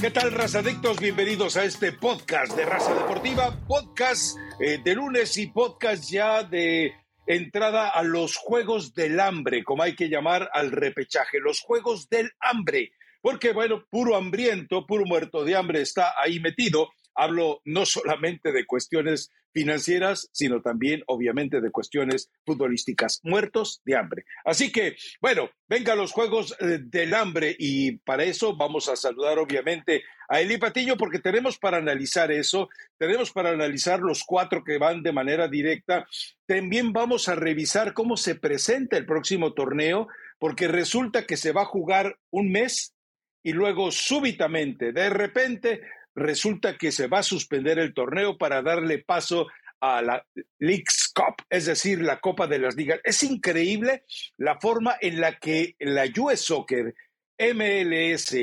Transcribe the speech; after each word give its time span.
¿Qué 0.00 0.10
tal, 0.10 0.30
razadictos? 0.30 1.00
Bienvenidos 1.00 1.56
a 1.56 1.64
este 1.64 1.90
podcast 1.90 2.54
de 2.54 2.66
Raza 2.66 2.94
Deportiva, 2.94 3.58
podcast 3.66 4.36
eh, 4.60 4.78
de 4.84 4.94
lunes 4.94 5.38
y 5.38 5.46
podcast 5.46 6.10
ya 6.10 6.42
de 6.42 6.92
entrada 7.26 7.88
a 7.88 8.02
los 8.02 8.36
Juegos 8.36 8.92
del 8.92 9.18
Hambre, 9.18 9.64
como 9.64 9.82
hay 9.82 9.96
que 9.96 10.10
llamar 10.10 10.50
al 10.52 10.70
repechaje, 10.70 11.40
los 11.40 11.60
Juegos 11.60 12.10
del 12.10 12.30
Hambre, 12.40 12.92
porque 13.22 13.54
bueno, 13.54 13.86
puro 13.88 14.16
hambriento, 14.16 14.84
puro 14.84 15.06
muerto 15.06 15.44
de 15.44 15.56
hambre 15.56 15.80
está 15.80 16.12
ahí 16.22 16.40
metido. 16.40 16.90
Hablo 17.14 17.62
no 17.64 17.86
solamente 17.86 18.52
de 18.52 18.66
cuestiones 18.66 19.32
financieras, 19.56 20.28
sino 20.32 20.60
también, 20.60 21.02
obviamente, 21.06 21.62
de 21.62 21.70
cuestiones 21.70 22.30
futbolísticas, 22.44 23.20
muertos 23.22 23.80
de 23.86 23.96
hambre. 23.96 24.26
Así 24.44 24.70
que, 24.70 24.96
bueno, 25.22 25.48
venga 25.66 25.94
los 25.94 26.12
Juegos 26.12 26.54
eh, 26.60 26.80
del 26.82 27.14
Hambre 27.14 27.56
y 27.58 27.92
para 27.92 28.24
eso 28.24 28.54
vamos 28.54 28.90
a 28.90 28.96
saludar, 28.96 29.38
obviamente, 29.38 30.02
a 30.28 30.42
Eli 30.42 30.58
Patiño, 30.58 30.98
porque 30.98 31.20
tenemos 31.20 31.56
para 31.56 31.78
analizar 31.78 32.30
eso, 32.30 32.68
tenemos 32.98 33.32
para 33.32 33.48
analizar 33.48 34.00
los 34.00 34.24
cuatro 34.24 34.62
que 34.62 34.76
van 34.76 35.02
de 35.02 35.12
manera 35.12 35.48
directa. 35.48 36.06
También 36.44 36.92
vamos 36.92 37.26
a 37.30 37.34
revisar 37.34 37.94
cómo 37.94 38.18
se 38.18 38.34
presenta 38.34 38.98
el 38.98 39.06
próximo 39.06 39.54
torneo, 39.54 40.06
porque 40.38 40.68
resulta 40.68 41.24
que 41.24 41.38
se 41.38 41.52
va 41.52 41.62
a 41.62 41.72
jugar 41.72 42.18
un 42.28 42.52
mes 42.52 42.94
y 43.42 43.52
luego 43.52 43.90
súbitamente, 43.90 44.92
de 44.92 45.08
repente, 45.08 45.80
resulta 46.16 46.76
que 46.76 46.90
se 46.90 47.06
va 47.06 47.20
a 47.20 47.22
suspender 47.22 47.78
el 47.78 47.94
torneo 47.94 48.36
para 48.36 48.62
darle 48.62 48.98
paso 48.98 49.46
a 49.80 50.00
la 50.02 50.26
Leagues 50.58 51.12
Cup, 51.14 51.44
es 51.50 51.66
decir, 51.66 52.00
la 52.00 52.18
Copa 52.18 52.46
de 52.46 52.58
las 52.58 52.74
Ligas. 52.74 53.00
Es 53.04 53.22
increíble 53.22 54.04
la 54.38 54.58
forma 54.58 54.96
en 55.00 55.20
la 55.20 55.38
que 55.38 55.76
la 55.78 56.06
US 56.18 56.40
Soccer, 56.40 56.94
MLS 57.38 58.34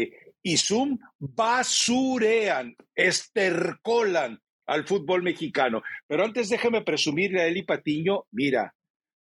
y 0.43 0.57
Zoom 0.57 0.99
basurean, 1.17 2.75
estercolan 2.95 4.39
al 4.67 4.85
fútbol 4.85 5.23
mexicano. 5.23 5.81
Pero 6.07 6.23
antes 6.23 6.49
déjame 6.49 6.81
presumirle 6.81 7.41
a 7.41 7.47
Eli 7.47 7.63
Patiño, 7.63 8.25
mira, 8.31 8.73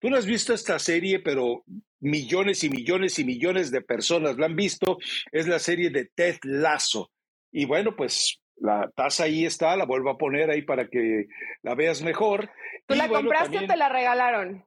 tú 0.01 0.11
no 0.11 0.17
has 0.17 0.27
visto 0.27 0.53
esta 0.53 0.78
serie, 0.78 1.21
pero 1.21 1.65
millones 2.01 2.65
y 2.65 2.71
millones 2.71 3.19
y 3.19 3.25
millones 3.25 3.71
de 3.71 3.83
personas 3.83 4.37
la 4.37 4.47
han 4.47 4.56
visto, 4.56 4.98
es 5.31 5.47
la 5.47 5.61
serie 5.61 5.91
de 5.91 6.06
Ted 6.06 6.39
Lasso. 6.43 7.12
Y 7.53 7.65
bueno, 7.65 7.95
pues 7.97 8.40
la 8.61 8.91
taza 8.94 9.25
ahí 9.25 9.47
está, 9.47 9.77
la 9.77 9.86
vuelvo 9.86 10.11
a 10.11 10.19
poner 10.19 10.50
ahí 10.50 10.62
para 10.62 10.89
que 10.89 11.27
la 11.62 11.75
veas 11.75 12.03
mejor. 12.03 12.50
¿Tú 12.86 12.94
la 12.94 13.08
compraste 13.08 13.58
o 13.58 13.66
te 13.66 13.77
la 13.77 13.89
regalaron? 13.89 14.64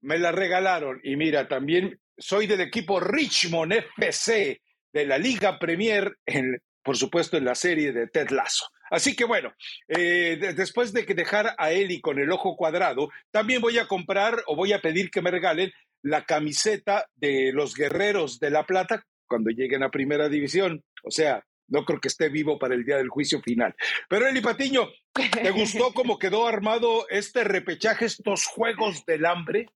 Me 0.00 0.18
la 0.18 0.32
regalaron. 0.32 1.00
Y 1.04 1.16
mira, 1.16 1.46
también 1.46 2.00
soy 2.16 2.46
del 2.46 2.62
equipo 2.62 3.00
Richmond 3.00 3.74
FC 3.98 4.60
de 4.92 5.06
la 5.06 5.18
Liga 5.18 5.58
Premier, 5.58 6.16
en, 6.26 6.60
por 6.82 6.96
supuesto 6.96 7.36
en 7.36 7.44
la 7.44 7.54
serie 7.54 7.92
de 7.92 8.08
Ted 8.08 8.30
Lasso. 8.30 8.66
Así 8.90 9.16
que 9.16 9.24
bueno, 9.24 9.54
eh, 9.88 10.38
después 10.54 10.92
de 10.92 11.06
que 11.06 11.14
dejar 11.14 11.54
a 11.56 11.72
Eli 11.72 12.00
con 12.00 12.18
el 12.18 12.30
ojo 12.30 12.56
cuadrado, 12.56 13.10
también 13.30 13.62
voy 13.62 13.78
a 13.78 13.86
comprar 13.86 14.42
o 14.46 14.56
voy 14.56 14.72
a 14.72 14.82
pedir 14.82 15.10
que 15.10 15.22
me 15.22 15.30
regalen 15.30 15.72
la 16.02 16.24
camiseta 16.24 17.06
de 17.14 17.52
los 17.52 17.74
guerreros 17.74 18.38
de 18.38 18.50
La 18.50 18.66
Plata 18.66 19.04
cuando 19.26 19.50
lleguen 19.50 19.82
a 19.82 19.90
Primera 19.90 20.28
División. 20.28 20.82
O 21.04 21.10
sea, 21.10 21.42
no 21.68 21.84
creo 21.84 22.00
que 22.00 22.08
esté 22.08 22.28
vivo 22.28 22.58
para 22.58 22.74
el 22.74 22.84
día 22.84 22.96
del 22.96 23.08
juicio 23.08 23.40
final. 23.40 23.74
Pero 24.08 24.26
Eli 24.26 24.40
Patiño, 24.40 24.88
¿te 25.12 25.50
gustó 25.50 25.92
cómo 25.94 26.18
quedó 26.18 26.46
armado 26.46 27.08
este 27.08 27.44
repechaje, 27.44 28.06
estos 28.06 28.46
juegos 28.46 29.04
del 29.06 29.26
hambre? 29.26 29.66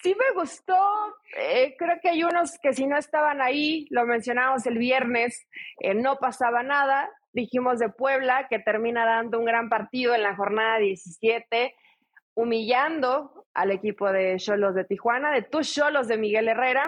Sí 0.00 0.14
me 0.14 0.40
gustó, 0.40 0.78
eh, 1.36 1.74
creo 1.76 1.98
que 2.00 2.08
hay 2.08 2.24
unos 2.24 2.58
que 2.62 2.72
si 2.72 2.86
no 2.86 2.96
estaban 2.96 3.42
ahí, 3.42 3.86
lo 3.90 4.06
mencionamos 4.06 4.64
el 4.66 4.78
viernes, 4.78 5.46
eh, 5.80 5.94
no 5.94 6.16
pasaba 6.16 6.62
nada, 6.62 7.10
dijimos 7.32 7.80
de 7.80 7.90
Puebla 7.90 8.46
que 8.48 8.60
termina 8.60 9.04
dando 9.04 9.38
un 9.38 9.44
gran 9.44 9.68
partido 9.68 10.14
en 10.14 10.22
la 10.22 10.36
jornada 10.36 10.78
17, 10.78 11.74
humillando 12.34 13.46
al 13.54 13.70
equipo 13.70 14.10
de 14.10 14.36
Cholos 14.36 14.74
de 14.74 14.84
Tijuana, 14.84 15.30
de 15.32 15.42
tus 15.42 15.72
Cholos 15.72 16.08
de 16.08 16.18
Miguel 16.18 16.48
Herrera. 16.48 16.82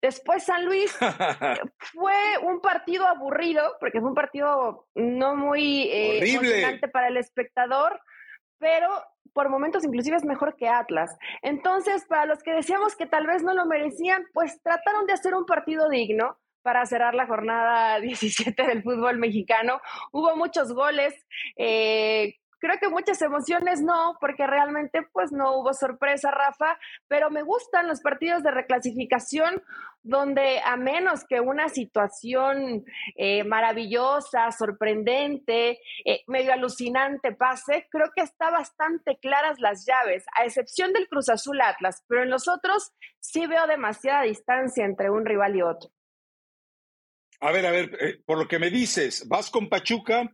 Después 0.00 0.44
San 0.44 0.64
Luis 0.64 0.96
fue 1.92 2.14
un 2.42 2.60
partido 2.60 3.06
aburrido, 3.06 3.76
porque 3.80 4.00
fue 4.00 4.10
un 4.10 4.14
partido 4.14 4.86
no 4.94 5.34
muy 5.34 5.88
eh, 5.90 6.34
emocionante 6.34 6.88
para 6.88 7.08
el 7.08 7.16
espectador, 7.16 8.00
pero 8.58 8.88
por 9.32 9.48
momentos 9.48 9.84
inclusive 9.84 10.16
es 10.16 10.24
mejor 10.24 10.56
que 10.56 10.68
Atlas. 10.68 11.16
Entonces, 11.42 12.04
para 12.06 12.26
los 12.26 12.42
que 12.42 12.52
decíamos 12.52 12.96
que 12.96 13.06
tal 13.06 13.26
vez 13.26 13.42
no 13.42 13.54
lo 13.54 13.66
merecían, 13.66 14.24
pues 14.32 14.62
trataron 14.62 15.06
de 15.06 15.14
hacer 15.14 15.34
un 15.34 15.46
partido 15.46 15.88
digno 15.88 16.38
para 16.62 16.86
cerrar 16.86 17.14
la 17.14 17.26
jornada 17.26 18.00
17 18.00 18.62
del 18.62 18.82
fútbol 18.82 19.18
mexicano. 19.18 19.80
Hubo 20.12 20.36
muchos 20.36 20.72
goles, 20.72 21.14
eh, 21.56 22.36
Creo 22.62 22.78
que 22.78 22.88
muchas 22.88 23.20
emociones 23.22 23.82
no, 23.82 24.16
porque 24.20 24.46
realmente 24.46 25.02
pues 25.12 25.32
no 25.32 25.56
hubo 25.56 25.74
sorpresa, 25.74 26.30
Rafa, 26.30 26.78
pero 27.08 27.28
me 27.28 27.42
gustan 27.42 27.88
los 27.88 28.00
partidos 28.00 28.44
de 28.44 28.52
reclasificación 28.52 29.60
donde 30.04 30.60
a 30.64 30.76
menos 30.76 31.24
que 31.28 31.40
una 31.40 31.68
situación 31.68 32.84
eh, 33.16 33.42
maravillosa, 33.42 34.52
sorprendente, 34.52 35.80
eh, 36.04 36.22
medio 36.28 36.52
alucinante 36.52 37.32
pase, 37.32 37.88
creo 37.90 38.12
que 38.14 38.22
está 38.22 38.50
bastante 38.50 39.18
claras 39.20 39.58
las 39.58 39.84
llaves, 39.84 40.24
a 40.38 40.44
excepción 40.44 40.92
del 40.92 41.08
Cruz 41.08 41.30
Azul 41.30 41.60
Atlas, 41.60 42.04
pero 42.06 42.22
en 42.22 42.30
los 42.30 42.46
otros 42.46 42.92
sí 43.18 43.44
veo 43.48 43.66
demasiada 43.66 44.22
distancia 44.22 44.84
entre 44.84 45.10
un 45.10 45.26
rival 45.26 45.56
y 45.56 45.62
otro. 45.62 45.90
A 47.40 47.50
ver, 47.50 47.66
a 47.66 47.72
ver, 47.72 47.98
eh, 48.00 48.22
por 48.24 48.38
lo 48.38 48.46
que 48.46 48.60
me 48.60 48.70
dices, 48.70 49.26
vas 49.26 49.50
con 49.50 49.68
Pachuca, 49.68 50.30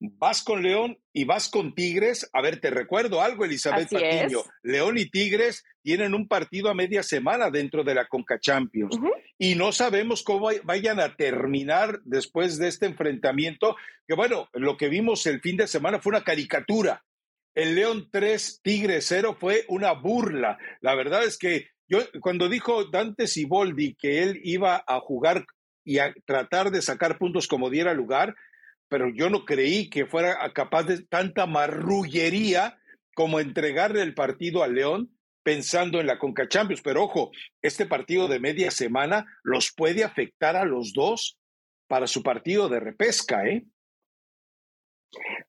vas 0.00 0.42
con 0.42 0.62
León 0.62 0.98
y 1.12 1.24
vas 1.24 1.48
con 1.48 1.74
Tigres. 1.74 2.28
A 2.32 2.42
ver, 2.42 2.60
te 2.60 2.70
recuerdo 2.70 3.20
algo, 3.22 3.44
Elizabeth 3.44 3.90
Patiño. 3.90 4.40
León 4.62 4.98
y 4.98 5.10
Tigres 5.10 5.64
tienen 5.82 6.14
un 6.14 6.28
partido 6.28 6.68
a 6.68 6.74
media 6.74 7.02
semana 7.02 7.50
dentro 7.50 7.84
de 7.84 7.94
la 7.94 8.06
Conca 8.06 8.38
Champions 8.38 8.98
y 9.38 9.54
no 9.54 9.72
sabemos 9.72 10.22
cómo 10.22 10.48
vayan 10.64 11.00
a 11.00 11.14
terminar 11.16 12.00
después 12.04 12.58
de 12.58 12.68
este 12.68 12.86
enfrentamiento. 12.86 13.76
Que 14.06 14.14
bueno, 14.14 14.48
lo 14.52 14.76
que 14.76 14.88
vimos 14.88 15.26
el 15.26 15.40
fin 15.40 15.56
de 15.56 15.66
semana 15.66 16.00
fue 16.00 16.10
una 16.10 16.24
caricatura. 16.24 17.04
El 17.54 17.74
León 17.74 18.08
3, 18.12 18.60
Tigres 18.62 19.06
0 19.08 19.36
fue 19.40 19.64
una 19.68 19.92
burla. 19.92 20.58
La 20.80 20.94
verdad 20.94 21.24
es 21.24 21.38
que 21.38 21.68
yo, 21.88 22.00
cuando 22.20 22.48
dijo 22.48 22.84
Dante 22.84 23.26
Siboldi 23.26 23.94
que 23.94 24.22
él 24.22 24.40
iba 24.44 24.84
a 24.86 25.00
jugar 25.00 25.46
y 25.84 25.98
a 25.98 26.12
tratar 26.26 26.70
de 26.70 26.82
sacar 26.82 27.16
puntos 27.16 27.46
como 27.46 27.70
diera 27.70 27.94
lugar, 27.94 28.34
pero 28.88 29.08
yo 29.08 29.30
no 29.30 29.44
creí 29.44 29.90
que 29.90 30.06
fuera 30.06 30.52
capaz 30.52 30.84
de 30.84 31.04
tanta 31.04 31.46
marrullería 31.46 32.78
como 33.14 33.40
entregarle 33.40 34.02
el 34.02 34.14
partido 34.14 34.62
al 34.62 34.74
León 34.74 35.16
pensando 35.42 36.00
en 36.00 36.06
la 36.06 36.18
Conca 36.18 36.48
Champions. 36.48 36.82
Pero 36.82 37.04
ojo, 37.04 37.30
este 37.62 37.86
partido 37.86 38.28
de 38.28 38.40
media 38.40 38.70
semana 38.70 39.26
los 39.42 39.72
puede 39.72 40.04
afectar 40.04 40.56
a 40.56 40.64
los 40.64 40.92
dos 40.92 41.38
para 41.88 42.06
su 42.06 42.22
partido 42.22 42.68
de 42.68 42.80
repesca, 42.80 43.46
¿eh? 43.46 43.64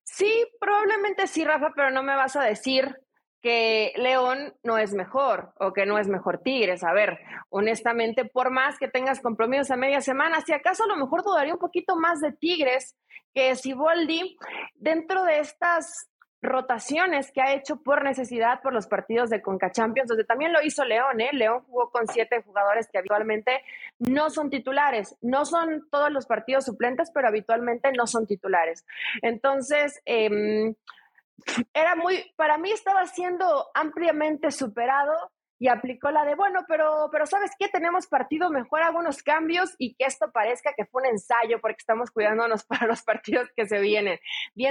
Sí, 0.03 0.45
probablemente 0.59 1.27
sí, 1.27 1.43
Rafa, 1.43 1.73
pero 1.75 1.91
no 1.91 2.03
me 2.03 2.15
vas 2.15 2.35
a 2.35 2.43
decir 2.43 2.95
que 3.41 3.93
León 3.97 4.53
no 4.63 4.77
es 4.77 4.93
mejor 4.93 5.53
o 5.59 5.73
que 5.73 5.85
no 5.85 5.99
es 5.99 6.07
mejor 6.07 6.39
Tigres. 6.39 6.83
A 6.83 6.93
ver, 6.93 7.19
honestamente, 7.49 8.25
por 8.25 8.51
más 8.51 8.77
que 8.77 8.87
tengas 8.87 9.21
compromisos 9.21 9.71
a 9.71 9.75
media 9.75 10.01
semana, 10.01 10.41
si 10.41 10.53
acaso 10.53 10.83
a 10.83 10.87
lo 10.87 10.97
mejor 10.97 11.23
dudaría 11.23 11.53
un 11.53 11.59
poquito 11.59 11.95
más 11.95 12.19
de 12.21 12.31
Tigres 12.31 12.95
que 13.33 13.55
Siboldi 13.55 14.37
dentro 14.75 15.23
de 15.23 15.39
estas 15.39 16.09
rotaciones 16.41 17.31
que 17.31 17.41
ha 17.41 17.53
hecho 17.53 17.77
por 17.77 18.03
necesidad 18.03 18.61
por 18.61 18.73
los 18.73 18.87
partidos 18.87 19.29
de 19.29 19.41
Conca 19.41 19.71
Champions, 19.71 20.07
donde 20.07 20.23
también 20.23 20.53
lo 20.53 20.61
hizo 20.61 20.85
León, 20.85 21.19
¿eh? 21.19 21.29
León 21.33 21.63
jugó 21.67 21.89
con 21.89 22.07
siete 22.07 22.41
jugadores 22.43 22.87
que 22.91 22.99
habitualmente 22.99 23.63
no 23.99 24.29
son 24.29 24.49
titulares, 24.49 25.15
no 25.21 25.45
son 25.45 25.87
todos 25.89 26.11
los 26.11 26.27
partidos 26.27 26.65
suplentes, 26.65 27.11
pero 27.11 27.27
habitualmente 27.27 27.91
no 27.91 28.05
son 28.05 28.27
titulares. 28.27 28.85
Entonces, 29.21 29.99
eh, 30.05 30.75
era 31.73 31.95
muy, 31.95 32.31
para 32.35 32.57
mí 32.57 32.71
estaba 32.71 33.05
siendo 33.07 33.67
ampliamente 33.73 34.51
superado 34.51 35.13
y 35.59 35.69
aplicó 35.69 36.11
la 36.11 36.23
de, 36.23 36.35
bueno, 36.35 36.61
pero, 36.67 37.09
pero 37.11 37.25
¿sabes 37.25 37.51
qué? 37.57 37.67
Tenemos 37.67 38.07
partido, 38.07 38.49
mejor 38.49 38.83
algunos 38.83 39.23
cambios 39.23 39.73
y 39.77 39.95
que 39.95 40.05
esto 40.05 40.31
parezca 40.31 40.73
que 40.75 40.85
fue 40.85 41.01
un 41.01 41.09
ensayo 41.09 41.59
porque 41.61 41.77
estamos 41.79 42.11
cuidándonos 42.11 42.63
para 42.67 42.87
los 42.87 43.01
partidos 43.01 43.49
que 43.55 43.65
se 43.67 43.79
vienen. 43.79 44.19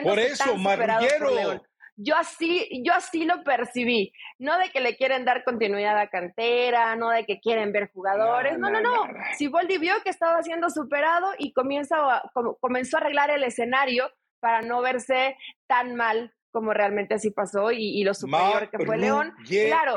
por 0.04 0.18
eso, 0.18 0.56
Marguero. 0.56 1.62
Yo 1.98 2.14
así, 2.14 2.68
yo 2.84 2.92
así 2.92 3.24
lo 3.24 3.42
percibí. 3.42 4.12
No 4.38 4.58
de 4.58 4.68
que 4.68 4.80
le 4.80 4.96
quieren 4.96 5.24
dar 5.24 5.44
continuidad 5.44 5.98
a 5.98 6.08
cantera, 6.08 6.94
no 6.94 7.08
de 7.08 7.24
que 7.24 7.40
quieren 7.40 7.72
ver 7.72 7.90
jugadores. 7.90 8.58
No, 8.58 8.68
no, 8.68 8.82
no. 8.82 9.06
Si 9.38 9.48
Boldi 9.48 9.78
vio 9.78 9.94
que 10.04 10.10
estaba 10.10 10.42
siendo 10.42 10.68
superado 10.68 11.32
y 11.38 11.54
comienza 11.54 12.22
comenzó 12.60 12.98
a 12.98 13.00
arreglar 13.00 13.30
el 13.30 13.44
escenario 13.44 14.10
para 14.40 14.60
no 14.60 14.82
verse 14.82 15.38
tan 15.66 15.96
mal 15.96 16.35
como 16.56 16.72
realmente 16.72 17.12
así 17.12 17.30
pasó 17.32 17.70
y, 17.70 18.02
lo 18.02 18.14
superior 18.14 18.70
que 18.70 18.82
fue 18.82 18.96
León. 18.96 19.34
Claro, 19.46 19.96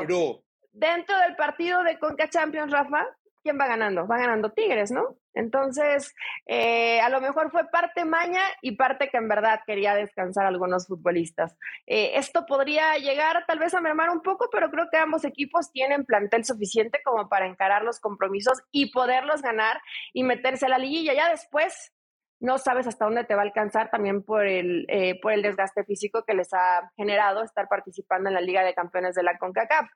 dentro 0.72 1.18
del 1.20 1.34
partido 1.34 1.82
de 1.82 1.98
Conca 1.98 2.28
Champions, 2.28 2.70
Rafa, 2.70 3.06
¿quién 3.42 3.58
va 3.58 3.66
ganando? 3.66 4.06
Va 4.06 4.18
ganando 4.18 4.52
Tigres, 4.52 4.90
¿no? 4.90 5.16
Entonces, 5.32 6.14
eh, 6.44 7.00
a 7.00 7.08
lo 7.08 7.22
mejor 7.22 7.50
fue 7.50 7.64
parte 7.70 8.04
maña 8.04 8.42
y 8.60 8.72
parte 8.72 9.08
que 9.08 9.16
en 9.16 9.28
verdad 9.28 9.60
quería 9.66 9.94
descansar 9.94 10.44
algunos 10.44 10.86
futbolistas. 10.86 11.56
Eh, 11.86 12.10
esto 12.16 12.44
podría 12.44 12.98
llegar 12.98 13.42
tal 13.46 13.58
vez 13.58 13.72
a 13.72 13.80
mermar 13.80 14.10
un 14.10 14.20
poco, 14.20 14.50
pero 14.52 14.70
creo 14.70 14.90
que 14.92 14.98
ambos 14.98 15.24
equipos 15.24 15.72
tienen 15.72 16.04
plantel 16.04 16.44
suficiente 16.44 17.00
como 17.02 17.30
para 17.30 17.46
encarar 17.46 17.84
los 17.84 18.00
compromisos 18.00 18.58
y 18.70 18.92
poderlos 18.92 19.40
ganar 19.40 19.80
y 20.12 20.24
meterse 20.24 20.66
a 20.66 20.68
la 20.68 20.78
liguilla. 20.78 21.14
Ya 21.14 21.30
después, 21.30 21.94
no 22.40 22.58
sabes 22.58 22.86
hasta 22.86 23.04
dónde 23.04 23.24
te 23.24 23.34
va 23.34 23.42
a 23.42 23.44
alcanzar 23.44 23.90
también 23.90 24.22
por 24.22 24.46
el, 24.46 24.86
eh, 24.88 25.20
por 25.20 25.32
el 25.32 25.42
desgaste 25.42 25.84
físico 25.84 26.24
que 26.26 26.34
les 26.34 26.52
ha 26.52 26.90
generado 26.96 27.42
estar 27.42 27.68
participando 27.68 28.28
en 28.28 28.34
la 28.34 28.40
Liga 28.40 28.64
de 28.64 28.74
Campeones 28.74 29.14
de 29.14 29.22
la 29.22 29.36
CONCACAF. 29.38 29.88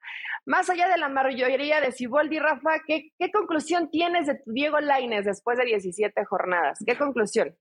Más 0.45 0.69
allá 0.69 0.89
de 0.89 0.99
la 0.99 1.09
mayoría 1.09 1.81
de 1.81 1.91
Ciboldi, 1.91 2.39
Rafa, 2.39 2.83
¿qué, 2.87 3.11
¿qué, 3.19 3.31
conclusión 3.31 3.91
tienes 3.91 4.27
de 4.27 4.35
tu 4.35 4.53
Diego 4.53 4.79
Laines 4.81 5.25
después 5.25 5.59
de 5.59 5.65
17 5.65 6.25
jornadas? 6.27 6.79
¿Qué 6.87 6.97
conclusión? 6.97 7.57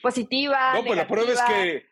¿Positiva? 0.00 0.74
No, 0.74 0.84
pues 0.84 0.96
la 0.96 1.08
prueba 1.08 1.32
es 1.32 1.42
que... 1.42 1.86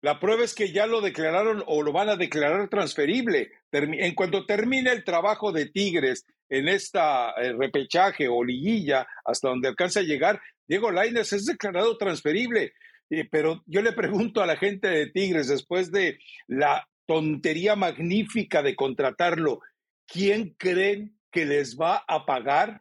La 0.00 0.20
prueba 0.20 0.44
es 0.44 0.54
que 0.54 0.70
ya 0.70 0.86
lo 0.86 1.00
declararon 1.00 1.64
o 1.66 1.82
lo 1.82 1.90
van 1.90 2.10
a 2.10 2.16
declarar 2.16 2.68
transferible. 2.68 3.52
En 3.72 4.14
cuanto 4.14 4.44
termine 4.44 4.92
el 4.92 5.02
trabajo 5.02 5.50
de 5.50 5.64
Tigres 5.70 6.26
en 6.50 6.68
esta 6.68 7.30
eh, 7.30 7.54
repechaje 7.58 8.28
o 8.28 8.44
liguilla, 8.44 9.06
hasta 9.24 9.48
donde 9.48 9.68
alcanza 9.68 10.00
a 10.00 10.02
llegar, 10.02 10.42
Diego 10.66 10.90
Lainez 10.90 11.32
es 11.32 11.46
declarado 11.46 11.96
transferible, 11.98 12.72
eh, 13.10 13.28
pero 13.30 13.62
yo 13.66 13.82
le 13.82 13.92
pregunto 13.92 14.42
a 14.42 14.46
la 14.46 14.56
gente 14.56 14.88
de 14.88 15.06
Tigres, 15.06 15.48
después 15.48 15.90
de 15.90 16.18
la 16.46 16.88
tontería 17.06 17.76
magnífica 17.76 18.62
de 18.62 18.74
contratarlo, 18.74 19.60
¿quién 20.06 20.54
creen 20.58 21.18
que 21.30 21.44
les 21.44 21.78
va 21.78 22.04
a 22.08 22.24
pagar 22.24 22.80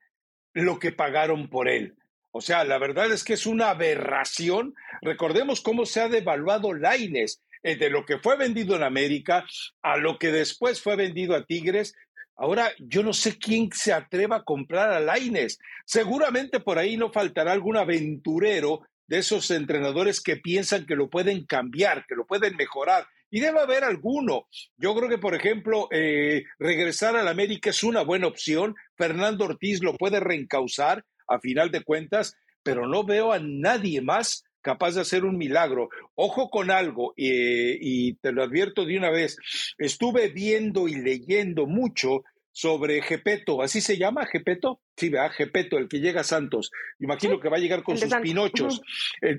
lo 0.53 0.80
que 0.80 0.91
pagaron 0.91 1.50
por 1.50 1.68
él? 1.68 1.95
O 2.31 2.41
sea, 2.41 2.63
la 2.63 2.80
verdad 2.80 3.12
es 3.12 3.24
que 3.24 3.33
es 3.33 3.45
una 3.45 3.69
aberración. 3.69 4.74
Recordemos 5.01 5.62
cómo 5.62 5.85
se 5.85 6.01
ha 6.01 6.09
devaluado 6.09 6.74
Laines, 6.74 7.44
eh, 7.62 7.75
de 7.75 7.89
lo 7.89 8.06
que 8.06 8.18
fue 8.18 8.38
vendido 8.38 8.75
en 8.75 8.83
América 8.83 9.45
a 9.81 9.97
lo 9.97 10.18
que 10.18 10.31
después 10.31 10.81
fue 10.81 10.95
vendido 10.95 11.35
a 11.35 11.45
Tigres 11.45 11.95
Ahora, 12.35 12.71
yo 12.80 13.03
no 13.03 13.13
sé 13.13 13.38
quién 13.38 13.69
se 13.71 13.94
atreva 13.94 14.38
a 14.38 14.44
comprar 14.44 14.91
a 14.91 15.00
Laines. 15.00 15.59
Seguramente 15.85 16.59
por 16.59 16.80
ahí 16.80 16.97
no 16.97 17.12
faltará 17.12 17.51
algún 17.51 17.77
aventurero 17.77 18.81
de 19.07 19.19
esos 19.19 19.51
entrenadores 19.51 20.21
que 20.21 20.38
piensan 20.38 20.85
que 20.85 20.95
lo 20.95 21.09
pueden 21.09 21.45
cambiar, 21.45 22.06
que 22.07 22.15
lo 22.15 22.25
pueden 22.25 22.56
mejorar. 22.56 23.06
Y 23.30 23.39
debe 23.39 23.59
haber 23.59 23.83
alguno. 23.83 24.47
Yo 24.77 24.95
creo 24.95 25.09
que, 25.09 25.18
por 25.18 25.35
ejemplo, 25.35 25.88
eh, 25.91 26.44
regresar 26.59 27.15
al 27.15 27.27
América 27.27 27.69
es 27.71 27.83
una 27.83 28.01
buena 28.03 28.27
opción. 28.27 28.75
Fernando 28.95 29.45
Ortiz 29.45 29.81
lo 29.81 29.95
puede 29.95 30.19
reencauzar 30.19 31.03
a 31.27 31.39
final 31.39 31.71
de 31.71 31.83
cuentas, 31.83 32.35
pero 32.62 32.88
no 32.88 33.03
veo 33.03 33.31
a 33.31 33.39
nadie 33.39 34.01
más 34.01 34.44
capaz 34.63 34.95
de 34.95 35.01
hacer 35.01 35.25
un 35.25 35.38
milagro. 35.38 35.89
Ojo 36.15 36.50
con 36.50 36.71
algo, 36.71 37.13
eh, 37.18 37.77
y 37.80 38.15
te 38.15 38.31
lo 38.31 38.42
advierto 38.42 38.86
de 38.86 38.98
una 38.98 39.12
vez, 39.12 39.38
estuve 39.77 40.30
viendo 40.30 40.88
y 40.88 40.95
leyendo 40.95 41.68
mucho 41.68 42.24
sobre 42.51 43.01
Gepeto, 43.01 43.62
¿así 43.62 43.81
se 43.81 43.98
llama 43.98 44.27
Gepeto? 44.27 44.80
Sí, 44.95 45.10
¿verdad? 45.10 45.31
Gepeto, 45.31 45.77
el 45.77 45.89
que 45.89 46.00
llega 46.00 46.21
a 46.21 46.24
Santos. 46.24 46.71
Imagino 47.00 47.39
que 47.39 47.50
va 47.50 47.57
a 47.57 47.60
llegar 47.60 47.83
con 47.83 47.98
sus 47.98 48.13
pinochos. 48.18 48.81
Eh, 49.21 49.38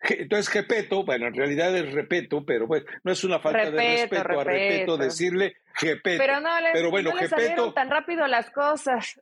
entonces, 0.00 0.48
Gepeto, 0.50 1.04
bueno, 1.04 1.28
en 1.28 1.34
realidad 1.34 1.74
es 1.74 1.92
Repeto, 1.92 2.44
pero 2.44 2.66
bueno, 2.66 2.84
no 3.04 3.12
es 3.12 3.24
una 3.24 3.40
falta 3.40 3.70
de 3.70 3.70
respeto 3.70 4.40
a 4.40 4.44
Repeto 4.44 4.98
decirle 4.98 5.56
Gepeto. 5.74 6.18
Pero 6.18 6.40
no 6.40 6.60
le, 6.60 6.72
pero 6.72 6.90
bueno, 6.90 7.10
no 7.56 7.72
tan 7.72 7.90
rápido 7.90 8.26
las 8.26 8.50
cosas. 8.50 9.18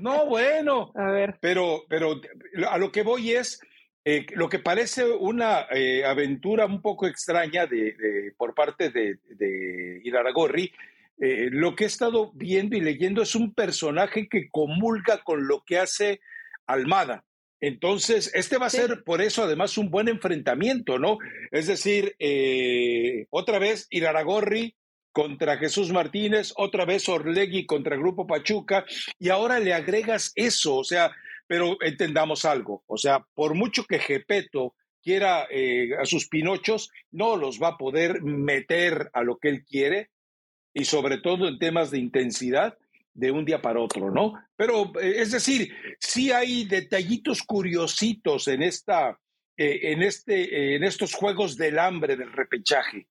No, 0.00 0.26
bueno. 0.26 0.92
a 0.94 1.10
ver. 1.10 1.38
Pero, 1.40 1.84
pero 1.88 2.20
a 2.68 2.76
lo 2.76 2.92
que 2.92 3.02
voy 3.02 3.32
es, 3.32 3.60
eh, 4.04 4.26
lo 4.34 4.50
que 4.50 4.58
parece 4.58 5.04
una 5.04 5.66
eh, 5.70 6.04
aventura 6.04 6.66
un 6.66 6.82
poco 6.82 7.06
extraña 7.06 7.66
de, 7.66 8.34
por 8.36 8.54
parte 8.54 8.90
de, 8.90 9.18
de 9.30 10.00
Iraragorri, 10.04 10.70
eh, 11.18 11.48
lo 11.50 11.74
que 11.74 11.84
he 11.84 11.86
estado 11.86 12.30
viendo 12.34 12.76
y 12.76 12.80
leyendo 12.80 13.22
es 13.22 13.34
un 13.34 13.54
personaje 13.54 14.28
que 14.28 14.50
comulga 14.50 15.22
con 15.24 15.46
lo 15.48 15.62
que 15.64 15.78
hace 15.78 16.20
Almada. 16.66 17.24
Entonces, 17.60 18.30
este 18.34 18.58
va 18.58 18.66
a 18.66 18.70
ser 18.70 19.04
por 19.04 19.22
eso 19.22 19.44
además 19.44 19.78
un 19.78 19.90
buen 19.90 20.08
enfrentamiento, 20.08 20.98
¿no? 20.98 21.16
Es 21.50 21.66
decir, 21.66 22.14
otra 23.30 23.58
vez 23.58 23.86
Iraragorri 23.88 24.76
contra 25.12 25.56
Jesús 25.56 25.92
Martínez, 25.92 26.52
otra 26.56 26.84
vez 26.84 27.08
Orlegui 27.08 27.64
contra 27.64 27.94
el 27.94 28.02
Grupo 28.02 28.26
Pachuca, 28.26 28.84
y 29.18 29.30
ahora 29.30 29.60
le 29.60 29.72
agregas 29.72 30.32
eso, 30.34 30.76
o 30.76 30.84
sea, 30.84 31.12
pero 31.46 31.76
entendamos 31.80 32.44
algo, 32.44 32.82
o 32.86 32.96
sea, 32.96 33.26
por 33.34 33.54
mucho 33.54 33.84
que 33.84 33.98
Gepeto 33.98 34.74
quiera 35.02 35.46
eh, 35.50 35.90
a 36.00 36.06
sus 36.06 36.28
pinochos, 36.28 36.90
no 37.10 37.36
los 37.36 37.62
va 37.62 37.68
a 37.68 37.78
poder 37.78 38.22
meter 38.22 39.10
a 39.12 39.22
lo 39.22 39.36
que 39.36 39.50
él 39.50 39.64
quiere 39.64 40.10
y 40.72 40.86
sobre 40.86 41.18
todo 41.18 41.46
en 41.46 41.58
temas 41.58 41.90
de 41.90 41.98
intensidad 41.98 42.76
de 43.12 43.30
un 43.30 43.44
día 43.44 43.62
para 43.62 43.80
otro, 43.80 44.10
¿no? 44.10 44.32
Pero 44.56 44.92
eh, 45.00 45.16
es 45.18 45.30
decir, 45.30 45.72
sí 46.00 46.32
hay 46.32 46.64
detallitos 46.64 47.42
curiositos 47.42 48.48
en 48.48 48.62
esta, 48.62 49.20
eh, 49.56 49.92
en 49.92 50.02
este, 50.02 50.74
en 50.74 50.82
estos 50.82 51.14
juegos 51.14 51.56
del 51.56 51.78
hambre 51.78 52.16
del 52.16 52.32
repechaje. 52.32 53.06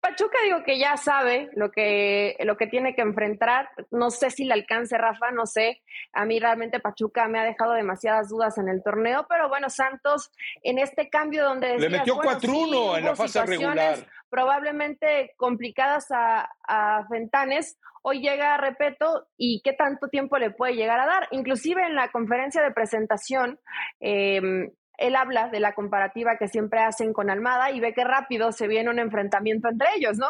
Pachuca 0.00 0.38
digo 0.44 0.62
que 0.64 0.78
ya 0.78 0.96
sabe 0.96 1.50
lo 1.54 1.70
que, 1.72 2.36
lo 2.40 2.56
que 2.56 2.68
tiene 2.68 2.94
que 2.94 3.02
enfrentar. 3.02 3.68
No 3.90 4.10
sé 4.10 4.30
si 4.30 4.44
le 4.44 4.54
alcance, 4.54 4.96
Rafa, 4.96 5.32
no 5.32 5.44
sé. 5.44 5.82
A 6.12 6.24
mí 6.24 6.38
realmente 6.38 6.78
Pachuca 6.78 7.26
me 7.26 7.40
ha 7.40 7.44
dejado 7.44 7.72
demasiadas 7.72 8.28
dudas 8.28 8.58
en 8.58 8.68
el 8.68 8.82
torneo, 8.82 9.26
pero 9.28 9.48
bueno, 9.48 9.70
Santos 9.70 10.30
en 10.62 10.78
este 10.78 11.08
cambio 11.08 11.44
donde... 11.44 11.78
le 11.78 11.88
metió 11.88 12.16
4-1 12.16 12.98
en 12.98 13.04
la 13.04 13.16
fase 13.16 13.44
regular. 13.44 13.98
Probablemente 14.30 15.34
complicadas 15.36 16.10
a, 16.10 16.48
a 16.66 17.06
Fentanes. 17.08 17.78
Hoy 18.02 18.20
llega, 18.20 18.56
repito, 18.56 19.26
y 19.36 19.60
qué 19.64 19.72
tanto 19.72 20.08
tiempo 20.08 20.38
le 20.38 20.50
puede 20.50 20.74
llegar 20.74 21.00
a 21.00 21.06
dar. 21.06 21.28
Inclusive 21.32 21.82
en 21.82 21.96
la 21.96 22.10
conferencia 22.10 22.62
de 22.62 22.70
presentación, 22.70 23.58
eh, 24.00 24.70
él 24.98 25.14
habla 25.14 25.48
de 25.48 25.60
la 25.60 25.74
comparativa 25.74 26.36
que 26.36 26.48
siempre 26.48 26.80
hacen 26.80 27.12
con 27.12 27.30
Almada 27.30 27.70
y 27.70 27.80
ve 27.80 27.94
que 27.94 28.04
rápido 28.04 28.50
se 28.50 28.66
viene 28.66 28.90
un 28.90 28.98
enfrentamiento 28.98 29.68
entre 29.68 29.86
ellos, 29.96 30.18
¿no? 30.18 30.26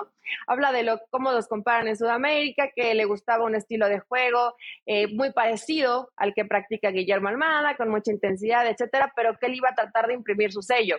Habla 0.46 0.72
de 0.72 0.82
lo, 0.82 1.00
cómo 1.10 1.32
los 1.32 1.48
comparan 1.48 1.88
en 1.88 1.96
Sudamérica, 1.96 2.70
que 2.76 2.94
le 2.94 3.06
gustaba 3.06 3.44
un 3.44 3.54
estilo 3.54 3.88
de 3.88 4.00
juego 4.00 4.54
eh, 4.84 5.08
muy 5.08 5.32
parecido 5.32 6.10
al 6.16 6.34
que 6.34 6.44
practica 6.44 6.90
Guillermo 6.90 7.28
Almada, 7.28 7.76
con 7.76 7.88
mucha 7.88 8.12
intensidad, 8.12 8.66
etcétera, 8.66 9.12
pero 9.16 9.38
que 9.38 9.46
él 9.46 9.54
iba 9.54 9.70
a 9.70 9.74
tratar 9.74 10.06
de 10.06 10.14
imprimir 10.14 10.52
su 10.52 10.60
sello. 10.60 10.98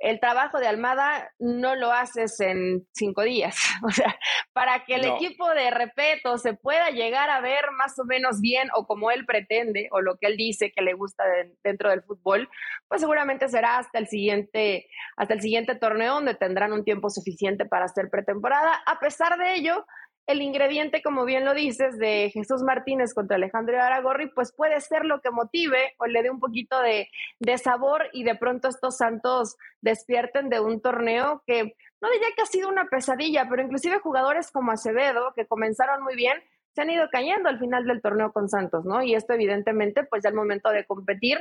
El 0.00 0.18
trabajo 0.18 0.58
de 0.58 0.66
Almada 0.66 1.32
no 1.38 1.76
lo 1.76 1.92
haces 1.92 2.40
en 2.40 2.86
cinco 2.92 3.22
días. 3.22 3.56
O 3.84 3.90
sea, 3.90 4.16
para 4.54 4.84
que 4.84 4.94
el 4.94 5.04
equipo 5.04 5.48
de 5.50 5.70
Repeto 5.70 6.38
se 6.38 6.54
pueda 6.54 6.88
llegar 6.88 7.28
a 7.28 7.40
ver 7.40 7.70
más 7.76 7.98
o 7.98 8.04
menos 8.04 8.40
bien 8.40 8.68
o 8.74 8.86
como 8.86 9.10
él 9.10 9.26
pretende 9.26 9.88
o 9.92 10.00
lo 10.00 10.16
que 10.16 10.26
él 10.26 10.36
dice 10.36 10.72
que 10.72 10.82
le 10.82 10.94
gusta 10.94 11.22
dentro 11.62 11.90
del 11.90 12.02
fútbol, 12.02 12.48
pues 12.88 13.03
seguramente 13.04 13.48
será 13.48 13.76
hasta 13.76 13.98
el 13.98 14.08
siguiente, 14.08 14.88
hasta 15.16 15.34
el 15.34 15.42
siguiente 15.42 15.74
torneo 15.74 16.14
donde 16.14 16.34
tendrán 16.34 16.72
un 16.72 16.84
tiempo 16.84 17.10
suficiente 17.10 17.66
para 17.66 17.84
hacer 17.84 18.08
pretemporada. 18.08 18.80
A 18.86 18.98
pesar 18.98 19.36
de 19.36 19.56
ello, 19.56 19.84
el 20.26 20.40
ingrediente, 20.40 21.02
como 21.02 21.26
bien 21.26 21.44
lo 21.44 21.52
dices, 21.52 21.98
de 21.98 22.30
Jesús 22.32 22.62
Martínez 22.62 23.12
contra 23.12 23.36
Alejandro 23.36 23.78
Aragorri, 23.78 24.30
pues 24.30 24.54
puede 24.56 24.80
ser 24.80 25.04
lo 25.04 25.20
que 25.20 25.30
motive 25.30 25.92
o 25.98 26.06
le 26.06 26.22
dé 26.22 26.30
un 26.30 26.40
poquito 26.40 26.80
de, 26.80 27.08
de, 27.40 27.58
sabor 27.58 28.08
y 28.14 28.24
de 28.24 28.36
pronto 28.36 28.68
estos 28.68 28.96
Santos 28.96 29.56
despierten 29.82 30.48
de 30.48 30.60
un 30.60 30.80
torneo 30.80 31.42
que 31.46 31.76
no 32.00 32.10
diría 32.10 32.28
que 32.34 32.42
ha 32.42 32.46
sido 32.46 32.70
una 32.70 32.86
pesadilla, 32.86 33.46
pero 33.50 33.62
inclusive 33.62 33.98
jugadores 33.98 34.50
como 34.50 34.72
Acevedo, 34.72 35.34
que 35.36 35.46
comenzaron 35.46 36.02
muy 36.02 36.16
bien, 36.16 36.42
se 36.74 36.82
han 36.82 36.90
ido 36.90 37.08
cayendo 37.10 37.48
al 37.48 37.58
final 37.58 37.86
del 37.86 38.02
torneo 38.02 38.32
con 38.32 38.48
Santos, 38.48 38.84
¿no? 38.84 39.02
Y 39.02 39.14
esto 39.14 39.32
evidentemente, 39.32 40.04
pues 40.04 40.22
ya 40.24 40.30
al 40.30 40.34
momento 40.34 40.70
de 40.70 40.84
competir 40.84 41.38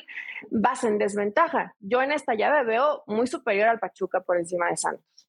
vas 0.52 0.84
en 0.84 0.98
desventaja. 1.00 1.76
Yo 1.80 2.02
en 2.02 2.12
esta 2.12 2.36
llave 2.36 2.64
veo 2.64 3.04
muy 3.08 3.26
superior 3.26 3.68
al 3.68 3.80
Pachuca 3.80 4.22
por 4.22 4.38
encima 4.38 4.70
de 4.70 4.78
Santos. 4.78 5.28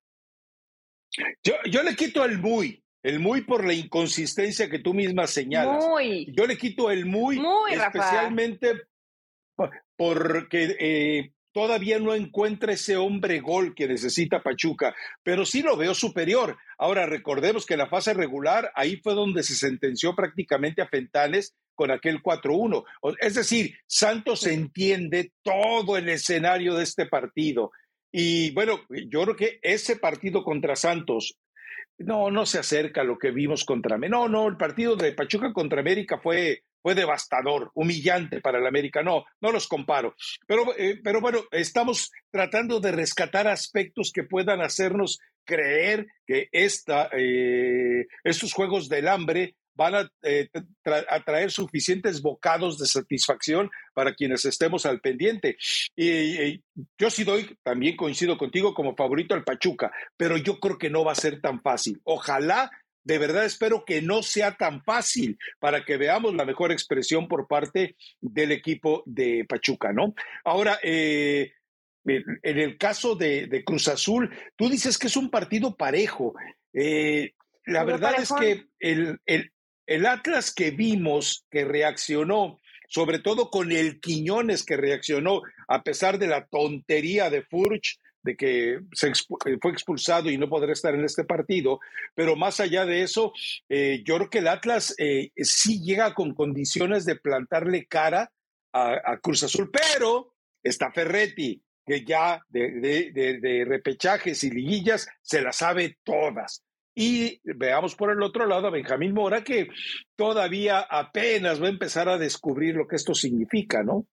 Yo, 1.43 1.55
yo 1.71 1.83
le 1.83 1.97
quito 1.97 2.25
el 2.25 2.39
muy, 2.39 2.85
el 3.03 3.19
muy 3.19 3.43
por 3.43 3.65
la 3.65 3.73
inconsistencia 3.73 4.69
que 4.69 4.79
tú 4.79 4.93
misma 4.93 5.27
señalas. 5.27 5.87
Muy. 5.87 6.33
Yo 6.37 6.47
le 6.47 6.59
quito 6.59 6.91
el 6.91 7.07
muy, 7.07 7.39
muy 7.39 7.73
especialmente 7.73 8.83
porque 9.97 10.77
eh, 10.79 11.33
todavía 11.55 12.01
no 12.01 12.15
encuentra 12.15 12.73
ese 12.73 12.97
hombre 12.97 13.41
gol 13.41 13.75
que 13.75 13.87
necesita 13.87 14.43
Pachuca, 14.43 14.95
pero 15.23 15.47
sí 15.47 15.63
lo 15.63 15.77
veo 15.77 15.95
superior. 15.95 16.59
Ahora, 16.77 17.07
recordemos 17.07 17.65
que 17.65 17.77
la 17.77 17.89
fase 17.89 18.13
regular, 18.13 18.73
ahí 18.75 18.97
fue 18.97 19.15
donde 19.15 19.45
se 19.45 19.55
sentenció 19.55 20.15
prácticamente 20.17 20.83
a 20.83 20.89
Fentanes 20.89 21.55
con 21.75 21.93
aquel 21.93 22.21
4-1. 22.23 22.85
Es 23.21 23.35
decir, 23.35 23.77
Santos 23.87 24.47
entiende 24.47 25.33
todo 25.43 25.97
el 25.97 26.09
escenario 26.09 26.75
de 26.75 26.83
este 26.83 27.07
partido. 27.07 27.71
Y 28.13 28.51
bueno, 28.51 28.81
yo 29.09 29.23
creo 29.23 29.37
que 29.37 29.59
ese 29.63 29.97
partido 29.97 30.43
contra 30.43 30.77
Santos, 30.77 31.37
no, 31.99 32.33
no 32.33 32.47
se 32.47 32.59
acerca 32.59 33.03
a 33.03 33.05
lo 33.05 33.17
que 33.17 33.31
vimos 33.31 33.65
contra 33.65 33.95
América. 33.95 34.17
No, 34.17 34.29
no, 34.29 34.49
el 34.49 34.57
partido 34.57 34.97
de 34.97 35.13
Pachuca 35.13 35.53
contra 35.53 35.81
América 35.81 36.19
fue, 36.19 36.65
fue 36.85 36.95
devastador, 36.95 37.71
humillante 37.73 38.43
para 38.43 38.59
el 38.59 38.67
América. 38.67 39.03
No, 39.03 39.25
no 39.41 39.51
los 39.51 39.67
comparo. 39.67 40.15
Pero, 40.47 40.77
eh, 40.77 41.01
pero 41.03 41.23
bueno, 41.23 41.45
estamos 41.51 42.13
tratando 42.31 42.79
de 42.79 42.93
rescatar 42.93 43.49
aspectos 43.49 44.13
que 44.13 44.25
puedan 44.25 44.61
hacernos 44.61 45.19
creer 45.47 46.07
que 46.27 46.51
eh, 46.53 48.07
estos 48.23 48.53
Juegos 48.53 48.91
del 48.91 49.09
Hambre 49.09 49.57
van 49.75 49.95
a, 49.95 50.13
eh, 50.23 50.49
traer 51.25 51.51
suficientes 51.51 52.21
bocados 52.21 52.79
de 52.79 52.87
satisfacción 52.87 53.71
para 53.95 54.15
quienes 54.15 54.45
estemos 54.45 54.85
al 54.85 55.01
pendiente. 55.01 55.57
Y, 55.97 56.61
yo 56.99 57.09
sí 57.09 57.25
doy, 57.25 57.59
también 57.63 57.97
coincido 57.97 58.37
contigo 58.37 58.75
como 58.75 58.95
favorito 58.95 59.35
al 59.35 59.43
Pachuca, 59.43 59.91
pero 60.19 60.37
yo 60.37 60.61
creo 60.61 60.77
que 60.77 60.91
no 60.91 61.03
va 61.03 61.13
a 61.13 61.17
ser 61.17 61.41
tan 61.41 61.63
fácil. 61.63 61.99
Ojalá, 62.05 62.71
de 63.05 63.19
verdad 63.19 63.45
espero 63.45 63.85
que 63.85 64.03
no 64.03 64.23
sea 64.23 64.57
tan 64.57 64.83
fácil 64.83 65.39
para 65.61 65.85
que 65.85 65.97
veamos 65.97 66.35
la 66.35 66.45
mejor 66.45 66.73
expresión 66.73 67.29
por 67.29 67.47
parte 67.47 67.97
del 68.21 68.53
equipo 68.53 69.03
de 69.07 69.45
Pachuca, 69.49 69.93
¿no? 69.93 70.15
Ahora, 70.45 70.79
eh, 70.83 71.53
en 72.07 72.59
el 72.59 72.77
caso 72.77 73.15
de, 73.15 73.63
Cruz 73.65 73.89
Azul, 73.89 74.31
tú 74.57 74.69
dices 74.69 74.99
que 74.99 75.07
es 75.07 75.17
un 75.17 75.31
partido 75.31 75.77
parejo. 75.77 76.35
Eh, 76.73 77.33
la 77.67 77.85
verdad 77.85 78.15
es 78.19 78.31
que 78.39 78.67
el, 78.79 79.19
el 79.87 80.07
Atlas 80.07 80.53
que 80.53 80.71
vimos 80.71 81.47
que 81.51 81.65
reaccionó, 81.65 82.61
sobre 82.89 83.19
todo 83.19 83.51
con 83.51 83.73
el 83.73 84.01
Quiñones 84.01 84.65
que 84.65 84.77
reaccionó, 84.77 85.43
a 85.69 85.83
pesar 85.83 86.19
de 86.19 86.27
la 86.27 86.47
tontería 86.47 87.31
de 87.31 87.43
Furch, 87.43 87.99
de 88.25 88.37
que 88.37 88.81
se 88.93 89.09
eh, 89.09 89.59
fue 89.61 89.71
expulsado 89.71 90.31
y 90.31 90.39
no 90.39 90.49
podrá 90.49 90.73
estar 90.73 90.95
en 90.95 91.05
este 91.05 91.25
partido, 91.25 91.79
pero 92.15 92.35
más 92.35 92.59
allá 92.59 92.85
de 92.85 93.03
eso, 93.03 93.33
eh, 93.69 94.03
yo 94.05 94.17
creo 94.17 94.31
que 94.31 94.39
el 94.39 94.49
Atlas 94.49 94.95
eh, 94.99 95.31
sí 95.37 95.81
llega 95.83 96.15
con 96.15 96.35
condiciones 96.35 97.05
de 97.05 97.17
plantarle 97.17 97.87
cara 97.87 98.33
a, 98.73 99.19
Cruz 99.23 99.45
Azul, 99.45 99.71
pero 99.71 100.35
está 100.61 100.91
Ferretti, 100.91 101.63
que 101.87 102.05
ya 102.05 102.45
de, 102.49 103.13
de 103.13 103.65
repechajes 103.65 104.43
y 104.43 104.51
liguillas 104.51 105.07
se 105.23 105.43
las 105.43 105.59
sabe 105.59 105.99
todas. 106.03 106.65
Y 106.97 107.41
veamos 107.45 107.95
por 107.95 108.11
el 108.11 108.21
otro 108.23 108.47
lado 108.47 108.67
a 108.67 108.71
Benjamín 108.71 109.15
Mora, 109.15 109.45
que 109.45 109.69
todavía 110.17 110.81
apenas 110.81 111.63
va 111.63 111.67
a 111.67 111.71
empezar 111.71 112.09
a 112.09 112.19
descubrir 112.19 112.75
lo 112.75 112.89
que 112.89 112.97
esto 112.97 113.15
significa, 113.15 113.85
¿no? 113.85 114.09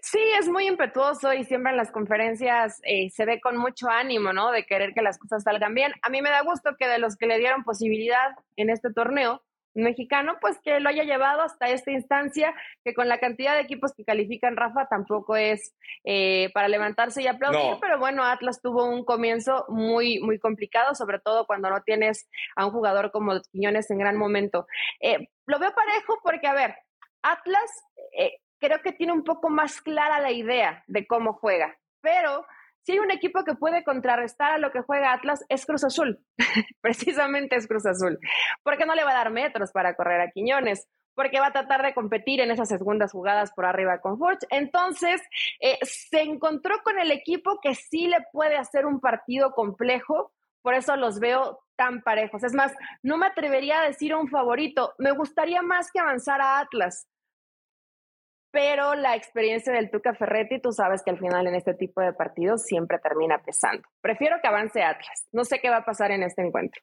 Sí, 0.00 0.20
es 0.38 0.48
muy 0.48 0.66
impetuoso 0.66 1.32
y 1.32 1.44
siempre 1.44 1.72
en 1.72 1.76
las 1.76 1.90
conferencias 1.90 2.80
eh, 2.84 3.10
se 3.10 3.24
ve 3.24 3.40
con 3.40 3.56
mucho 3.56 3.88
ánimo, 3.88 4.32
¿no? 4.32 4.52
De 4.52 4.64
querer 4.64 4.94
que 4.94 5.02
las 5.02 5.18
cosas 5.18 5.42
salgan 5.42 5.74
bien. 5.74 5.92
A 6.02 6.08
mí 6.08 6.22
me 6.22 6.30
da 6.30 6.42
gusto 6.42 6.76
que 6.78 6.86
de 6.86 6.98
los 6.98 7.16
que 7.16 7.26
le 7.26 7.38
dieron 7.38 7.64
posibilidad 7.64 8.30
en 8.56 8.70
este 8.70 8.92
torneo, 8.92 9.42
mexicano, 9.74 10.36
pues 10.40 10.58
que 10.62 10.80
lo 10.80 10.88
haya 10.88 11.04
llevado 11.04 11.42
hasta 11.42 11.68
esta 11.68 11.90
instancia, 11.90 12.54
que 12.84 12.94
con 12.94 13.08
la 13.08 13.18
cantidad 13.18 13.54
de 13.54 13.60
equipos 13.60 13.92
que 13.92 14.04
califican 14.04 14.56
Rafa 14.56 14.86
tampoco 14.88 15.36
es 15.36 15.74
eh, 16.04 16.50
para 16.52 16.68
levantarse 16.68 17.22
y 17.22 17.26
aplaudir, 17.26 17.78
pero 17.80 17.98
bueno, 17.98 18.24
Atlas 18.24 18.60
tuvo 18.60 18.84
un 18.84 19.04
comienzo 19.04 19.64
muy, 19.68 20.20
muy 20.20 20.38
complicado, 20.38 20.94
sobre 20.94 21.18
todo 21.20 21.46
cuando 21.46 21.70
no 21.70 21.82
tienes 21.82 22.28
a 22.56 22.66
un 22.66 22.72
jugador 22.72 23.10
como 23.10 23.40
Quiñones 23.52 23.90
en 23.90 23.98
gran 23.98 24.16
momento. 24.16 24.66
Eh, 25.00 25.28
lo 25.46 25.58
veo 25.58 25.72
parejo 25.74 26.18
porque, 26.22 26.46
a 26.46 26.54
ver, 26.54 26.74
Atlas 27.22 27.70
eh, 28.18 28.38
creo 28.58 28.80
que 28.82 28.92
tiene 28.92 29.12
un 29.12 29.24
poco 29.24 29.50
más 29.50 29.80
clara 29.80 30.20
la 30.20 30.32
idea 30.32 30.84
de 30.86 31.06
cómo 31.06 31.32
juega, 31.34 31.78
pero 32.00 32.46
si 32.82 32.92
hay 32.92 33.00
un 33.00 33.10
equipo 33.10 33.44
que 33.44 33.54
puede 33.54 33.84
contrarrestar 33.84 34.52
a 34.52 34.58
lo 34.58 34.72
que 34.72 34.80
juega 34.80 35.12
Atlas, 35.12 35.44
es 35.50 35.66
Cruz 35.66 35.84
Azul. 35.84 36.24
Precisamente 36.80 37.56
es 37.56 37.68
Cruz 37.68 37.84
Azul. 37.84 38.18
Porque 38.62 38.86
no 38.86 38.94
le 38.94 39.04
va 39.04 39.10
a 39.10 39.14
dar 39.14 39.30
metros 39.30 39.72
para 39.72 39.94
correr 39.94 40.22
a 40.22 40.30
Quiñones 40.30 40.88
porque 41.18 41.40
va 41.40 41.48
a 41.48 41.52
tratar 41.52 41.82
de 41.82 41.94
competir 41.94 42.40
en 42.40 42.52
esas 42.52 42.68
segundas 42.68 43.10
jugadas 43.10 43.50
por 43.52 43.66
arriba 43.66 44.00
con 44.00 44.20
Forge. 44.20 44.46
Entonces, 44.50 45.20
eh, 45.58 45.76
se 45.82 46.20
encontró 46.20 46.76
con 46.84 46.96
el 47.00 47.10
equipo 47.10 47.58
que 47.60 47.74
sí 47.74 48.06
le 48.06 48.18
puede 48.32 48.56
hacer 48.56 48.86
un 48.86 49.00
partido 49.00 49.50
complejo, 49.50 50.32
por 50.62 50.74
eso 50.74 50.94
los 50.94 51.18
veo 51.18 51.58
tan 51.74 52.02
parejos. 52.02 52.44
Es 52.44 52.54
más, 52.54 52.72
no 53.02 53.16
me 53.16 53.26
atrevería 53.26 53.80
a 53.80 53.88
decir 53.88 54.14
un 54.14 54.28
favorito, 54.28 54.94
me 54.98 55.10
gustaría 55.10 55.60
más 55.60 55.90
que 55.90 55.98
avanzara 55.98 56.60
Atlas, 56.60 57.08
pero 58.50 58.94
la 58.94 59.14
experiencia 59.14 59.72
del 59.72 59.90
Tuca 59.90 60.14
Ferretti, 60.14 60.60
tú 60.60 60.72
sabes 60.72 61.02
que 61.04 61.10
al 61.10 61.18
final 61.18 61.46
en 61.46 61.54
este 61.54 61.74
tipo 61.74 62.00
de 62.00 62.12
partidos 62.12 62.64
siempre 62.64 62.98
termina 62.98 63.42
pesando. 63.42 63.86
Prefiero 64.00 64.36
que 64.40 64.48
avance 64.48 64.82
Atlas. 64.82 65.26
No 65.32 65.44
sé 65.44 65.60
qué 65.60 65.70
va 65.70 65.78
a 65.78 65.84
pasar 65.84 66.10
en 66.10 66.22
este 66.22 66.42
encuentro. 66.42 66.82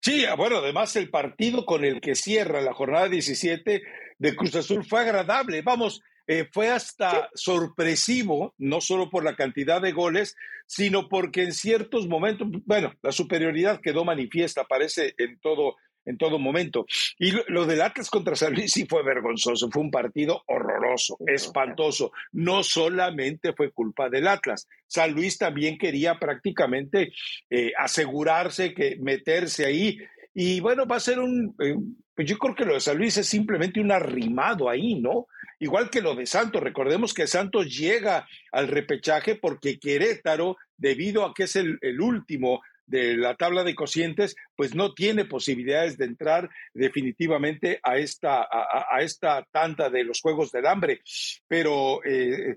Sí, 0.00 0.24
ah, 0.24 0.34
bueno, 0.34 0.56
además 0.56 0.96
el 0.96 1.10
partido 1.10 1.64
con 1.64 1.84
el 1.84 2.00
que 2.00 2.16
cierra 2.16 2.60
la 2.60 2.74
jornada 2.74 3.08
17 3.08 3.82
de 4.18 4.36
Cruz 4.36 4.56
Azul 4.56 4.84
fue 4.84 5.00
agradable. 5.00 5.62
Vamos, 5.62 6.02
eh, 6.26 6.48
fue 6.52 6.70
hasta 6.70 7.30
sorpresivo, 7.34 8.52
no 8.58 8.80
solo 8.80 9.10
por 9.10 9.22
la 9.22 9.36
cantidad 9.36 9.80
de 9.80 9.92
goles, 9.92 10.34
sino 10.66 11.08
porque 11.08 11.44
en 11.44 11.52
ciertos 11.52 12.08
momentos, 12.08 12.48
bueno, 12.64 12.92
la 13.00 13.12
superioridad 13.12 13.80
quedó 13.80 14.04
manifiesta, 14.04 14.64
parece 14.64 15.14
en 15.18 15.38
todo 15.38 15.76
en 16.04 16.18
todo 16.18 16.38
momento. 16.38 16.86
Y 17.18 17.32
lo, 17.48 17.66
del 17.66 17.82
Atlas 17.82 18.10
contra 18.10 18.36
San 18.36 18.54
Luis 18.54 18.72
sí 18.72 18.86
fue 18.86 19.02
vergonzoso, 19.02 19.70
fue 19.70 19.82
un 19.82 19.90
partido 19.90 20.42
horroroso, 20.46 21.16
espantoso. 21.26 22.12
No 22.32 22.62
solamente 22.62 23.52
fue 23.52 23.70
culpa 23.70 24.08
del 24.08 24.28
Atlas, 24.28 24.68
San 24.86 25.12
Luis 25.12 25.38
también 25.38 25.78
quería 25.78 26.18
prácticamente 26.18 27.12
eh, 27.50 27.72
asegurarse 27.78 28.74
que 28.74 28.96
meterse 29.00 29.64
ahí. 29.64 29.98
Y 30.34 30.60
bueno, 30.60 30.86
va 30.86 30.96
a 30.96 31.00
ser 31.00 31.18
un, 31.18 31.54
eh, 31.60 31.76
pues 32.14 32.28
yo 32.28 32.38
creo 32.38 32.54
que 32.54 32.64
lo 32.64 32.74
de 32.74 32.80
San 32.80 32.98
Luis 32.98 33.16
es 33.16 33.26
simplemente 33.26 33.80
un 33.80 33.92
arrimado 33.92 34.68
ahí, 34.68 34.96
¿no? 34.96 35.26
Igual 35.58 35.90
que 35.90 36.02
lo 36.02 36.14
de 36.14 36.26
Santos, 36.26 36.62
recordemos 36.62 37.14
que 37.14 37.26
Santos 37.26 37.74
llega 37.74 38.26
al 38.50 38.68
repechaje 38.68 39.36
porque 39.36 39.78
Querétaro, 39.78 40.56
debido 40.76 41.24
a 41.24 41.32
que 41.32 41.44
es 41.44 41.56
el, 41.56 41.78
el 41.82 42.00
último 42.00 42.60
de 42.92 43.16
la 43.16 43.34
tabla 43.34 43.64
de 43.64 43.74
cocientes, 43.74 44.36
pues 44.54 44.74
no 44.74 44.92
tiene 44.92 45.24
posibilidades 45.24 45.96
de 45.96 46.04
entrar 46.04 46.50
definitivamente 46.74 47.80
a 47.82 47.96
esta, 47.96 48.42
a, 48.42 49.00
esta 49.00 49.44
tanda 49.50 49.88
de 49.88 50.04
los 50.04 50.20
Juegos 50.20 50.52
del 50.52 50.66
Hambre. 50.66 51.00
Pero 51.48 52.04
eh, 52.04 52.56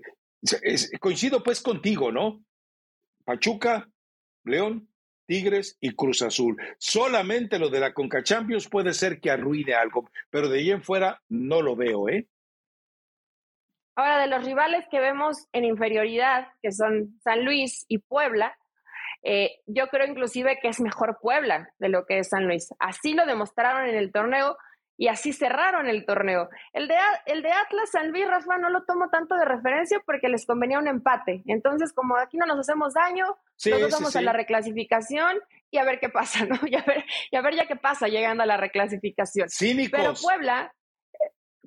coincido 1.00 1.42
pues 1.42 1.62
contigo, 1.62 2.12
¿no? 2.12 2.44
Pachuca, 3.24 3.88
León, 4.44 4.88
Tigres 5.26 5.78
y 5.80 5.94
Cruz 5.96 6.20
Azul. 6.20 6.56
Solamente 6.78 7.58
lo 7.58 7.70
de 7.70 7.80
la 7.80 7.94
Conca 7.94 8.22
Champions 8.22 8.68
puede 8.68 8.92
ser 8.92 9.20
que 9.20 9.30
arruine 9.30 9.72
algo, 9.74 10.08
pero 10.30 10.48
de 10.48 10.58
ahí 10.58 10.70
en 10.70 10.82
fuera 10.82 11.20
no 11.30 11.62
lo 11.62 11.74
veo, 11.74 12.08
¿eh? 12.08 12.28
Ahora, 13.98 14.20
de 14.20 14.26
los 14.26 14.44
rivales 14.44 14.84
que 14.90 15.00
vemos 15.00 15.48
en 15.54 15.64
inferioridad, 15.64 16.48
que 16.62 16.70
son 16.70 17.18
San 17.24 17.46
Luis 17.46 17.86
y 17.88 17.96
Puebla, 17.96 18.54
eh, 19.28 19.60
yo 19.66 19.88
creo 19.88 20.06
inclusive 20.06 20.60
que 20.62 20.68
es 20.68 20.80
mejor 20.80 21.18
Puebla 21.20 21.68
de 21.80 21.88
lo 21.88 22.06
que 22.06 22.20
es 22.20 22.28
San 22.28 22.46
Luis. 22.46 22.72
Así 22.78 23.12
lo 23.12 23.26
demostraron 23.26 23.88
en 23.88 23.96
el 23.96 24.12
torneo 24.12 24.56
y 24.96 25.08
así 25.08 25.32
cerraron 25.32 25.88
el 25.88 26.06
torneo. 26.06 26.48
El 26.72 26.86
de, 26.86 26.94
el 27.26 27.42
de 27.42 27.50
Atlas, 27.50 27.90
San 27.90 28.12
Luis, 28.12 28.24
Rafa, 28.24 28.56
no 28.58 28.70
lo 28.70 28.84
tomo 28.84 29.10
tanto 29.10 29.34
de 29.34 29.44
referencia 29.44 30.00
porque 30.06 30.28
les 30.28 30.46
convenía 30.46 30.78
un 30.78 30.86
empate. 30.86 31.42
Entonces, 31.46 31.92
como 31.92 32.16
aquí 32.16 32.36
no 32.36 32.46
nos 32.46 32.60
hacemos 32.60 32.94
daño, 32.94 33.26
nos 33.66 33.90
vamos 33.90 34.14
a 34.14 34.20
la 34.22 34.32
reclasificación 34.32 35.40
y 35.72 35.78
a 35.78 35.84
ver 35.84 35.98
qué 35.98 36.08
pasa, 36.08 36.46
¿no? 36.46 36.54
Y 36.68 36.76
a 36.76 36.82
ver, 36.82 37.04
y 37.32 37.36
a 37.36 37.42
ver 37.42 37.56
ya 37.56 37.66
qué 37.66 37.74
pasa 37.74 38.06
llegando 38.06 38.44
a 38.44 38.46
la 38.46 38.56
reclasificación. 38.56 39.48
Pero 40.02 40.14
Puebla, 40.14 40.72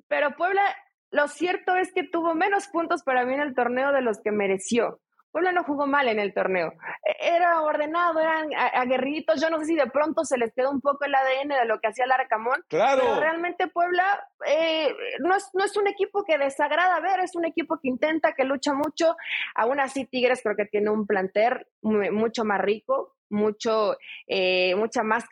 pero 0.08 0.34
Puebla, 0.34 0.62
lo 1.10 1.28
cierto 1.28 1.76
es 1.76 1.92
que 1.92 2.04
tuvo 2.04 2.34
menos 2.34 2.68
puntos 2.68 3.02
para 3.02 3.26
mí 3.26 3.34
en 3.34 3.42
el 3.42 3.54
torneo 3.54 3.92
de 3.92 4.00
los 4.00 4.18
que 4.22 4.32
mereció. 4.32 4.98
Puebla 5.32 5.52
no 5.52 5.64
jugó 5.64 5.86
mal 5.86 6.08
en 6.08 6.18
el 6.18 6.34
torneo. 6.34 6.72
E, 7.04 7.36
era 7.36 7.62
ordenado, 7.62 8.20
eran 8.20 8.48
aguerriditos. 8.74 9.40
Yo 9.40 9.50
no 9.50 9.58
sé 9.58 9.66
si 9.66 9.74
de 9.76 9.86
pronto 9.86 10.24
se 10.24 10.38
les 10.38 10.52
quedó 10.52 10.70
un 10.70 10.80
poco 10.80 11.04
el 11.04 11.14
ADN 11.14 11.48
de 11.48 11.64
lo 11.66 11.80
que 11.80 11.88
hacía 11.88 12.04
el 12.04 12.12
Arcamón. 12.12 12.64
Claro. 12.68 13.02
Pero 13.02 13.20
realmente 13.20 13.68
Puebla 13.68 14.26
eh, 14.46 14.94
no, 15.20 15.34
es, 15.34 15.50
no 15.54 15.64
es 15.64 15.76
un 15.76 15.86
equipo 15.86 16.24
que 16.24 16.38
desagrada 16.38 17.00
ver, 17.00 17.20
es 17.20 17.34
un 17.36 17.44
equipo 17.44 17.78
que 17.80 17.88
intenta, 17.88 18.32
que 18.32 18.44
lucha 18.44 18.72
mucho. 18.74 19.16
Aún 19.54 19.80
así, 19.80 20.04
Tigres 20.04 20.40
creo 20.42 20.56
que 20.56 20.66
tiene 20.66 20.90
un 20.90 21.06
planter 21.06 21.66
mucho 21.82 22.44
más 22.44 22.60
rico, 22.60 23.14
mucho, 23.30 23.96
eh, 24.26 24.74
mucha 24.74 25.02
más 25.02 25.24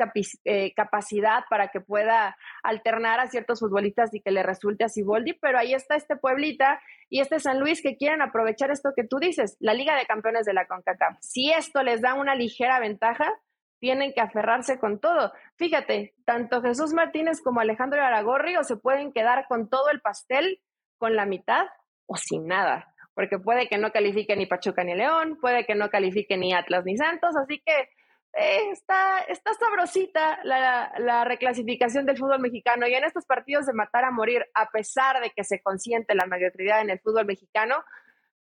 eh, 0.45 0.73
capacidad 0.75 1.45
para 1.50 1.69
que 1.69 1.81
pueda 1.81 2.37
alternar 2.62 3.21
a 3.21 3.26
ciertos 3.26 3.61
futbolistas 3.61 4.14
y 4.14 4.21
que 4.21 4.31
le 4.31 4.43
resulte 4.43 4.85
a 4.85 4.88
Siboldi, 4.88 5.35
pero 5.35 5.59
ahí 5.59 5.75
está 5.75 5.97
este 5.97 6.17
Pueblita 6.17 6.81
y 7.11 7.21
este 7.21 7.40
San 7.40 7.61
Luis 7.61 7.83
que 7.83 7.97
quieren 7.97 8.23
aprovechar 8.23 8.71
esto 8.71 8.90
que 8.97 9.05
tú 9.05 9.19
dices, 9.19 9.57
la 9.61 9.75
Liga 9.75 9.97
de 9.97 10.07
Campeones 10.07 10.47
de 10.47 10.55
la 10.55 10.67
CONCACAF. 10.67 11.19
Si 11.21 11.50
esto 11.50 11.83
les 11.83 12.00
da 12.00 12.14
una 12.14 12.35
ligera 12.35 12.81
ventaja, 12.81 13.33
tienen 13.81 14.12
que 14.12 14.21
aferrarse 14.21 14.78
con 14.78 15.00
todo. 15.00 15.33
Fíjate, 15.57 16.14
tanto 16.25 16.62
Jesús 16.62 16.93
Martínez 16.93 17.40
como 17.43 17.61
Alejandro 17.61 18.02
Aragorri 18.02 18.57
o 18.57 18.64
se 18.64 18.76
pueden 18.76 19.12
quedar 19.12 19.47
con 19.49 19.69
todo 19.69 19.90
el 19.90 20.00
pastel, 20.00 20.61
con 20.97 21.14
la 21.14 21.26
mitad 21.26 21.67
o 22.07 22.17
sin 22.17 22.47
nada 22.47 22.93
porque 23.19 23.41
puede 23.41 23.67
que 23.67 23.79
no 23.79 23.91
califique 23.91 24.37
ni 24.37 24.47
Pachuca 24.47 24.85
ni 24.85 24.95
León, 24.95 25.39
puede 25.41 25.67
que 25.67 25.75
no 25.75 25.91
califique 25.91 26.37
ni 26.37 26.55
Atlas 26.55 26.85
ni 26.85 26.97
Santos, 26.97 27.35
así 27.35 27.61
que 27.67 27.91
eh, 28.33 28.71
está, 28.71 29.19
está 29.27 29.55
sabrosita 29.55 30.39
la, 30.45 30.93
la, 30.99 31.25
reclasificación 31.25 32.07
del 32.07 32.17
fútbol 32.17 32.39
mexicano 32.39 32.87
y 32.87 32.95
en 32.95 33.03
estos 33.03 33.27
partidos 33.27 33.67
de 33.67 33.73
matar 33.73 34.05
a 34.05 34.13
morir, 34.13 34.47
a 34.55 34.71
pesar 34.71 35.21
de 35.21 35.31
que 35.31 35.43
se 35.43 35.61
consiente 35.61 36.15
la 36.15 36.27
mediocridad 36.27 36.81
en 36.81 36.91
el 36.91 37.01
fútbol 37.01 37.27
mexicano, 37.27 37.83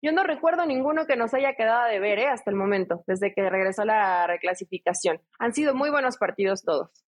yo 0.00 0.12
no 0.12 0.22
recuerdo 0.22 0.64
ninguno 0.64 1.06
que 1.06 1.16
nos 1.16 1.34
haya 1.34 1.54
quedado 1.54 1.88
de 1.88 1.98
ver 1.98 2.20
¿eh? 2.20 2.28
hasta 2.28 2.52
el 2.52 2.56
momento, 2.56 3.02
desde 3.08 3.34
que 3.34 3.50
regresó 3.50 3.84
la 3.84 4.28
reclasificación. 4.28 5.20
Han 5.40 5.54
sido 5.54 5.74
muy 5.74 5.90
buenos 5.90 6.18
partidos 6.18 6.62
todos. 6.62 7.07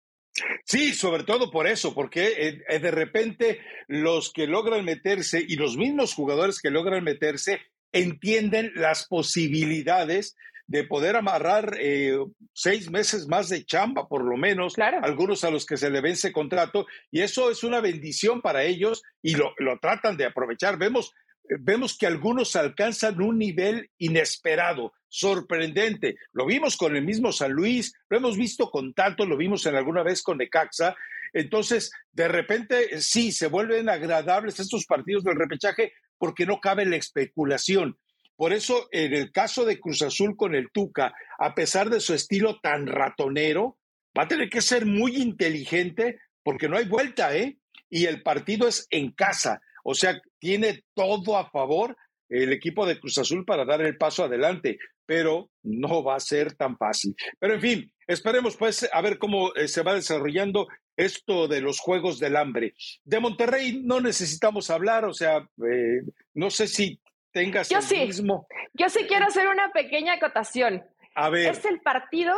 Sí, 0.65 0.93
sobre 0.93 1.23
todo 1.23 1.51
por 1.51 1.67
eso, 1.67 1.93
porque 1.93 2.61
eh, 2.67 2.79
de 2.79 2.91
repente 2.91 3.59
los 3.87 4.31
que 4.31 4.47
logran 4.47 4.85
meterse 4.85 5.43
y 5.47 5.55
los 5.55 5.77
mismos 5.77 6.13
jugadores 6.13 6.59
que 6.61 6.69
logran 6.69 7.03
meterse 7.03 7.61
entienden 7.91 8.71
las 8.75 9.07
posibilidades 9.07 10.35
de 10.67 10.83
poder 10.83 11.15
amarrar 11.15 11.77
eh, 11.79 12.17
seis 12.53 12.91
meses 12.91 13.27
más 13.27 13.49
de 13.49 13.65
chamba, 13.65 14.07
por 14.07 14.23
lo 14.23 14.37
menos, 14.37 14.75
algunos 14.77 15.43
a 15.43 15.49
los 15.49 15.65
que 15.65 15.77
se 15.77 15.89
le 15.89 15.99
vence 15.99 16.31
contrato, 16.31 16.85
y 17.09 17.21
eso 17.21 17.49
es 17.49 17.63
una 17.63 17.81
bendición 17.81 18.41
para 18.41 18.63
ellos 18.63 19.01
y 19.23 19.35
lo, 19.35 19.53
lo 19.57 19.79
tratan 19.79 20.15
de 20.15 20.25
aprovechar. 20.25 20.77
Vemos 20.77 21.13
vemos 21.59 21.97
que 21.97 22.05
algunos 22.05 22.55
alcanzan 22.55 23.21
un 23.21 23.37
nivel 23.37 23.89
inesperado, 23.97 24.93
sorprendente. 25.09 26.15
Lo 26.31 26.45
vimos 26.45 26.77
con 26.77 26.95
el 26.95 27.03
mismo 27.03 27.31
San 27.31 27.51
Luis, 27.51 27.93
lo 28.09 28.17
hemos 28.17 28.37
visto 28.37 28.69
con 28.69 28.93
tanto, 28.93 29.25
lo 29.25 29.35
vimos 29.35 29.65
en 29.65 29.75
alguna 29.75 30.03
vez 30.03 30.21
con 30.21 30.37
Necaxa. 30.37 30.95
Entonces, 31.33 31.91
de 32.11 32.27
repente, 32.27 33.01
sí, 33.01 33.31
se 33.31 33.47
vuelven 33.47 33.89
agradables 33.89 34.59
estos 34.59 34.85
partidos 34.85 35.23
del 35.23 35.37
repechaje 35.37 35.93
porque 36.17 36.45
no 36.45 36.59
cabe 36.59 36.85
la 36.85 36.95
especulación. 36.95 37.97
Por 38.35 38.53
eso, 38.53 38.87
en 38.91 39.13
el 39.13 39.31
caso 39.31 39.65
de 39.65 39.79
Cruz 39.79 40.01
Azul 40.01 40.37
con 40.37 40.55
el 40.55 40.71
Tuca, 40.71 41.13
a 41.37 41.53
pesar 41.53 41.89
de 41.89 41.99
su 41.99 42.13
estilo 42.13 42.59
tan 42.61 42.87
ratonero, 42.87 43.77
va 44.17 44.23
a 44.23 44.27
tener 44.27 44.49
que 44.49 44.61
ser 44.61 44.85
muy 44.85 45.17
inteligente 45.17 46.19
porque 46.43 46.69
no 46.69 46.77
hay 46.77 46.85
vuelta, 46.85 47.35
¿eh? 47.35 47.57
Y 47.89 48.05
el 48.05 48.21
partido 48.21 48.67
es 48.67 48.87
en 48.91 49.11
casa. 49.11 49.61
O 49.83 49.93
sea, 49.93 50.21
tiene 50.39 50.83
todo 50.93 51.37
a 51.37 51.49
favor 51.49 51.97
el 52.29 52.53
equipo 52.53 52.85
de 52.85 52.99
Cruz 52.99 53.17
Azul 53.17 53.43
para 53.43 53.65
dar 53.65 53.81
el 53.81 53.97
paso 53.97 54.23
adelante, 54.23 54.77
pero 55.09 55.49
no 55.63 56.03
va 56.03 56.17
a 56.17 56.19
ser 56.19 56.53
tan 56.53 56.77
fácil. 56.77 57.15
Pero 57.39 57.55
en 57.55 57.61
fin, 57.61 57.93
esperemos 58.05 58.55
pues 58.55 58.87
a 58.93 59.01
ver 59.01 59.17
cómo 59.17 59.51
eh, 59.55 59.67
se 59.67 59.81
va 59.81 59.95
desarrollando 59.95 60.67
esto 60.95 61.47
de 61.47 61.61
los 61.61 61.79
Juegos 61.79 62.19
del 62.19 62.35
Hambre. 62.35 62.75
De 63.03 63.19
Monterrey 63.19 63.81
no 63.83 64.01
necesitamos 64.01 64.69
hablar, 64.69 65.05
o 65.05 65.13
sea, 65.15 65.37
eh, 65.37 66.01
no 66.35 66.51
sé 66.51 66.67
si 66.67 67.01
tengas 67.31 67.69
yo 67.69 67.77
el 67.77 67.83
sí, 67.83 68.05
mismo. 68.05 68.45
Yo 68.73 68.87
sí 68.89 69.05
quiero 69.07 69.25
hacer 69.25 69.47
una 69.47 69.71
pequeña 69.71 70.13
acotación. 70.13 70.85
A 71.15 71.31
ver. 71.31 71.53
Es 71.53 71.65
el 71.65 71.81
partido 71.81 72.35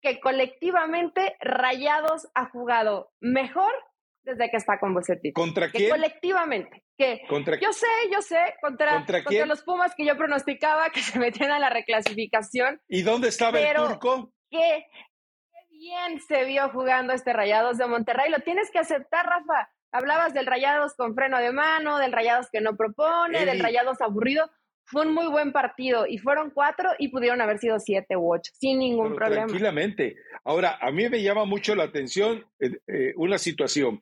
que 0.00 0.18
colectivamente 0.18 1.36
Rayados 1.40 2.28
ha 2.32 2.48
jugado 2.48 3.12
mejor 3.20 3.74
desde 4.22 4.50
que 4.50 4.56
está 4.56 4.80
con 4.80 4.94
Bucetich. 4.94 5.34
¿Contra 5.34 5.70
que 5.70 5.76
quién? 5.76 5.90
Colectivamente. 5.90 6.83
Que 6.96 7.22
¿Contra 7.28 7.58
yo 7.58 7.72
sé, 7.72 7.86
yo 8.12 8.22
sé, 8.22 8.38
contra, 8.62 9.04
¿Contra, 9.04 9.46
los 9.46 9.62
Pumas 9.62 9.94
que 9.96 10.04
yo 10.04 10.16
pronosticaba 10.16 10.90
que 10.90 11.00
se 11.02 11.18
metían 11.18 11.50
a 11.50 11.58
la 11.58 11.70
reclasificación. 11.70 12.80
¿Y 12.88 13.02
dónde 13.02 13.28
estaba 13.28 13.58
el 13.58 13.76
turco? 13.76 14.32
Qué, 14.50 14.86
qué 15.50 15.58
bien 15.70 16.20
se 16.20 16.44
vio 16.44 16.68
jugando 16.70 17.12
este 17.12 17.32
Rayados 17.32 17.78
de 17.78 17.86
Monterrey. 17.86 18.30
Lo 18.30 18.40
tienes 18.40 18.70
que 18.70 18.78
aceptar, 18.78 19.26
Rafa. 19.26 19.70
Hablabas 19.90 20.34
del 20.34 20.46
Rayados 20.46 20.94
con 20.94 21.14
freno 21.14 21.38
de 21.38 21.52
mano, 21.52 21.98
del 21.98 22.12
Rayados 22.12 22.48
que 22.50 22.60
no 22.60 22.76
propone, 22.76 23.44
del 23.44 23.60
Rayados 23.60 24.00
aburrido 24.00 24.50
fue 24.86 25.06
un 25.06 25.14
muy 25.14 25.26
buen 25.28 25.52
partido 25.52 26.06
y 26.06 26.18
fueron 26.18 26.50
cuatro 26.50 26.90
y 26.98 27.08
pudieron 27.08 27.40
haber 27.40 27.58
sido 27.58 27.78
siete 27.78 28.16
u 28.16 28.32
ocho, 28.32 28.52
sin 28.54 28.78
ningún 28.78 29.14
problema. 29.14 29.46
Tranquilamente. 29.46 30.16
Ahora, 30.44 30.78
a 30.80 30.90
mí 30.90 31.08
me 31.08 31.22
llama 31.22 31.44
mucho 31.44 31.74
la 31.74 31.84
atención 31.84 32.44
eh, 32.60 32.78
eh, 32.86 33.12
una 33.16 33.38
situación. 33.38 34.00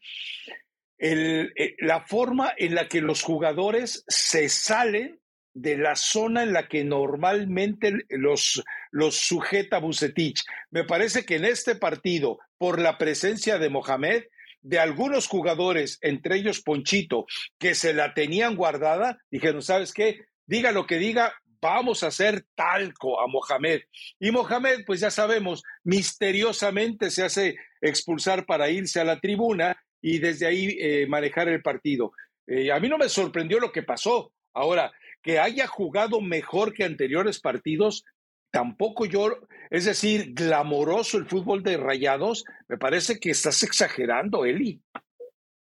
Eh, 1.04 1.74
la 1.78 2.00
forma 2.02 2.52
en 2.56 2.76
la 2.76 2.86
que 2.86 3.00
los 3.00 3.22
jugadores 3.22 4.04
se 4.06 4.48
salen 4.48 5.20
de 5.52 5.76
la 5.76 5.96
zona 5.96 6.44
en 6.44 6.52
la 6.52 6.68
que 6.68 6.84
normalmente 6.84 7.92
los, 8.08 8.62
los 8.90 9.16
sujeta 9.16 9.78
Bucetich. 9.78 10.42
Me 10.70 10.84
parece 10.84 11.24
que 11.24 11.36
en 11.36 11.44
este 11.44 11.74
partido, 11.74 12.38
por 12.56 12.80
la 12.80 12.98
presencia 12.98 13.58
de 13.58 13.68
Mohamed, 13.68 14.22
de 14.62 14.78
algunos 14.78 15.26
jugadores, 15.26 15.98
entre 16.02 16.36
ellos 16.36 16.62
Ponchito, 16.62 17.26
que 17.58 17.74
se 17.74 17.92
la 17.92 18.14
tenían 18.14 18.54
guardada, 18.54 19.18
dijeron, 19.28 19.60
¿sabes 19.60 19.92
qué? 19.92 20.20
diga 20.46 20.70
lo 20.72 20.86
que 20.86 20.98
diga, 20.98 21.32
vamos 21.60 22.02
a 22.02 22.08
hacer 22.08 22.44
talco 22.54 23.20
a 23.20 23.26
Mohamed. 23.26 23.82
Y 24.18 24.30
Mohamed, 24.30 24.84
pues 24.86 25.00
ya 25.00 25.10
sabemos, 25.10 25.62
misteriosamente 25.82 27.10
se 27.10 27.24
hace 27.24 27.56
expulsar 27.80 28.46
para 28.46 28.70
irse 28.70 29.00
a 29.00 29.04
la 29.04 29.20
tribuna 29.20 29.76
y 30.02 30.18
desde 30.18 30.46
ahí 30.46 30.76
eh, 30.78 31.06
manejar 31.06 31.48
el 31.48 31.62
partido. 31.62 32.12
Eh, 32.46 32.70
a 32.70 32.80
mí 32.80 32.88
no 32.88 32.98
me 32.98 33.08
sorprendió 33.08 33.60
lo 33.60 33.72
que 33.72 33.84
pasó. 33.84 34.32
Ahora, 34.52 34.92
que 35.22 35.38
haya 35.38 35.66
jugado 35.66 36.20
mejor 36.20 36.74
que 36.74 36.84
anteriores 36.84 37.40
partidos, 37.40 38.04
tampoco 38.50 39.06
yo, 39.06 39.38
es 39.70 39.84
decir, 39.84 40.34
glamoroso 40.34 41.16
el 41.16 41.26
fútbol 41.26 41.62
de 41.62 41.76
Rayados, 41.76 42.44
me 42.68 42.76
parece 42.76 43.18
que 43.18 43.30
estás 43.30 43.62
exagerando, 43.62 44.44
Eli. 44.44 44.82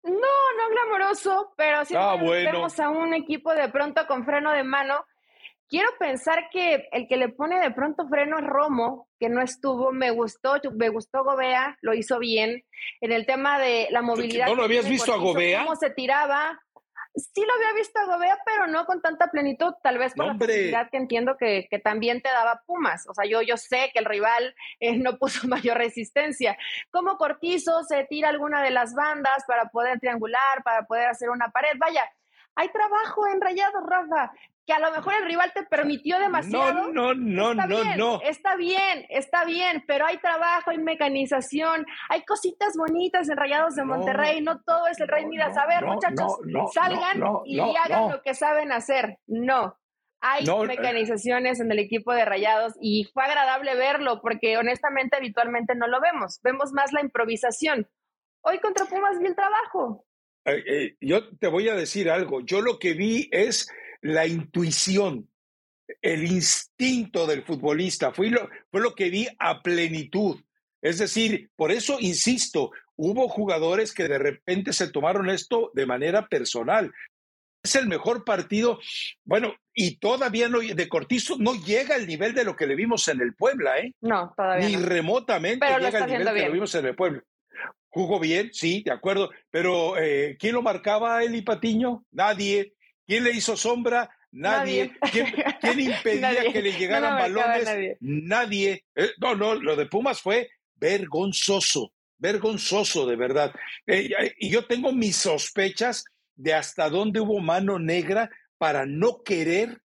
No, 0.03 0.11
no 0.11 0.69
glamoroso, 0.69 1.53
pero 1.57 1.83
si 1.83 1.95
ah, 1.97 2.15
vemos 2.15 2.79
a 2.79 2.89
un 2.89 3.13
equipo 3.13 3.53
de 3.53 3.67
pronto 3.69 4.05
con 4.07 4.23
freno 4.23 4.53
de 4.53 4.63
mano. 4.63 5.05
Quiero 5.69 5.89
pensar 5.99 6.49
que 6.51 6.87
el 6.91 7.07
que 7.07 7.17
le 7.17 7.29
pone 7.29 7.59
de 7.59 7.71
pronto 7.71 8.07
freno 8.07 8.39
es 8.39 8.45
Romo, 8.45 9.09
que 9.19 9.29
no 9.29 9.41
estuvo, 9.41 9.91
me 9.91 10.11
gustó, 10.11 10.55
me 10.73 10.89
gustó 10.89 11.23
Gobea, 11.23 11.77
lo 11.81 11.93
hizo 11.93 12.19
bien. 12.19 12.63
En 13.01 13.11
el 13.11 13.25
tema 13.25 13.59
de 13.59 13.87
la 13.91 14.01
movilidad. 14.01 14.47
¿No 14.47 14.55
lo 14.55 14.63
habías 14.63 14.87
visto 14.87 15.13
a 15.13 15.17
Gobea? 15.17 15.63
Cómo 15.63 15.75
se 15.75 15.89
tiraba, 15.89 16.57
sí 17.17 17.41
lo 17.45 17.53
había 17.53 17.73
visto 17.73 17.99
a 17.99 18.05
Gobea, 18.05 18.37
pero 18.45 18.67
no 18.67 18.85
con 18.85 19.01
tanta 19.01 19.27
plenitud, 19.27 19.73
tal 19.81 19.97
vez 19.97 20.13
por 20.13 20.27
la 20.27 20.37
facilidad 20.37 20.89
que 20.89 20.97
entiendo 20.97 21.35
que, 21.37 21.67
también 21.83 22.21
te 22.21 22.29
daba 22.29 22.61
Pumas. 22.65 23.07
O 23.07 23.13
sea, 23.13 23.25
yo, 23.25 23.41
yo 23.41 23.57
sé 23.57 23.91
que 23.93 23.99
el 23.99 24.05
rival 24.05 24.55
eh, 24.79 24.97
no 24.97 25.17
puso 25.17 25.47
mayor 25.47 25.77
resistencia. 25.77 26.57
Como 26.91 27.17
Cortizo 27.17 27.83
se 27.83 28.05
tira 28.05 28.29
alguna 28.29 28.61
de 28.63 28.71
las 28.71 28.93
bandas 28.93 29.43
para 29.47 29.69
poder 29.69 29.99
triangular, 29.99 30.63
para 30.63 30.85
poder 30.85 31.07
hacer 31.07 31.29
una 31.29 31.49
pared. 31.49 31.73
Vaya, 31.77 32.03
hay 32.57 32.69
trabajo 32.69 33.25
en 33.27 33.39
Rayados, 33.39 33.83
Rafa 33.87 34.33
que 34.67 34.73
a 34.73 34.79
lo 34.79 34.91
mejor 34.91 35.13
el 35.13 35.25
rival 35.25 35.49
te 35.53 35.63
permitió 35.63 36.19
demasiado. 36.19 36.91
No, 36.91 37.13
no, 37.13 37.53
no, 37.53 37.67
no, 37.67 37.95
no. 37.95 38.21
Está 38.21 38.57
bien, 38.57 39.05
está 39.07 39.45
bien, 39.45 39.85
pero 39.87 40.05
hay 40.05 40.17
trabajo, 40.17 40.71
hay 40.71 40.77
mecanización, 40.77 41.85
hay 42.09 42.25
cositas 42.25 42.73
bonitas 42.77 43.29
en 43.29 43.37
Rayados 43.37 43.75
de 43.75 43.85
Monterrey, 43.85 44.41
no, 44.41 44.61
todo 44.63 44.87
es 44.87 44.99
el 44.99 45.07
Rey 45.07 45.25
Midas. 45.25 45.55
A 45.57 45.65
ver, 45.67 45.85
muchachos, 45.85 46.37
salgan 46.73 47.23
y 47.45 47.59
hagan 47.59 48.11
lo 48.11 48.21
que 48.21 48.33
saben 48.33 48.73
hacer. 48.73 49.19
No, 49.25 49.77
hay 50.19 50.43
eh. 50.45 50.67
mecanizaciones 50.67 51.61
en 51.61 51.71
el 51.71 51.79
equipo 51.79 52.11
de 52.11 52.25
Rayados 52.25 52.73
y 52.81 53.05
fue 53.13 53.23
agradable 53.23 53.73
verlo 53.75 54.19
porque 54.21 54.57
honestamente 54.57 55.15
habitualmente 55.15 55.75
no 55.75 55.87
lo 55.87 56.01
vemos, 56.01 56.41
vemos 56.43 56.73
más 56.73 56.91
la 56.91 56.99
improvisación. 56.99 57.87
Hoy 58.41 58.59
contra 58.59 58.85
Pumas 58.85 59.17
vi 59.19 59.27
el 59.27 59.35
trabajo. 59.35 60.06
Eh, 60.47 60.63
eh, 60.65 60.95
yo 61.01 61.27
te 61.37 61.47
voy 61.47 61.67
a 61.67 61.75
decir 61.75 62.09
algo, 62.09 62.39
yo 62.39 62.61
lo 62.61 62.79
que 62.79 62.93
vi 62.93 63.27
es 63.33 63.67
la 64.01 64.25
intuición, 64.25 65.29
el 66.01 66.25
instinto 66.25 67.27
del 67.27 67.43
futbolista, 67.43 68.13
fue 68.13 68.29
lo, 68.29 68.49
fue 68.71 68.79
lo 68.79 68.95
que 68.95 69.09
vi 69.09 69.27
a 69.39 69.61
plenitud. 69.61 70.39
Es 70.81 70.99
decir, 70.99 71.49
por 71.57 71.71
eso 71.73 71.97
insisto, 71.99 72.71
hubo 72.95 73.27
jugadores 73.27 73.93
que 73.93 74.07
de 74.07 74.19
repente 74.19 74.71
se 74.71 74.89
tomaron 74.89 75.29
esto 75.29 75.69
de 75.73 75.85
manera 75.85 76.27
personal. 76.27 76.93
Es 77.61 77.75
el 77.75 77.87
mejor 77.87 78.23
partido, 78.23 78.79
bueno, 79.25 79.53
y 79.73 79.97
todavía 79.97 80.47
no, 80.47 80.59
de 80.59 80.87
Cortizo 80.87 81.35
no 81.37 81.55
llega 81.55 81.95
al 81.95 82.07
nivel 82.07 82.33
de 82.33 82.45
lo 82.45 82.55
que 82.55 82.67
le 82.67 82.75
vimos 82.75 83.05
en 83.09 83.19
el 83.19 83.35
Puebla, 83.35 83.79
¿eh? 83.79 83.93
No, 83.99 84.33
todavía. 84.37 84.69
Ni 84.69 84.77
remotamente 84.77 85.65
llega 85.65 86.05
al 86.05 86.09
nivel 86.09 86.33
que 86.33 86.45
lo 86.45 86.53
vimos 86.53 86.73
en 86.75 86.85
el 86.85 86.95
Puebla. 86.95 87.21
Jugó 87.97 88.19
bien, 88.19 88.51
sí, 88.53 88.83
de 88.85 88.91
acuerdo, 88.91 89.31
pero 89.49 89.97
eh, 89.97 90.37
¿quién 90.39 90.53
lo 90.53 90.61
marcaba, 90.61 91.23
Eli 91.23 91.41
Patiño? 91.41 92.05
Nadie. 92.11 92.75
¿Quién 93.07 93.23
le 93.23 93.31
hizo 93.31 93.57
sombra? 93.57 94.07
Nadie. 94.31 94.91
¿Quién, 95.11 95.25
impedía 95.79 96.53
que 96.53 96.61
le 96.61 96.73
llegaran 96.73 97.17
balones? 97.17 97.97
Nadie. 97.99 98.85
Eh, 98.93 99.09
no, 99.19 99.33
no, 99.33 99.55
lo 99.55 99.75
de 99.75 99.87
Pumas 99.87 100.21
fue 100.21 100.47
vergonzoso, 100.75 101.91
vergonzoso 102.19 103.07
de 103.07 103.15
verdad. 103.15 103.51
Eh, 103.87 104.35
y 104.37 104.51
yo 104.51 104.65
tengo 104.65 104.91
mis 104.91 105.15
sospechas 105.15 106.05
de 106.35 106.53
hasta 106.53 106.91
dónde 106.91 107.19
hubo 107.19 107.39
mano 107.39 107.79
negra 107.79 108.29
para 108.59 108.85
no 108.85 109.23
querer 109.23 109.81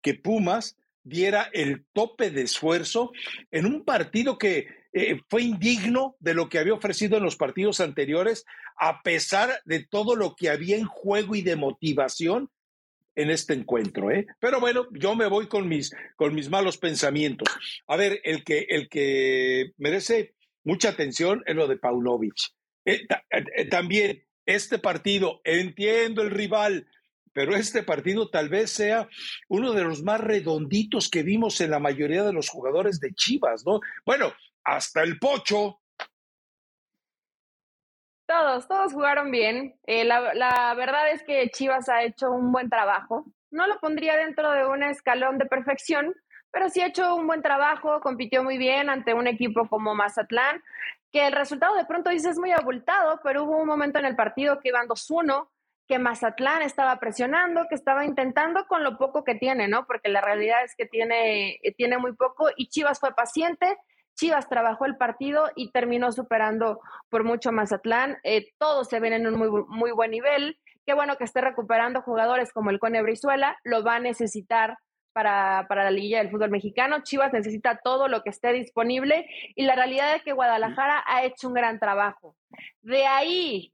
que 0.00 0.14
Pumas 0.14 0.78
diera 1.02 1.50
el 1.52 1.84
tope 1.92 2.30
de 2.30 2.40
esfuerzo 2.40 3.12
en 3.50 3.66
un 3.66 3.84
partido 3.84 4.38
que 4.38 4.79
eh, 4.92 5.20
fue 5.28 5.42
indigno 5.42 6.16
de 6.18 6.34
lo 6.34 6.48
que 6.48 6.58
había 6.58 6.74
ofrecido 6.74 7.16
en 7.16 7.22
los 7.22 7.36
partidos 7.36 7.80
anteriores, 7.80 8.44
a 8.76 9.02
pesar 9.02 9.60
de 9.64 9.84
todo 9.84 10.16
lo 10.16 10.34
que 10.34 10.50
había 10.50 10.76
en 10.76 10.86
juego 10.86 11.34
y 11.34 11.42
de 11.42 11.56
motivación 11.56 12.50
en 13.14 13.30
este 13.30 13.54
encuentro, 13.54 14.10
¿eh? 14.10 14.26
Pero 14.40 14.60
bueno, 14.60 14.86
yo 14.92 15.14
me 15.14 15.26
voy 15.26 15.46
con 15.46 15.68
mis, 15.68 15.94
con 16.16 16.34
mis 16.34 16.48
malos 16.48 16.78
pensamientos. 16.78 17.48
A 17.86 17.96
ver, 17.96 18.20
el 18.24 18.44
que, 18.44 18.66
el 18.68 18.88
que 18.88 19.72
merece 19.78 20.34
mucha 20.64 20.90
atención 20.90 21.42
es 21.46 21.54
lo 21.54 21.66
de 21.66 21.76
Paunovic. 21.76 22.36
Eh, 22.84 23.06
eh, 23.30 23.64
también 23.66 24.24
este 24.46 24.78
partido, 24.78 25.40
entiendo 25.44 26.22
el 26.22 26.30
rival, 26.30 26.86
pero 27.32 27.54
este 27.54 27.82
partido 27.82 28.30
tal 28.30 28.48
vez 28.48 28.70
sea 28.70 29.08
uno 29.48 29.72
de 29.72 29.84
los 29.84 30.02
más 30.02 30.20
redonditos 30.20 31.08
que 31.08 31.22
vimos 31.22 31.60
en 31.60 31.70
la 31.70 31.78
mayoría 31.78 32.24
de 32.24 32.32
los 32.32 32.48
jugadores 32.48 33.00
de 33.00 33.12
Chivas, 33.12 33.64
¿no? 33.64 33.80
Bueno, 34.04 34.32
hasta 34.64 35.02
el 35.02 35.18
Pocho. 35.18 35.80
Todos, 38.26 38.68
todos 38.68 38.92
jugaron 38.92 39.30
bien. 39.30 39.78
Eh, 39.86 40.04
la, 40.04 40.34
la 40.34 40.72
verdad 40.74 41.10
es 41.10 41.22
que 41.24 41.50
Chivas 41.50 41.88
ha 41.88 42.04
hecho 42.04 42.30
un 42.30 42.52
buen 42.52 42.70
trabajo. 42.70 43.24
No 43.50 43.66
lo 43.66 43.80
pondría 43.80 44.16
dentro 44.16 44.52
de 44.52 44.66
un 44.66 44.84
escalón 44.84 45.38
de 45.38 45.46
perfección, 45.46 46.14
pero 46.52 46.68
sí 46.68 46.80
ha 46.80 46.86
hecho 46.86 47.14
un 47.14 47.26
buen 47.26 47.42
trabajo, 47.42 48.00
compitió 48.00 48.42
muy 48.42 48.58
bien 48.58 48.90
ante 48.90 49.14
un 49.14 49.26
equipo 49.26 49.68
como 49.68 49.94
Mazatlán, 49.94 50.62
que 51.12 51.26
el 51.26 51.32
resultado 51.32 51.74
de 51.74 51.84
pronto 51.84 52.10
dice 52.10 52.30
es 52.30 52.38
muy 52.38 52.52
abultado, 52.52 53.20
pero 53.22 53.44
hubo 53.44 53.58
un 53.58 53.66
momento 53.66 53.98
en 53.98 54.04
el 54.04 54.16
partido 54.16 54.60
que 54.60 54.68
iban 54.68 54.86
2-1, 54.86 55.48
que 55.88 55.98
Mazatlán 55.98 56.62
estaba 56.62 57.00
presionando, 57.00 57.66
que 57.68 57.74
estaba 57.74 58.04
intentando 58.04 58.66
con 58.68 58.84
lo 58.84 58.96
poco 58.96 59.24
que 59.24 59.34
tiene, 59.34 59.66
¿no? 59.66 59.86
Porque 59.86 60.08
la 60.08 60.20
realidad 60.20 60.62
es 60.62 60.76
que 60.76 60.86
tiene, 60.86 61.58
tiene 61.76 61.98
muy 61.98 62.12
poco 62.14 62.48
y 62.56 62.68
Chivas 62.68 63.00
fue 63.00 63.12
paciente, 63.12 63.76
Chivas 64.14 64.48
trabajó 64.48 64.84
el 64.84 64.96
partido 64.96 65.50
y 65.56 65.70
terminó 65.70 66.12
superando 66.12 66.80
por 67.08 67.24
mucho 67.24 67.52
Mazatlán. 67.52 68.18
Eh, 68.22 68.52
todos 68.58 68.88
se 68.88 69.00
ven 69.00 69.12
en 69.12 69.26
un 69.26 69.38
muy, 69.38 69.48
muy 69.68 69.92
buen 69.92 70.10
nivel. 70.10 70.58
Qué 70.86 70.94
bueno 70.94 71.16
que 71.16 71.24
esté 71.24 71.40
recuperando 71.40 72.02
jugadores 72.02 72.52
como 72.52 72.70
el 72.70 72.78
Cone 72.78 73.02
Brizuela, 73.02 73.58
lo 73.64 73.82
va 73.84 73.96
a 73.96 74.00
necesitar 74.00 74.78
para, 75.12 75.66
para, 75.68 75.84
la 75.84 75.90
liguilla 75.90 76.18
del 76.18 76.30
fútbol 76.30 76.50
mexicano. 76.50 77.02
Chivas 77.02 77.32
necesita 77.32 77.80
todo 77.82 78.08
lo 78.08 78.22
que 78.22 78.30
esté 78.30 78.52
disponible 78.52 79.26
y 79.54 79.64
la 79.64 79.74
realidad 79.74 80.14
es 80.14 80.22
que 80.22 80.32
Guadalajara 80.32 81.02
ha 81.06 81.24
hecho 81.24 81.48
un 81.48 81.54
gran 81.54 81.78
trabajo. 81.78 82.36
De 82.82 83.06
ahí, 83.06 83.72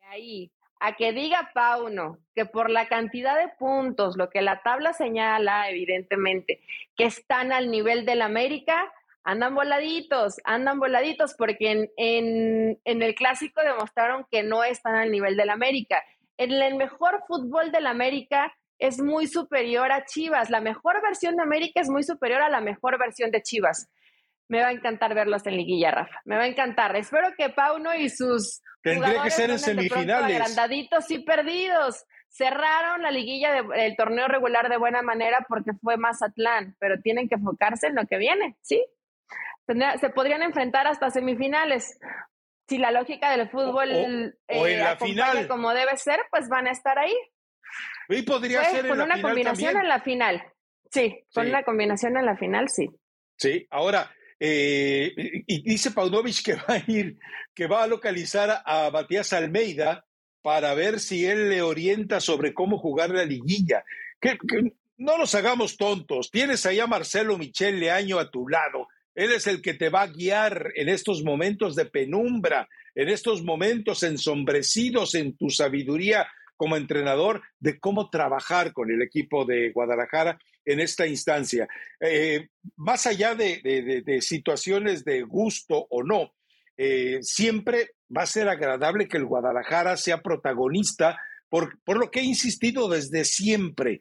de 0.00 0.06
ahí, 0.06 0.52
a 0.82 0.96
que 0.96 1.12
diga 1.12 1.52
Pauno 1.54 2.18
que 2.34 2.44
por 2.44 2.68
la 2.68 2.88
cantidad 2.88 3.38
de 3.38 3.48
puntos, 3.56 4.16
lo 4.16 4.30
que 4.30 4.42
la 4.42 4.62
tabla 4.62 4.92
señala, 4.92 5.70
evidentemente, 5.70 6.60
que 6.96 7.04
están 7.04 7.52
al 7.52 7.70
nivel 7.70 8.04
del 8.04 8.20
América, 8.20 8.92
andan 9.24 9.54
voladitos, 9.54 10.36
andan 10.44 10.78
voladitos, 10.78 11.34
porque 11.34 11.70
en, 11.70 11.90
en, 11.96 12.80
en 12.84 13.02
el 13.02 13.14
clásico 13.14 13.60
demostraron 13.62 14.26
que 14.30 14.42
no 14.42 14.64
están 14.64 14.94
al 14.96 15.10
nivel 15.10 15.36
del 15.36 15.50
América. 15.50 16.02
En 16.36 16.52
el 16.52 16.76
mejor 16.76 17.22
fútbol 17.26 17.70
del 17.72 17.86
América 17.86 18.52
es 18.78 19.00
muy 19.00 19.26
superior 19.26 19.92
a 19.92 20.04
Chivas. 20.04 20.50
La 20.50 20.60
mejor 20.60 21.00
versión 21.02 21.36
de 21.36 21.42
América 21.42 21.80
es 21.80 21.88
muy 21.88 22.02
superior 22.02 22.42
a 22.42 22.48
la 22.48 22.60
mejor 22.60 22.98
versión 22.98 23.30
de 23.30 23.42
Chivas. 23.42 23.88
Me 24.48 24.60
va 24.60 24.68
a 24.68 24.72
encantar 24.72 25.14
verlos 25.14 25.46
en 25.46 25.56
liguilla, 25.56 25.92
Rafa. 25.92 26.20
Me 26.24 26.36
va 26.36 26.42
a 26.42 26.48
encantar. 26.48 26.94
Espero 26.96 27.28
que 27.38 27.48
Pauno 27.48 27.94
y 27.94 28.08
sus 28.10 28.60
Tendría 28.82 29.22
que 29.22 29.30
ser 29.30 29.50
en 29.50 29.58
semifinales. 29.58 30.40
Agrandaditos 30.40 31.10
y 31.10 31.20
perdidos. 31.20 32.04
Cerraron 32.28 33.02
la 33.02 33.10
liguilla 33.10 33.62
del 33.62 33.96
torneo 33.96 34.26
regular 34.26 34.68
de 34.68 34.78
buena 34.78 35.02
manera 35.02 35.46
porque 35.48 35.72
fue 35.80 35.96
Mazatlán, 35.96 36.76
pero 36.80 37.00
tienen 37.00 37.28
que 37.28 37.36
enfocarse 37.36 37.86
en 37.86 37.94
lo 37.94 38.06
que 38.06 38.18
viene, 38.18 38.56
¿sí? 38.62 38.84
Se 40.00 40.10
podrían 40.10 40.42
enfrentar 40.42 40.86
hasta 40.86 41.10
semifinales. 41.10 41.98
Si 42.68 42.78
la 42.78 42.90
lógica 42.90 43.36
del 43.36 43.50
fútbol 43.50 43.90
o, 43.90 43.94
en 43.94 44.34
eh, 44.48 44.76
la 44.78 44.96
final. 44.96 45.48
como 45.48 45.74
debe 45.74 45.96
ser, 45.96 46.20
pues 46.30 46.48
van 46.48 46.66
a 46.66 46.70
estar 46.70 46.98
ahí. 46.98 47.14
Y 48.08 48.22
podría 48.22 48.60
pues, 48.60 48.72
ser 48.72 48.88
con 48.88 49.00
una 49.00 49.20
combinación 49.20 49.76
en 49.76 49.88
la 49.88 50.00
final. 50.00 50.42
Sí, 50.90 51.24
con 51.32 51.48
una 51.48 51.62
combinación 51.62 52.16
en 52.16 52.26
la 52.26 52.36
final, 52.36 52.68
sí. 52.68 52.88
Sí, 53.36 53.66
ahora, 53.70 54.10
eh, 54.38 55.12
y 55.46 55.62
dice 55.62 55.90
Paunovic 55.90 56.42
que 56.44 56.54
va 56.54 56.74
a 56.74 56.82
ir, 56.86 57.18
que 57.54 57.66
va 57.66 57.82
a 57.82 57.86
localizar 57.86 58.62
a 58.64 58.90
Matías 58.90 59.32
Almeida 59.32 60.04
para 60.42 60.74
ver 60.74 61.00
si 61.00 61.24
él 61.24 61.48
le 61.48 61.62
orienta 61.62 62.20
sobre 62.20 62.52
cómo 62.52 62.78
jugar 62.78 63.10
la 63.10 63.24
liguilla. 63.24 63.84
Que, 64.20 64.36
no 64.98 65.18
nos 65.18 65.34
hagamos 65.34 65.76
tontos. 65.76 66.30
Tienes 66.30 66.66
ahí 66.66 66.80
a 66.80 66.86
Marcelo 66.86 67.38
Michel 67.38 67.80
Leaño 67.80 68.18
a 68.18 68.30
tu 68.30 68.48
lado. 68.48 68.88
Él 69.14 69.32
es 69.32 69.46
el 69.46 69.60
que 69.60 69.74
te 69.74 69.88
va 69.88 70.02
a 70.02 70.06
guiar 70.06 70.72
en 70.74 70.88
estos 70.88 71.22
momentos 71.22 71.76
de 71.76 71.86
penumbra, 71.86 72.68
en 72.94 73.08
estos 73.08 73.42
momentos 73.42 74.02
ensombrecidos 74.02 75.14
en 75.14 75.36
tu 75.36 75.50
sabiduría 75.50 76.26
como 76.56 76.76
entrenador 76.76 77.42
de 77.58 77.78
cómo 77.78 78.08
trabajar 78.08 78.72
con 78.72 78.90
el 78.90 79.02
equipo 79.02 79.44
de 79.44 79.72
Guadalajara 79.72 80.38
en 80.64 80.80
esta 80.80 81.06
instancia. 81.06 81.68
Eh, 82.00 82.48
más 82.76 83.06
allá 83.06 83.34
de, 83.34 84.18
situaciones 84.20 85.04
de 85.04 85.22
gusto 85.22 85.86
o 85.90 86.02
no, 86.02 86.32
eh, 86.76 87.18
siempre 87.22 87.90
va 88.16 88.22
a 88.22 88.26
ser 88.26 88.48
agradable 88.48 89.08
que 89.08 89.16
el 89.16 89.26
Guadalajara 89.26 89.96
sea 89.96 90.22
protagonista 90.22 91.18
por, 91.48 91.82
por 91.82 91.98
lo 91.98 92.10
que 92.10 92.20
he 92.20 92.24
insistido 92.24 92.88
desde 92.88 93.24
siempre. 93.24 94.00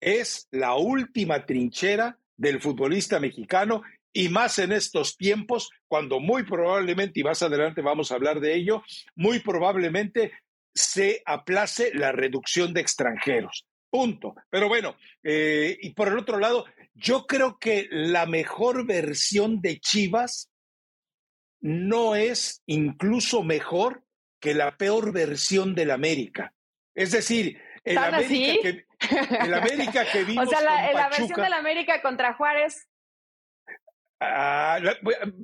Es 0.00 0.48
la 0.50 0.74
última 0.76 1.44
trinchera 1.44 2.18
del 2.36 2.60
futbolista 2.60 3.20
mexicano 3.20 3.82
y 4.12 4.28
más 4.28 4.58
en 4.58 4.72
estos 4.72 5.16
tiempos, 5.16 5.70
cuando 5.88 6.20
muy 6.20 6.42
probablemente, 6.44 7.20
y 7.20 7.24
más 7.24 7.42
adelante 7.42 7.80
vamos 7.80 8.12
a 8.12 8.16
hablar 8.16 8.40
de 8.40 8.54
ello, 8.54 8.82
muy 9.14 9.40
probablemente 9.40 10.32
se 10.74 11.22
aplace 11.26 11.92
la 11.94 12.12
reducción 12.12 12.72
de 12.72 12.80
extranjeros. 12.80 13.66
Punto. 13.90 14.34
Pero 14.50 14.68
bueno, 14.68 14.96
eh, 15.22 15.76
y 15.80 15.90
por 15.90 16.08
el 16.08 16.18
otro 16.18 16.38
lado, 16.38 16.64
yo 16.94 17.26
creo 17.26 17.58
que 17.58 17.88
la 17.90 18.26
mejor 18.26 18.86
versión 18.86 19.60
de 19.60 19.80
Chivas 19.80 20.50
no 21.60 22.16
es 22.16 22.62
incluso 22.66 23.42
mejor 23.42 24.02
que 24.40 24.54
la 24.54 24.76
peor 24.76 25.12
versión 25.12 25.74
del 25.74 25.90
América. 25.90 26.52
Es 26.94 27.12
decir, 27.12 27.60
el 27.84 27.98
América, 27.98 28.62
que, 28.62 28.86
el 29.40 29.54
América 29.54 30.04
que 30.10 30.24
vimos. 30.24 30.46
o 30.48 30.50
sea, 30.50 30.62
la, 30.62 30.92
la 30.92 31.08
versión 31.08 31.40
del 31.40 31.52
América 31.52 32.02
contra 32.02 32.34
Juárez. 32.34 32.88
Ah, 34.24 34.78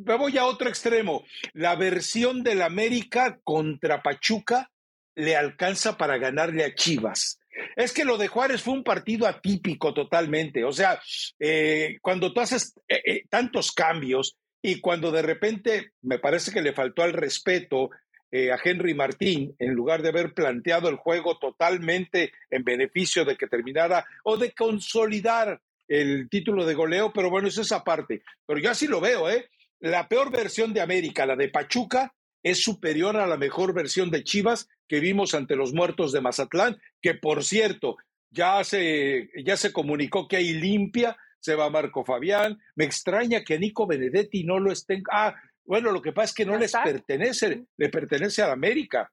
me 0.05 0.17
voy 0.17 0.39
a 0.39 0.45
otro 0.45 0.69
extremo. 0.69 1.25
La 1.53 1.75
versión 1.75 2.45
del 2.45 2.63
América 2.63 3.41
contra 3.43 4.03
Pachuca 4.03 4.71
le 5.17 5.37
alcanza 5.37 5.97
para 5.97 6.17
ganarle 6.19 6.65
a 6.65 6.75
Chivas. 6.75 7.41
Es 7.75 7.93
que 7.93 8.05
lo 8.05 8.17
de 8.17 8.29
Juárez 8.29 8.63
fue 8.63 8.75
un 8.75 8.85
partido 8.85 9.27
atípico 9.27 9.93
totalmente. 9.93 10.63
O 10.63 10.73
sea, 10.73 11.01
eh, 11.41 11.99
cuando 12.01 12.33
tú 12.33 12.41
haces 12.41 12.75
eh, 12.87 13.03
eh, 13.05 13.23
tantos 13.29 13.73
cambios 13.73 14.37
y 14.63 14.81
cuando 14.81 15.11
de 15.11 15.23
repente 15.23 15.93
me 16.03 16.21
parece 16.21 16.53
que 16.53 16.63
le 16.63 16.73
faltó 16.73 17.03
al 17.03 17.13
respeto 17.13 17.91
a 18.31 18.61
Henry 18.63 18.93
Martín, 18.93 19.57
en 19.59 19.73
lugar 19.73 20.03
de 20.03 20.11
haber 20.11 20.35
planteado 20.35 20.91
el 20.91 20.97
juego 20.97 21.39
totalmente 21.39 22.31
en 22.51 22.63
beneficio 22.63 23.25
de 23.25 23.39
que 23.39 23.47
terminara 23.47 24.05
o 24.23 24.37
de 24.37 24.53
consolidar 24.53 25.63
el 25.89 26.29
título 26.29 26.65
de 26.65 26.75
goleo, 26.75 27.13
pero 27.13 27.31
bueno, 27.31 27.49
eso 27.49 27.63
es 27.63 27.73
aparte. 27.73 28.23
Pero 28.47 28.61
yo 28.61 28.71
así 28.71 28.87
lo 28.87 29.01
veo, 29.01 29.29
¿eh? 29.29 29.49
La 29.81 30.09
peor 30.09 30.31
versión 30.31 30.73
de 30.73 30.81
América, 30.81 31.27
la 31.27 31.37
de 31.37 31.49
Pachuca, 31.49 32.15
es 32.43 32.63
superior 32.63 33.17
a 33.17 33.27
la 33.27 33.37
mejor 33.37 33.75
versión 33.75 34.11
de 34.11 34.23
Chivas 34.23 34.69
que 34.87 35.01
vimos 35.01 35.35
ante 35.35 35.57
los 35.57 35.73
muertos 35.73 36.13
de 36.13 36.21
Mazatlán, 36.21 36.81
que 37.01 37.15
por 37.15 37.45
cierto, 37.45 37.97
ya 38.31 38.63
se, 38.65 39.31
ya 39.45 39.57
se 39.57 39.73
comunicó 39.73 40.29
que 40.29 40.37
hay 40.37 40.55
limpia, 40.55 41.17
se 41.41 41.55
va 41.55 41.71
Marco 41.71 42.05
Fabián, 42.05 42.59
me 42.75 42.85
extraña 42.85 43.43
que 43.45 43.59
Nico 43.59 43.87
Benedetti 43.87 44.45
no 44.45 44.59
lo 44.59 44.73
estén, 44.73 45.03
ah, 45.11 45.35
bueno, 45.65 45.93
lo 45.93 46.01
que 46.01 46.13
pasa 46.13 46.27
es 46.27 46.35
que 46.35 46.47
no 46.47 46.57
les 46.57 46.73
pertenece, 46.73 47.65
le 47.77 47.89
pertenece 47.91 48.43
a 48.43 48.49
la 48.49 48.55
América, 48.55 49.11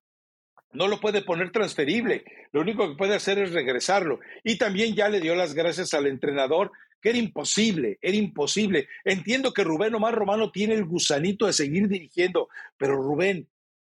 no 0.75 0.87
lo 0.87 0.99
puede 0.99 1.21
poner 1.21 1.51
transferible, 1.51 2.23
lo 2.51 2.61
único 2.61 2.87
que 2.87 2.95
puede 2.95 3.15
hacer 3.15 3.39
es 3.39 3.53
regresarlo. 3.53 4.19
Y 4.43 4.57
también 4.57 4.95
ya 4.95 5.09
le 5.09 5.21
dio 5.21 5.35
las 5.35 5.53
gracias 5.53 5.93
al 5.93 6.07
entrenador 6.07 6.71
que 7.01 7.09
era 7.09 7.17
imposible, 7.17 7.99
era 8.01 8.17
imposible. 8.17 8.87
Entiendo 9.03 9.53
que 9.53 9.63
Rubén 9.63 9.93
Omar 9.95 10.15
Romano 10.15 10.51
tiene 10.51 10.73
el 10.73 10.85
gusanito 10.85 11.45
de 11.45 11.53
seguir 11.53 11.87
dirigiendo, 11.87 12.49
pero 12.77 12.95
Rubén, 12.95 13.47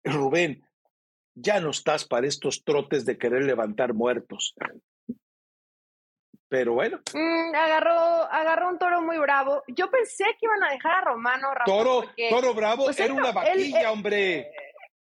Rubén, 0.03 0.65
ya 1.33 1.59
no 1.59 1.69
estás 1.69 2.05
para 2.05 2.27
estos 2.27 2.63
trotes 2.63 3.05
de 3.05 3.17
querer 3.17 3.43
levantar 3.43 3.93
muertos. 3.93 4.55
Pero 6.49 6.73
bueno. 6.73 6.99
Mm, 7.13 7.55
agarró, 7.55 8.23
agarró 8.31 8.69
un 8.69 8.79
toro 8.79 9.01
muy 9.01 9.17
bravo. 9.17 9.63
Yo 9.67 9.89
pensé 9.89 10.23
que 10.39 10.45
iban 10.45 10.63
a 10.63 10.71
dejar 10.71 10.95
a 10.95 11.01
Romano. 11.01 11.49
toro, 11.65 12.03
toro 12.29 12.53
bravo, 12.53 12.85
pues 12.85 12.99
era 12.99 13.13
una 13.13 13.31
vaquilla, 13.31 13.91
hombre. 13.91 14.49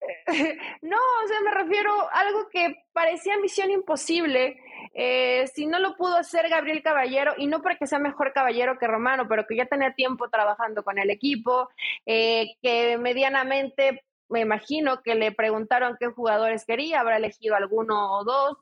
No, 0.82 0.96
o 0.96 1.28
sea, 1.28 1.40
me 1.40 1.50
refiero 1.50 1.90
a 2.10 2.20
algo 2.20 2.48
que 2.50 2.84
parecía 2.92 3.38
misión 3.38 3.70
imposible. 3.70 4.56
Eh, 4.94 5.46
si 5.54 5.66
no 5.66 5.78
lo 5.78 5.96
pudo 5.96 6.16
hacer 6.16 6.48
Gabriel 6.48 6.82
Caballero, 6.82 7.34
y 7.36 7.46
no 7.46 7.62
porque 7.62 7.86
sea 7.86 7.98
mejor 7.98 8.32
caballero 8.32 8.78
que 8.78 8.86
Romano, 8.86 9.26
pero 9.28 9.46
que 9.46 9.56
ya 9.56 9.66
tenía 9.66 9.94
tiempo 9.94 10.28
trabajando 10.28 10.82
con 10.82 10.98
el 10.98 11.10
equipo, 11.10 11.68
eh, 12.06 12.54
que 12.62 12.98
medianamente 12.98 14.04
me 14.28 14.40
imagino 14.40 15.02
que 15.02 15.16
le 15.16 15.32
preguntaron 15.32 15.96
qué 15.98 16.06
jugadores 16.06 16.64
quería, 16.64 17.00
habrá 17.00 17.16
elegido 17.16 17.56
alguno 17.56 18.12
o 18.12 18.24
dos, 18.24 18.56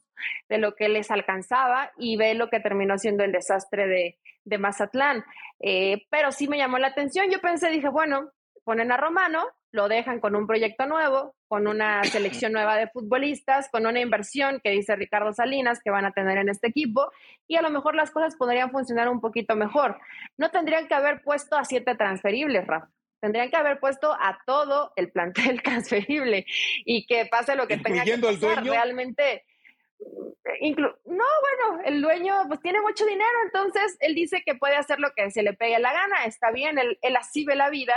de 0.49 0.59
lo 0.59 0.75
que 0.75 0.89
les 0.89 1.11
alcanzaba 1.11 1.93
y 1.99 2.17
ve 2.17 2.35
lo 2.35 2.49
que 2.49 2.61
terminó 2.61 2.99
siendo 2.99 3.23
el 3.23 3.33
desastre 3.33 3.87
de, 3.87 4.19
de 4.45 4.59
Mazatlán. 4.59 5.25
Eh, 5.61 6.07
pero 6.11 6.33
sí 6.33 6.49
me 6.49 6.57
llamó 6.57 6.79
la 6.79 6.89
atención. 6.89 7.31
Yo 7.31 7.41
pensé, 7.41 7.69
dije, 7.69 7.89
bueno, 7.89 8.31
ponen 8.65 8.91
a 8.93 8.97
Romano, 8.97 9.45
lo 9.71 9.89
dejan 9.89 10.21
con 10.21 10.35
un 10.35 10.47
proyecto 10.47 10.87
nuevo, 10.87 11.35
con 11.47 11.67
una 11.67 12.03
selección 12.05 12.53
nueva 12.53 12.77
de 12.77 12.89
futbolistas, 12.89 13.69
con 13.71 13.87
una 13.87 14.01
inversión 14.01 14.61
que 14.63 14.71
dice 14.71 14.97
Ricardo 14.97 15.33
Salinas 15.33 15.81
que 15.83 15.91
van 15.91 16.05
a 16.05 16.13
tener 16.13 16.39
en 16.39 16.49
este 16.49 16.69
equipo 16.69 17.11
y 17.47 17.57
a 17.57 17.63
lo 17.63 17.71
mejor 17.71 17.95
las 17.95 18.11
cosas 18.11 18.37
podrían 18.37 18.71
funcionar 18.71 19.09
un 19.09 19.21
poquito 19.21 19.57
mejor. 19.57 19.99
No 20.37 20.51
tendrían 20.51 20.89
que 20.89 20.95
haber 20.95 21.23
puesto 21.23 21.57
a 21.57 21.65
siete 21.65 21.95
transferibles, 21.95 22.67
Rafa. 22.67 22.89
Tendrían 23.21 23.51
que 23.51 23.57
haber 23.57 23.81
puesto 23.81 24.13
a 24.13 24.39
todo 24.47 24.93
el 24.97 25.11
plantel 25.11 25.63
transferible 25.63 26.47
y 26.85 27.07
que 27.07 27.27
pase 27.27 27.57
lo 27.57 27.67
que 27.67 27.79
tenga 27.79 28.05
que 28.05 28.17
pasar. 28.19 28.33
El 28.33 28.41
dueño? 28.41 28.73
Realmente, 28.73 29.45
no, 30.71 30.95
bueno, 31.05 31.83
el 31.85 32.01
dueño 32.01 32.35
pues 32.47 32.61
tiene 32.61 32.81
mucho 32.81 33.05
dinero, 33.05 33.31
entonces 33.45 33.97
él 34.01 34.15
dice 34.15 34.43
que 34.47 34.55
puede 34.55 34.77
hacer 34.77 35.01
lo 35.01 35.11
que 35.15 35.31
se 35.31 35.43
le 35.43 35.53
pegue 35.53 35.79
la 35.79 35.93
gana, 35.93 36.25
está 36.25 36.51
bien, 36.53 36.79
él, 36.79 36.99
él 37.03 37.17
así 37.17 37.45
ve 37.45 37.57
la 37.57 37.71
vida, 37.71 37.95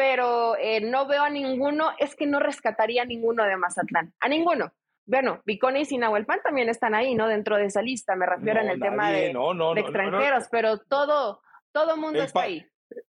pero 0.00 0.56
eh, 0.56 0.80
no 0.80 1.06
veo 1.06 1.24
a 1.24 1.28
ninguno, 1.28 1.90
es 1.98 2.16
que 2.16 2.26
no 2.26 2.40
rescataría 2.40 3.02
a 3.02 3.04
ninguno 3.04 3.44
de 3.44 3.54
Mazatlán, 3.58 4.14
a 4.18 4.30
ninguno. 4.30 4.72
Bueno, 5.04 5.42
Viconi 5.44 5.82
y 5.90 5.98
Nahuelpan 5.98 6.40
también 6.42 6.70
están 6.70 6.94
ahí, 6.94 7.14
¿no? 7.14 7.28
Dentro 7.28 7.58
de 7.58 7.66
esa 7.66 7.82
lista, 7.82 8.16
me 8.16 8.24
refiero 8.24 8.62
en 8.62 8.70
el 8.70 8.80
tema 8.80 9.10
de, 9.10 9.34
extranjeros, 9.76 10.44
pero 10.50 10.78
todo, 10.78 11.42
todo 11.70 11.98
mundo 11.98 12.22
está 12.22 12.44
ahí. 12.44 12.64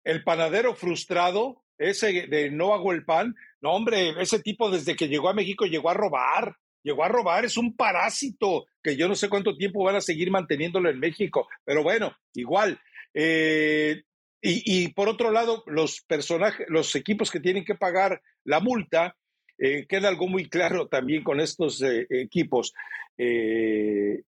El 0.05 0.23
panadero 0.23 0.77
frustrado, 0.77 1.65
ese 1.77 2.29
de 2.29 2.53
no 2.53 2.73
hago 2.73 2.93
el 2.93 3.05
pan, 3.05 3.35
no, 3.61 3.73
hombre, 3.73 4.15
ese 4.23 4.39
tipo 4.39 4.71
desde 4.71 4.95
que 4.95 5.09
llegó 5.09 5.29
a 5.29 5.35
México 5.35 5.65
llegó 5.65 5.91
a 5.91 5.95
robar, 5.95 6.55
llegó 6.85 7.03
a 7.03 7.09
robar, 7.09 7.45
es 7.45 7.57
un 7.57 7.75
parásito 7.75 8.67
que 8.81 8.97
yo 8.97 9.09
no 9.09 9.17
sé 9.17 9.29
cuánto 9.29 9.57
tiempo 9.57 9.83
van 9.83 9.97
a 9.97 10.01
seguir 10.01 10.31
manteniéndolo 10.31 10.89
en 10.89 11.01
México, 11.01 11.49
pero 11.65 11.83
bueno, 11.83 12.13
igual. 12.33 12.79
Eh, 13.13 14.05
y, 14.49 14.89
por 14.89 15.09
otro 15.09 15.33
lado, 15.33 15.65
los 15.67 16.03
personajes, 16.03 16.67
los 16.69 16.95
equipos 16.95 17.31
que 17.33 17.41
tienen 17.41 17.65
que 17.65 17.75
pagar 17.75 18.23
la 18.45 18.61
multa, 18.61 19.17
eh, 19.59 19.87
queda 19.89 20.09
algo 20.09 20.29
muy 20.29 20.49
claro 20.49 20.87
también 20.87 21.25
con 21.25 21.41
estos 21.41 21.83
eh, 21.83 22.07
equipos. 22.11 22.73
Eh, 23.19 24.23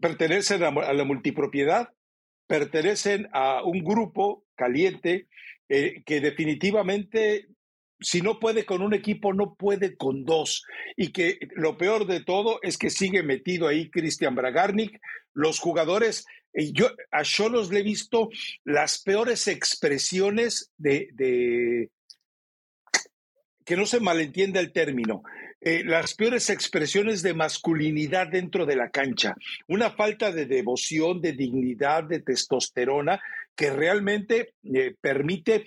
pertenecen 0.00 0.62
a, 0.62 0.70
la 0.70 1.04
multipropiedad, 1.04 1.90
pertenecen 2.46 3.28
a 3.32 3.62
un 3.62 3.84
grupo 3.84 4.44
caliente 4.54 5.28
que 5.66 6.20
definitivamente 6.20 7.48
si 8.00 8.20
no 8.20 8.38
puede 8.38 8.64
con 8.64 8.82
un 8.82 8.94
equipo, 8.94 9.32
no 9.32 9.54
puede 9.54 9.96
con 9.96 10.24
dos. 10.24 10.64
Y 10.96 11.12
que 11.12 11.38
lo 11.54 11.76
peor 11.78 12.06
de 12.06 12.20
todo 12.20 12.58
es 12.62 12.78
que 12.78 12.90
sigue 12.90 13.22
metido 13.22 13.68
ahí 13.68 13.90
Cristian 13.90 14.34
Bragarnik. 14.34 15.00
Los 15.32 15.58
jugadores 15.58 16.24
yo 16.72 16.90
a 17.10 17.22
Cholos 17.22 17.70
le 17.70 17.80
he 17.80 17.82
visto 17.82 18.30
las 18.64 19.02
peores 19.02 19.48
expresiones 19.48 20.70
de, 20.76 21.90
que 23.64 23.76
no 23.76 23.86
se 23.86 24.00
malentienda 24.00 24.60
el 24.60 24.72
término, 24.72 25.22
eh, 25.60 25.82
las 25.84 26.14
peores 26.14 26.50
expresiones 26.50 27.22
de 27.22 27.34
masculinidad 27.34 28.28
dentro 28.28 28.66
de 28.66 28.76
la 28.76 28.90
cancha, 28.90 29.34
una 29.66 29.90
falta 29.90 30.30
de 30.30 30.46
devoción, 30.46 31.20
de 31.20 31.32
dignidad, 31.32 32.04
de 32.04 32.20
testosterona 32.20 33.20
que 33.56 33.70
realmente 33.70 34.54
eh, 34.62 34.94
permite 35.00 35.56
eh, 35.56 35.64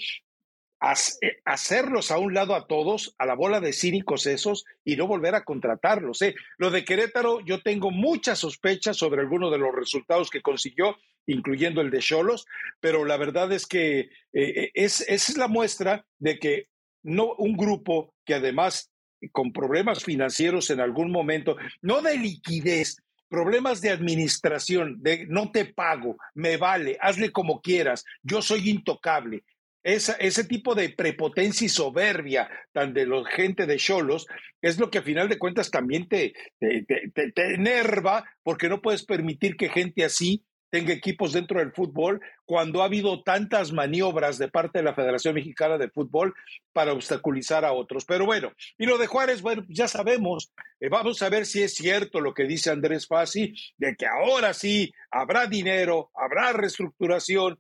hacerlos 0.80 2.12
a 2.12 2.20
un 2.20 2.34
lado 2.34 2.56
a 2.56 2.68
todos, 2.68 3.16
a 3.18 3.26
la 3.26 3.34
bola 3.34 3.60
de 3.60 3.74
cínicos 3.74 4.28
esos, 4.28 4.66
y 4.84 4.96
no 4.96 5.08
volver 5.08 5.36
a 5.36 5.44
contratarlos. 5.44 6.22
¿eh? 6.22 6.36
Lo 6.58 6.70
de 6.70 6.86
Querétaro, 6.86 7.40
yo 7.42 7.62
tengo 7.62 7.92
muchas 7.92 8.40
sospechas 8.40 8.98
sobre 8.98 9.22
algunos 9.22 9.52
de 9.52 9.58
los 9.58 9.74
resultados 9.74 10.30
que 10.30 10.42
consiguió, 10.42 10.98
incluyendo 11.26 11.82
el 11.82 11.90
de 11.90 12.00
Cholos, 12.00 12.46
pero 12.80 13.06
la 13.06 13.18
verdad 13.18 13.52
es 13.52 13.66
que 13.66 14.10
eh, 14.34 14.72
es, 14.74 15.02
es 15.02 15.38
la 15.38 15.48
muestra 15.48 16.06
de 16.20 16.40
que 16.40 16.68
no 17.04 17.34
un 17.38 17.58
grupo 17.58 18.14
que 18.24 18.36
además 18.36 18.92
con 19.32 19.52
problemas 19.52 20.04
financieros 20.04 20.70
en 20.70 20.80
algún 20.80 21.12
momento, 21.12 21.58
no 21.82 22.02
de 22.02 22.18
liquidez, 22.18 22.98
problemas 23.30 23.82
de 23.82 23.90
administración, 23.90 24.98
de 25.02 25.26
no 25.28 25.52
te 25.52 25.66
pago, 25.66 26.18
me 26.34 26.58
vale, 26.58 26.98
hazle 27.02 27.32
como 27.32 27.62
quieras, 27.62 28.06
yo 28.22 28.42
soy 28.42 28.70
intocable 28.70 29.44
ese 29.84 30.44
tipo 30.44 30.76
de 30.76 30.90
prepotencia 30.90 31.66
y 31.66 31.70
soberbia 31.70 32.50
tan 32.74 32.94
de 32.94 33.06
la 33.06 33.24
gente 33.26 33.66
de 33.66 33.78
Cholos 33.78 34.28
es 34.62 34.80
lo 34.80 34.90
que 34.90 34.98
a 34.98 35.04
final 35.04 35.30
de 35.30 35.38
cuentas 35.38 35.72
también 35.72 36.08
te, 36.08 36.34
te, 36.60 36.86
te, 37.32 37.54
enerva 37.54 38.26
porque 38.44 38.70
no 38.70 38.82
puedes 38.82 39.06
permitir 39.06 39.56
que 39.56 39.70
gente 39.70 40.04
así 40.04 40.44
tenga 40.70 40.94
equipos 40.94 41.34
dentro 41.34 41.60
del 41.60 41.72
fútbol 41.72 42.20
cuando 42.46 42.82
ha 42.82 42.86
habido 42.86 43.24
tantas 43.24 43.72
maniobras 43.72 44.38
de 44.38 44.50
parte 44.50 44.80
de 44.80 44.84
la 44.84 44.94
Federación 44.94 45.36
Mexicana 45.36 45.78
de 45.78 45.90
Fútbol 45.90 46.34
para 46.74 46.94
obstaculizar 46.94 47.64
a 47.64 47.72
otros. 47.72 48.06
Pero 48.06 48.26
bueno, 48.26 48.52
y 48.78 48.86
lo 48.86 48.98
de 48.98 49.08
Juárez, 49.08 49.42
bueno, 49.42 49.64
ya 49.70 49.88
sabemos, 49.88 50.52
eh, 50.80 50.90
vamos 50.90 51.22
a 51.22 51.30
ver 51.30 51.46
si 51.46 51.64
es 51.64 51.74
cierto 51.74 52.20
lo 52.20 52.34
que 52.34 52.44
dice 52.44 52.70
Andrés 52.70 53.08
Fassi, 53.08 53.54
de 53.78 53.96
que 53.96 54.06
ahora 54.06 54.54
sí 54.54 54.92
habrá 55.12 55.48
dinero, 55.48 56.12
habrá 56.14 56.52
reestructuración, 56.54 57.60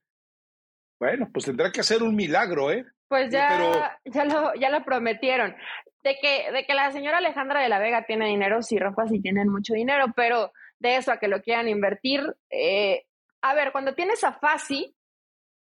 bueno, 0.99 1.29
pues 1.31 1.45
tendrá 1.45 1.71
que 1.71 1.81
hacer 1.81 2.03
un 2.03 2.15
milagro, 2.15 2.71
¿eh? 2.71 2.85
Pues 3.07 3.31
ya, 3.31 3.97
ya, 4.05 4.25
lo, 4.25 4.53
ya 4.55 4.69
lo 4.69 4.83
prometieron. 4.83 5.55
De 6.03 6.17
que, 6.21 6.51
de 6.51 6.65
que 6.65 6.73
la 6.73 6.91
señora 6.91 7.17
Alejandra 7.17 7.61
de 7.61 7.69
la 7.69 7.79
Vega 7.79 8.05
tiene 8.05 8.27
dinero, 8.27 8.61
sí, 8.61 8.77
Rafa, 8.77 9.07
sí 9.07 9.21
tienen 9.21 9.49
mucho 9.49 9.73
dinero, 9.73 10.05
pero 10.15 10.51
de 10.79 10.97
eso 10.97 11.11
a 11.11 11.17
que 11.17 11.27
lo 11.27 11.41
quieran 11.41 11.67
invertir, 11.67 12.21
eh, 12.49 13.05
a 13.41 13.53
ver, 13.53 13.71
cuando 13.71 13.93
tienes 13.93 14.23
a 14.23 14.33
Fasi, 14.33 14.95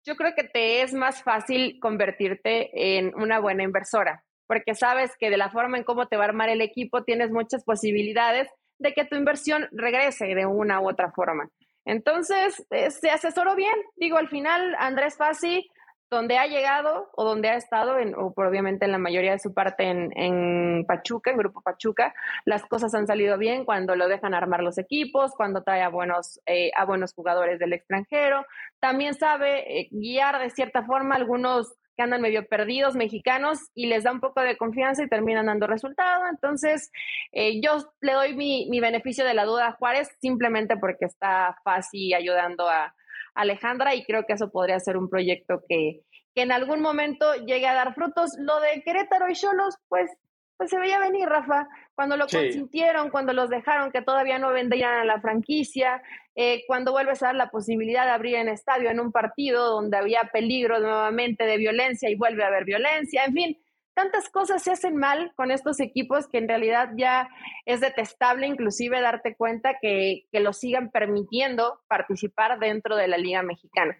yo 0.06 0.16
creo 0.16 0.34
que 0.34 0.44
te 0.44 0.82
es 0.82 0.92
más 0.92 1.22
fácil 1.22 1.78
convertirte 1.80 2.98
en 2.98 3.14
una 3.14 3.40
buena 3.40 3.62
inversora, 3.62 4.22
porque 4.46 4.74
sabes 4.74 5.12
que 5.18 5.30
de 5.30 5.38
la 5.38 5.50
forma 5.50 5.78
en 5.78 5.84
cómo 5.84 6.06
te 6.08 6.16
va 6.16 6.24
a 6.24 6.28
armar 6.28 6.50
el 6.50 6.60
equipo 6.60 7.04
tienes 7.04 7.30
muchas 7.30 7.64
posibilidades 7.64 8.48
de 8.78 8.92
que 8.92 9.04
tu 9.04 9.16
inversión 9.16 9.66
regrese 9.72 10.26
de 10.26 10.46
una 10.46 10.80
u 10.80 10.88
otra 10.88 11.10
forma. 11.12 11.48
Entonces, 11.84 12.66
eh, 12.70 12.90
se 12.90 13.10
asesoró 13.10 13.54
bien. 13.54 13.74
Digo, 13.96 14.16
al 14.16 14.28
final, 14.28 14.74
Andrés 14.78 15.16
Fassi, 15.16 15.68
donde 16.10 16.38
ha 16.38 16.46
llegado 16.46 17.10
o 17.16 17.24
donde 17.24 17.48
ha 17.48 17.56
estado, 17.56 17.98
en, 17.98 18.14
o 18.14 18.32
obviamente 18.36 18.84
en 18.84 18.92
la 18.92 18.98
mayoría 18.98 19.32
de 19.32 19.38
su 19.38 19.52
parte 19.52 19.84
en, 19.84 20.84
Pachuca, 20.86 21.30
en 21.30 21.38
Grupo 21.38 21.60
Pachuca, 21.60 22.14
las 22.44 22.64
cosas 22.66 22.94
han 22.94 23.06
salido 23.06 23.36
bien 23.38 23.64
cuando 23.64 23.96
lo 23.96 24.08
dejan 24.08 24.34
armar 24.34 24.62
los 24.62 24.78
equipos, 24.78 25.32
cuando 25.36 25.62
trae 25.62 25.82
a 25.82 25.88
buenos, 25.88 26.40
eh, 26.46 26.70
a 26.76 26.84
buenos 26.84 27.14
jugadores 27.14 27.58
del 27.58 27.72
extranjero. 27.72 28.46
También 28.80 29.14
sabe 29.14 29.80
eh, 29.80 29.88
guiar 29.90 30.38
de 30.38 30.50
cierta 30.50 30.84
forma 30.84 31.16
algunos 31.16 31.74
que 31.96 32.02
andan 32.02 32.20
medio 32.20 32.46
perdidos 32.46 32.94
mexicanos 32.94 33.58
y 33.74 33.86
les 33.86 34.04
da 34.04 34.12
un 34.12 34.20
poco 34.20 34.40
de 34.40 34.56
confianza 34.56 35.02
y 35.02 35.08
terminan 35.08 35.46
dando 35.46 35.66
resultado. 35.66 36.24
Entonces, 36.28 36.90
eh, 37.32 37.60
yo 37.60 37.78
le 38.00 38.12
doy 38.12 38.34
mi, 38.34 38.68
mi, 38.70 38.80
beneficio 38.80 39.24
de 39.24 39.34
la 39.34 39.44
duda 39.44 39.68
a 39.68 39.72
Juárez 39.72 40.08
simplemente 40.20 40.76
porque 40.76 41.04
está 41.04 41.56
fácil 41.64 42.14
ayudando 42.14 42.68
a 42.68 42.94
Alejandra 43.34 43.94
y 43.94 44.04
creo 44.04 44.24
que 44.26 44.34
eso 44.34 44.50
podría 44.50 44.78
ser 44.80 44.96
un 44.96 45.08
proyecto 45.08 45.62
que, 45.68 46.00
que 46.34 46.42
en 46.42 46.52
algún 46.52 46.80
momento 46.80 47.34
llegue 47.46 47.66
a 47.66 47.74
dar 47.74 47.94
frutos. 47.94 48.32
Lo 48.38 48.60
de 48.60 48.82
Querétaro 48.82 49.28
y 49.30 49.34
Cholos, 49.34 49.76
pues 49.88 50.10
pues 50.56 50.70
se 50.70 50.78
veía 50.78 50.98
venir, 50.98 51.28
Rafa, 51.28 51.68
cuando 51.94 52.16
lo 52.16 52.26
consintieron, 52.26 53.10
cuando 53.10 53.32
los 53.32 53.50
dejaron 53.50 53.90
que 53.90 54.02
todavía 54.02 54.38
no 54.38 54.52
vendían 54.52 54.94
a 54.94 55.04
la 55.04 55.20
franquicia, 55.20 56.02
eh, 56.34 56.64
cuando 56.66 56.92
vuelves 56.92 57.22
a 57.22 57.26
dar 57.26 57.34
la 57.34 57.50
posibilidad 57.50 58.04
de 58.04 58.12
abrir 58.12 58.36
en 58.36 58.48
estadio 58.48 58.90
en 58.90 59.00
un 59.00 59.12
partido 59.12 59.70
donde 59.70 59.96
había 59.96 60.30
peligro 60.32 60.78
nuevamente 60.78 61.44
de 61.44 61.56
violencia 61.56 62.08
y 62.08 62.14
vuelve 62.14 62.44
a 62.44 62.48
haber 62.48 62.64
violencia, 62.64 63.24
en 63.24 63.32
fin, 63.32 63.64
tantas 63.94 64.28
cosas 64.28 64.62
se 64.62 64.72
hacen 64.72 64.96
mal 64.96 65.32
con 65.36 65.50
estos 65.50 65.80
equipos 65.80 66.28
que 66.28 66.38
en 66.38 66.48
realidad 66.48 66.90
ya 66.96 67.28
es 67.64 67.80
detestable 67.80 68.46
inclusive 68.46 69.00
darte 69.00 69.36
cuenta 69.36 69.76
que, 69.80 70.26
que 70.30 70.40
los 70.40 70.58
sigan 70.58 70.90
permitiendo 70.90 71.80
participar 71.88 72.58
dentro 72.58 72.96
de 72.96 73.08
la 73.08 73.18
Liga 73.18 73.42
Mexicana. 73.42 73.96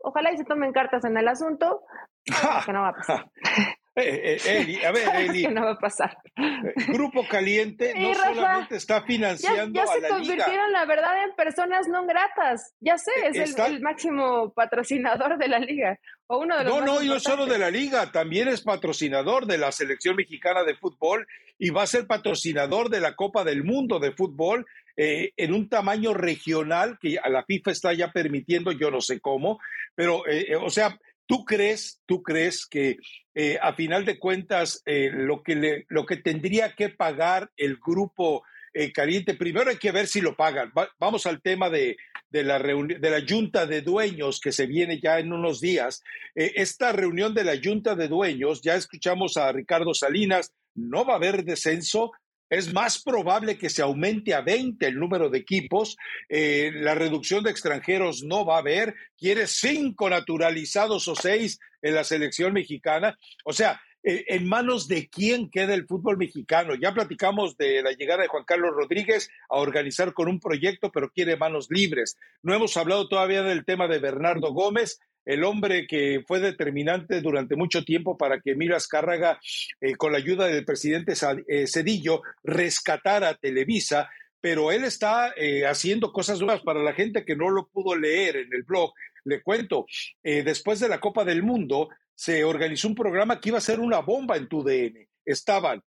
Ojalá 0.00 0.32
y 0.32 0.36
se 0.36 0.44
tomen 0.44 0.72
cartas 0.72 1.04
en 1.04 1.16
el 1.16 1.28
asunto, 1.28 1.82
que 2.64 2.72
no 2.72 2.82
va 2.82 2.88
a 2.88 2.94
pasar. 2.94 3.30
Eh, 4.00 4.38
eh, 4.44 4.86
a 4.86 4.92
ver, 4.92 5.08
Eli. 5.16 5.42
que 5.42 5.50
no 5.50 5.64
va 5.64 5.72
a 5.72 5.78
pasar. 5.78 6.18
Eh, 6.36 6.74
Grupo 6.88 7.26
Caliente 7.26 7.94
no 7.96 8.14
solamente 8.14 8.76
está 8.76 9.02
financiando 9.02 9.80
ya, 9.80 9.84
ya 9.84 9.92
se 9.92 10.08
convirtieron, 10.08 10.72
la 10.72 10.84
verdad, 10.84 11.24
en 11.24 11.34
personas 11.34 11.88
no 11.88 12.06
gratas. 12.06 12.74
Ya 12.80 12.98
sé, 12.98 13.10
es 13.24 13.56
el, 13.58 13.80
máximo 13.80 14.52
patrocinador 14.54 15.38
de 15.38 15.48
la 15.48 15.58
liga. 15.58 15.98
O 16.26 16.38
uno 16.38 16.56
de 16.58 16.64
los 16.64 16.74
no, 16.74 16.84
no, 16.84 17.02
no 17.02 17.20
solo 17.20 17.46
de 17.46 17.58
la 17.58 17.70
liga, 17.70 18.12
también 18.12 18.48
es 18.48 18.62
patrocinador 18.62 19.46
de 19.46 19.58
la 19.58 19.72
selección 19.72 20.16
mexicana 20.16 20.62
de 20.62 20.76
fútbol 20.76 21.26
y 21.58 21.70
va 21.70 21.82
a 21.82 21.86
ser 21.86 22.06
patrocinador 22.06 22.90
de 22.90 23.00
la 23.00 23.16
Copa 23.16 23.44
del 23.44 23.64
Mundo 23.64 23.98
de 23.98 24.12
fútbol 24.12 24.66
en 25.00 25.54
un 25.54 25.68
tamaño 25.68 26.12
regional 26.12 26.98
que 27.00 27.18
a 27.22 27.28
la 27.28 27.44
FIFA 27.44 27.70
está 27.70 27.92
ya 27.92 28.10
permitiendo, 28.10 28.72
yo 28.72 28.90
no 28.90 29.00
sé 29.00 29.20
cómo, 29.20 29.60
pero, 29.94 30.24
o 30.60 30.70
sea, 30.70 30.98
¿Tú 31.28 31.44
crees, 31.44 32.00
tú 32.06 32.24
crees 32.24 32.66
que 32.66 32.96
eh, 33.34 33.58
a 33.62 33.72
final 33.74 34.04
de 34.04 34.18
cuentas 34.18 34.82
eh, 34.86 35.10
lo, 35.12 35.44
que 35.44 35.84
lo 35.88 36.06
que 36.06 36.16
tendría 36.16 36.74
que 36.74 36.88
pagar 36.88 37.52
el 37.56 37.76
grupo 37.76 38.42
eh, 38.74 38.92
caliente. 38.92 39.34
Primero 39.34 39.70
hay 39.70 39.76
que 39.76 39.92
ver 39.92 40.06
si 40.06 40.20
lo 40.20 40.36
pagan. 40.36 40.72
vamos 41.00 41.26
al 41.26 41.40
tema 41.40 41.70
de, 41.70 41.96
de 42.30 42.44
la 42.44 42.58
de 42.58 43.10
la 43.10 43.24
junta 43.26 43.66
de 43.66 43.80
dueños 43.80 44.40
que 44.40 44.52
se 44.52 44.66
viene 44.66 45.00
ya 45.00 45.18
en 45.18 45.32
unos 45.32 45.60
días. 45.60 46.02
Eh, 46.34 46.52
esta 46.56 46.92
reunión 46.92 47.34
de 47.34 47.44
la 47.44 47.58
junta 47.62 47.94
de 47.94 48.08
dueños, 48.08 48.60
ya 48.62 48.76
escuchamos 48.76 49.36
a 49.36 49.50
Ricardo 49.52 49.94
Salinas, 49.94 50.52
no 50.74 51.04
va 51.04 51.14
a 51.14 51.16
haber 51.16 51.44
descenso, 51.44 52.12
es 52.50 52.72
más 52.72 53.02
probable 53.02 53.58
que 53.58 53.70
se 53.70 53.82
aumente 53.82 54.34
a 54.34 54.40
20 54.40 54.86
el 54.86 54.98
número 54.98 55.28
de 55.28 55.38
equipos. 55.38 55.96
Eh, 56.28 56.70
la 56.74 56.94
reducción 56.94 57.44
de 57.44 57.50
extranjeros 57.50 58.22
no 58.22 58.44
va 58.44 58.56
a 58.56 58.60
haber. 58.60 58.94
Quiere 59.16 59.46
cinco 59.46 60.08
naturalizados 60.08 61.08
o 61.08 61.14
seis 61.14 61.58
en 61.82 61.94
la 61.94 62.04
selección 62.04 62.52
mexicana. 62.52 63.18
O 63.44 63.52
sea, 63.52 63.80
eh, 64.02 64.24
¿en 64.28 64.48
manos 64.48 64.88
de 64.88 65.08
quién 65.08 65.50
queda 65.50 65.74
el 65.74 65.86
fútbol 65.86 66.16
mexicano? 66.16 66.74
Ya 66.74 66.94
platicamos 66.94 67.56
de 67.56 67.82
la 67.82 67.92
llegada 67.92 68.22
de 68.22 68.28
Juan 68.28 68.44
Carlos 68.44 68.74
Rodríguez 68.74 69.28
a 69.48 69.56
organizar 69.56 70.14
con 70.14 70.28
un 70.28 70.40
proyecto, 70.40 70.90
pero 70.92 71.10
quiere 71.10 71.36
manos 71.36 71.66
libres. 71.70 72.16
No 72.42 72.54
hemos 72.54 72.76
hablado 72.76 73.08
todavía 73.08 73.42
del 73.42 73.64
tema 73.64 73.88
de 73.88 73.98
Bernardo 73.98 74.52
Gómez 74.52 75.00
el 75.28 75.44
hombre 75.44 75.86
que 75.86 76.24
fue 76.26 76.40
determinante 76.40 77.20
durante 77.20 77.54
mucho 77.54 77.84
tiempo 77.84 78.16
para 78.16 78.40
que 78.40 78.52
Emilio 78.52 78.74
Azcárraga, 78.74 79.38
eh, 79.78 79.94
con 79.94 80.12
la 80.12 80.18
ayuda 80.18 80.46
del 80.46 80.64
presidente 80.64 81.12
eh, 81.46 81.66
Cedillo, 81.66 82.22
rescatara 82.42 83.34
Televisa, 83.34 84.08
pero 84.40 84.72
él 84.72 84.84
está 84.84 85.34
eh, 85.36 85.66
haciendo 85.66 86.12
cosas 86.12 86.40
nuevas 86.40 86.62
para 86.62 86.82
la 86.82 86.94
gente 86.94 87.26
que 87.26 87.36
no 87.36 87.50
lo 87.50 87.68
pudo 87.68 87.94
leer 87.94 88.36
en 88.36 88.54
el 88.54 88.62
blog. 88.62 88.94
Le 89.24 89.42
cuento, 89.42 89.84
después 90.22 90.80
de 90.80 90.88
la 90.88 91.00
Copa 91.00 91.22
del 91.26 91.42
Mundo, 91.42 91.90
se 92.14 92.44
organizó 92.44 92.88
un 92.88 92.94
programa 92.94 93.38
que 93.38 93.50
iba 93.50 93.58
a 93.58 93.60
ser 93.60 93.80
una 93.80 93.98
bomba 93.98 94.38
en 94.38 94.48
tu 94.48 94.62
DN. 94.62 95.06
Estaban 95.26 95.82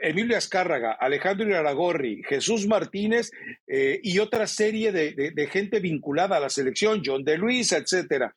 Emilio 0.00 0.36
Azcárraga, 0.36 0.92
Alejandro 0.98 1.46
Iraragorri, 1.48 2.22
Jesús 2.28 2.66
Martínez 2.66 3.30
y 3.68 4.18
otra 4.18 4.48
serie 4.48 4.90
de, 4.90 5.12
de, 5.12 5.46
gente 5.46 5.78
vinculada 5.78 6.38
a 6.38 6.40
la 6.40 6.50
selección, 6.50 7.02
John 7.04 7.22
de 7.22 7.38
Luis, 7.38 7.70
etcétera. 7.70 8.34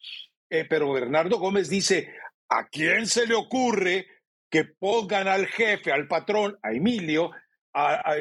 Eh, 0.53 0.65
pero 0.69 0.93
Bernardo 0.93 1.39
Gómez 1.39 1.67
dice, 1.67 2.13
¿a 2.47 2.67
quién 2.67 3.07
se 3.07 3.25
le 3.25 3.33
ocurre 3.33 4.05
que 4.51 4.65
pongan 4.65 5.27
al 5.27 5.47
jefe, 5.47 5.91
al 5.91 6.07
patrón, 6.07 6.59
a 6.61 6.71
Emilio, 6.71 7.31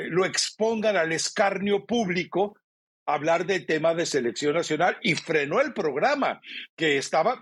lo 0.09 0.25
expongan 0.25 0.97
al 0.97 1.13
escarnio 1.13 1.85
público 1.85 2.57
hablar 3.05 3.45
del 3.45 3.67
tema 3.67 3.95
de 3.95 4.07
selección 4.07 4.55
nacional 4.55 4.97
y 5.03 5.15
frenó 5.15 5.61
el 5.61 5.75
programa 5.75 6.41
que 6.75 6.97
estaba, 6.97 7.39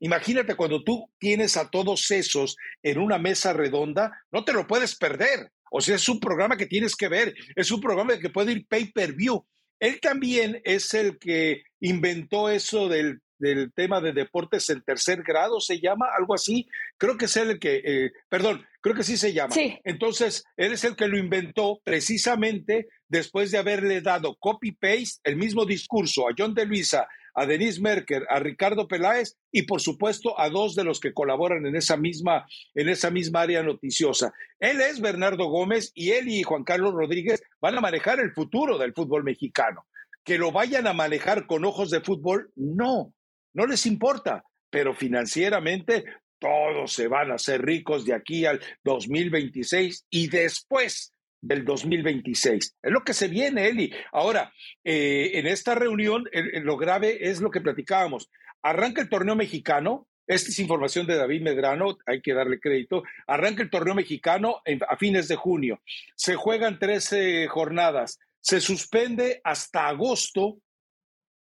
imagínate 0.00 0.56
cuando 0.56 0.82
tú 0.82 1.08
tienes 1.20 1.56
a 1.56 1.70
todos 1.70 2.10
esos 2.10 2.56
en 2.82 2.98
una 2.98 3.18
mesa 3.18 3.52
redonda, 3.52 4.10
no 4.32 4.44
te 4.44 4.52
lo 4.52 4.66
puedes 4.66 4.96
perder. 4.96 5.52
O 5.70 5.80
sea, 5.80 5.94
es 5.94 6.08
un 6.08 6.18
programa 6.18 6.56
que 6.56 6.66
tienes 6.66 6.96
que 6.96 7.06
ver, 7.06 7.32
es 7.54 7.70
un 7.70 7.80
programa 7.80 8.18
que 8.18 8.28
puede 8.28 8.50
ir 8.50 8.66
pay 8.66 8.90
per 8.90 9.12
view. 9.12 9.46
Él 9.78 10.00
también 10.00 10.60
es 10.64 10.94
el 10.94 11.16
que 11.20 11.62
inventó 11.78 12.48
eso 12.48 12.88
del 12.88 13.20
del 13.42 13.72
tema 13.72 14.00
de 14.00 14.12
deportes 14.12 14.70
en 14.70 14.82
tercer 14.82 15.24
grado, 15.24 15.60
se 15.60 15.80
llama 15.80 16.06
algo 16.16 16.32
así. 16.32 16.68
Creo 16.96 17.18
que 17.18 17.24
es 17.24 17.36
el 17.36 17.58
que, 17.58 17.82
eh, 17.84 18.12
perdón, 18.28 18.64
creo 18.80 18.94
que 18.94 19.02
sí 19.02 19.16
se 19.16 19.32
llama. 19.32 19.52
Entonces, 19.82 20.44
él 20.56 20.72
es 20.72 20.84
el 20.84 20.94
que 20.94 21.08
lo 21.08 21.18
inventó 21.18 21.80
precisamente 21.82 22.86
después 23.08 23.50
de 23.50 23.58
haberle 23.58 24.00
dado 24.00 24.36
copy-paste 24.36 25.20
el 25.24 25.36
mismo 25.36 25.66
discurso 25.66 26.28
a 26.28 26.34
John 26.38 26.54
de 26.54 26.66
Luisa, 26.66 27.08
a 27.34 27.44
Denise 27.44 27.80
Merker, 27.80 28.24
a 28.30 28.38
Ricardo 28.38 28.86
Peláez 28.86 29.36
y 29.50 29.62
por 29.62 29.80
supuesto 29.80 30.38
a 30.38 30.48
dos 30.48 30.76
de 30.76 30.84
los 30.84 31.00
que 31.00 31.12
colaboran 31.12 31.66
en 31.66 31.74
esa 31.74 31.96
misma, 31.96 32.46
en 32.76 32.88
esa 32.88 33.10
misma 33.10 33.40
área 33.40 33.64
noticiosa. 33.64 34.32
Él 34.60 34.80
es 34.80 35.00
Bernardo 35.00 35.46
Gómez 35.46 35.90
y 35.96 36.10
él 36.10 36.28
y 36.28 36.44
Juan 36.44 36.62
Carlos 36.62 36.94
Rodríguez 36.94 37.42
van 37.60 37.76
a 37.76 37.80
manejar 37.80 38.20
el 38.20 38.32
futuro 38.32 38.78
del 38.78 38.94
fútbol 38.94 39.24
mexicano. 39.24 39.84
Que 40.22 40.38
lo 40.38 40.52
vayan 40.52 40.86
a 40.86 40.92
manejar 40.92 41.48
con 41.48 41.64
ojos 41.64 41.90
de 41.90 42.00
fútbol, 42.00 42.52
no 42.54 43.12
no 43.54 43.66
les 43.66 43.86
importa, 43.86 44.44
pero 44.70 44.94
financieramente 44.94 46.04
todos 46.38 46.92
se 46.92 47.06
van 47.06 47.30
a 47.30 47.36
hacer 47.36 47.62
ricos 47.62 48.04
de 48.04 48.14
aquí 48.14 48.46
al 48.46 48.60
2026 48.84 50.06
y 50.10 50.28
después 50.28 51.12
del 51.40 51.64
2026. 51.64 52.76
Es 52.82 52.90
lo 52.90 53.02
que 53.04 53.14
se 53.14 53.28
viene, 53.28 53.68
Eli. 53.68 53.92
Ahora, 54.12 54.52
eh, 54.82 55.32
en 55.34 55.46
esta 55.46 55.74
reunión, 55.74 56.24
lo 56.32 56.76
grave 56.76 57.28
es 57.28 57.40
lo 57.40 57.50
que 57.50 57.60
platicábamos. 57.60 58.30
Arranca 58.62 59.02
el 59.02 59.08
torneo 59.08 59.36
mexicano, 59.36 60.08
esta 60.26 60.50
es 60.50 60.58
información 60.60 61.06
de 61.06 61.16
David 61.16 61.42
Medrano, 61.42 61.98
hay 62.06 62.22
que 62.22 62.32
darle 62.32 62.60
crédito. 62.60 63.02
Arranca 63.26 63.62
el 63.62 63.70
torneo 63.70 63.94
mexicano 63.94 64.62
a 64.88 64.96
fines 64.96 65.28
de 65.28 65.36
junio. 65.36 65.80
Se 66.14 66.36
juegan 66.36 66.78
13 66.78 67.48
jornadas. 67.48 68.18
Se 68.40 68.60
suspende 68.60 69.40
hasta 69.44 69.88
agosto 69.88 70.58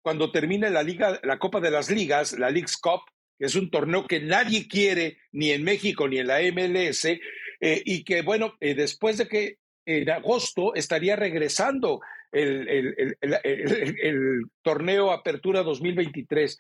cuando 0.06 0.32
termine 0.32 0.70
la 0.70 0.84
liga, 0.84 1.20
la 1.24 1.40
Copa 1.40 1.60
de 1.60 1.72
las 1.72 1.90
Ligas, 1.90 2.38
la 2.38 2.52
League's 2.52 2.78
Cup, 2.78 3.02
que 3.40 3.48
es 3.48 3.56
un 3.56 3.72
torneo 3.72 4.06
que 4.06 4.20
nadie 4.20 4.68
quiere 4.68 5.18
ni 5.32 5.50
en 5.50 5.64
México 5.64 6.08
ni 6.08 6.20
en 6.20 6.28
la 6.28 6.42
MLS, 6.42 7.06
eh, 7.06 7.20
y 7.60 8.04
que, 8.04 8.22
bueno, 8.22 8.54
eh, 8.60 8.76
después 8.76 9.18
de 9.18 9.28
que 9.28 9.58
en 9.84 10.08
agosto 10.12 10.76
estaría 10.76 11.16
regresando 11.16 12.02
el, 12.32 13.16
el, 13.20 14.44
torneo 14.62 15.12
Apertura 15.12 15.64
2023. 15.64 16.56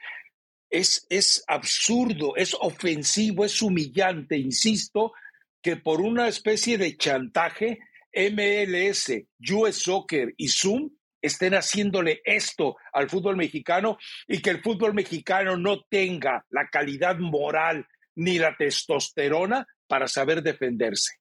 Es, 0.71 1.05
es 1.07 1.43
absurdo, 1.45 2.35
es 2.35 2.55
ofensivo, 2.59 3.45
es 3.45 3.61
humillante, 3.61 4.37
insisto, 4.37 5.13
que 5.61 5.75
por 5.75 6.01
una 6.01 6.27
especie 6.27 6.79
de 6.79 6.97
chantaje, 6.97 7.77
MLS, 8.11 9.11
US 9.53 9.75
Soccer 9.75 10.33
y 10.35 10.47
Zoom 10.47 10.89
estén 11.25 11.53
haciéndole 11.53 12.21
esto 12.23 12.77
al 12.93 13.09
fútbol 13.09 13.37
mexicano 13.37 13.97
y 14.27 14.41
que 14.41 14.51
el 14.51 14.61
fútbol 14.61 14.93
mexicano 14.93 15.57
no 15.57 15.83
tenga 15.83 16.45
la 16.49 16.67
calidad 16.67 17.17
moral 17.17 17.87
ni 18.15 18.39
la 18.39 18.55
testosterona 18.55 19.67
para 19.87 20.07
saber 20.07 20.41
defenderse. 20.41 21.15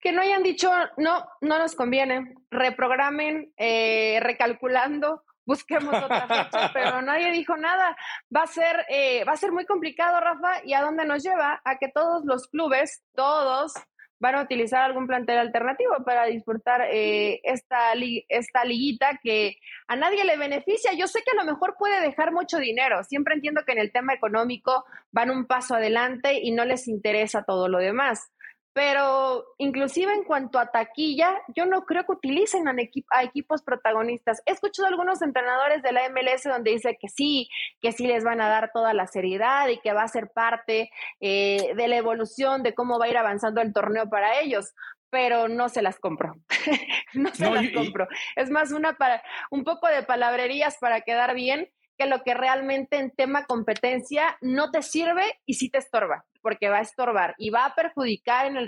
Que 0.00 0.12
no 0.12 0.22
hayan 0.22 0.42
dicho, 0.42 0.70
no, 0.96 1.28
no 1.40 1.58
nos 1.58 1.74
conviene, 1.74 2.34
reprogramen, 2.50 3.52
eh, 3.56 4.20
recalculando, 4.20 5.24
busquemos 5.44 5.94
otra 5.94 6.28
fecha, 6.28 6.70
pero 6.72 7.02
nadie 7.02 7.32
dijo 7.32 7.56
nada. 7.56 7.96
Va 8.34 8.42
a 8.42 8.46
ser, 8.46 8.84
eh, 8.88 9.24
va 9.24 9.32
a 9.32 9.36
ser 9.36 9.50
muy 9.50 9.66
complicado, 9.66 10.20
Rafa, 10.20 10.64
y 10.64 10.74
a 10.74 10.82
dónde 10.82 11.04
nos 11.04 11.22
lleva 11.22 11.60
a 11.64 11.78
que 11.78 11.88
todos 11.88 12.24
los 12.24 12.46
clubes, 12.48 13.02
todos, 13.14 13.72
van 14.20 14.34
a 14.34 14.42
utilizar 14.42 14.82
algún 14.82 15.06
plantel 15.06 15.38
alternativo 15.38 15.92
para 16.04 16.26
disfrutar 16.26 16.82
eh, 16.90 17.40
esta, 17.44 17.92
esta 18.28 18.64
liguita 18.64 19.18
que 19.22 19.58
a 19.86 19.96
nadie 19.96 20.24
le 20.24 20.36
beneficia. 20.36 20.92
Yo 20.92 21.06
sé 21.06 21.20
que 21.24 21.36
a 21.36 21.42
lo 21.42 21.50
mejor 21.50 21.76
puede 21.78 22.00
dejar 22.00 22.32
mucho 22.32 22.58
dinero. 22.58 23.04
Siempre 23.04 23.34
entiendo 23.34 23.62
que 23.66 23.72
en 23.72 23.78
el 23.78 23.92
tema 23.92 24.14
económico 24.14 24.84
van 25.12 25.30
un 25.30 25.46
paso 25.46 25.74
adelante 25.74 26.40
y 26.42 26.50
no 26.52 26.64
les 26.64 26.88
interesa 26.88 27.44
todo 27.44 27.68
lo 27.68 27.78
demás 27.78 28.30
pero 28.78 29.44
inclusive 29.58 30.14
en 30.14 30.22
cuanto 30.22 30.56
a 30.56 30.70
taquilla, 30.70 31.36
yo 31.48 31.66
no 31.66 31.84
creo 31.84 32.04
que 32.04 32.12
utilicen 32.12 32.68
a, 32.68 32.76
equipos 33.24 33.62
protagonistas. 33.62 34.40
He 34.46 34.52
escuchado 34.52 34.86
a 34.86 34.90
algunos 34.90 35.20
entrenadores 35.20 35.82
de 35.82 35.90
la 35.90 36.08
MLS 36.10 36.44
donde 36.44 36.70
dice 36.70 36.96
que 36.96 37.08
sí, 37.08 37.48
que 37.80 37.90
sí 37.90 38.06
les 38.06 38.22
van 38.22 38.40
a 38.40 38.48
dar 38.48 38.70
toda 38.72 38.94
la 38.94 39.08
seriedad 39.08 39.66
y 39.66 39.80
que 39.80 39.92
va 39.92 40.04
a 40.04 40.08
ser 40.08 40.30
parte 40.30 40.92
eh, 41.18 41.72
de 41.74 41.88
la 41.88 41.96
evolución 41.96 42.62
de 42.62 42.72
cómo 42.72 43.00
va 43.00 43.06
a 43.06 43.08
ir 43.08 43.16
avanzando 43.16 43.60
el 43.62 43.72
torneo 43.72 44.08
para 44.08 44.38
ellos 44.38 44.72
pero 45.10 45.48
no 45.48 45.70
se 45.70 45.82
las 45.82 45.98
compro. 45.98 46.34
no 47.14 47.34
se 47.34 47.50
las 47.50 47.70
compro. 47.70 48.06
Es 48.36 48.48
más 48.48 48.70
una 48.70 48.92
para 48.96 49.22
un 49.50 49.64
poco 49.64 49.88
de 49.88 50.04
palabrerías 50.04 50.76
para 50.78 51.00
quedar 51.00 51.34
bien 51.34 51.68
que 51.98 52.06
lo 52.06 52.22
que 52.22 52.32
realmente 52.32 52.96
en 52.98 53.10
tema 53.10 53.44
competencia 53.44 54.38
no 54.40 54.70
te 54.70 54.82
sirve 54.82 55.40
y 55.44 55.54
sí 55.54 55.68
te 55.68 55.78
estorba, 55.78 56.24
porque 56.42 56.68
va 56.68 56.78
a 56.78 56.82
estorbar 56.82 57.34
y 57.38 57.50
va 57.50 57.66
a 57.66 57.74
perjudicar 57.74 58.46
en 58.46 58.56
el, 58.56 58.66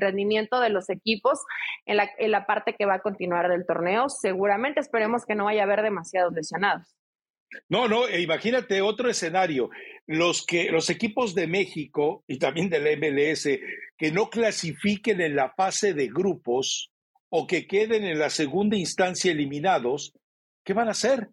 rendimiento 0.00 0.60
de 0.60 0.70
los 0.70 0.88
equipos 0.90 1.40
en 1.86 1.96
la, 1.98 2.10
en 2.18 2.30
la 2.30 2.46
parte 2.46 2.74
que 2.74 2.86
va 2.86 2.94
a 2.94 3.02
continuar 3.02 3.48
del 3.48 3.66
torneo. 3.66 4.08
Seguramente 4.08 4.80
esperemos 4.80 5.24
que 5.24 5.34
no 5.34 5.44
vaya 5.44 5.62
a 5.62 5.64
haber 5.64 5.82
demasiados 5.82 6.32
lesionados. 6.32 6.96
No, 7.68 7.86
no, 7.88 8.08
e 8.08 8.22
imagínate 8.22 8.80
otro 8.80 9.10
escenario. 9.10 9.70
Los 10.06 10.44
que 10.46 10.70
los 10.70 10.90
equipos 10.90 11.34
de 11.34 11.46
México 11.46 12.24
y 12.26 12.38
también 12.38 12.70
del 12.70 12.98
MLS 12.98 13.48
que 13.96 14.10
no 14.10 14.30
clasifiquen 14.30 15.20
en 15.20 15.36
la 15.36 15.50
fase 15.50 15.94
de 15.94 16.08
grupos 16.08 16.90
o 17.28 17.46
que 17.46 17.66
queden 17.66 18.04
en 18.04 18.18
la 18.18 18.30
segunda 18.30 18.76
instancia 18.76 19.32
eliminados, 19.32 20.12
¿qué 20.64 20.72
van 20.72 20.88
a 20.88 20.92
hacer? 20.92 21.28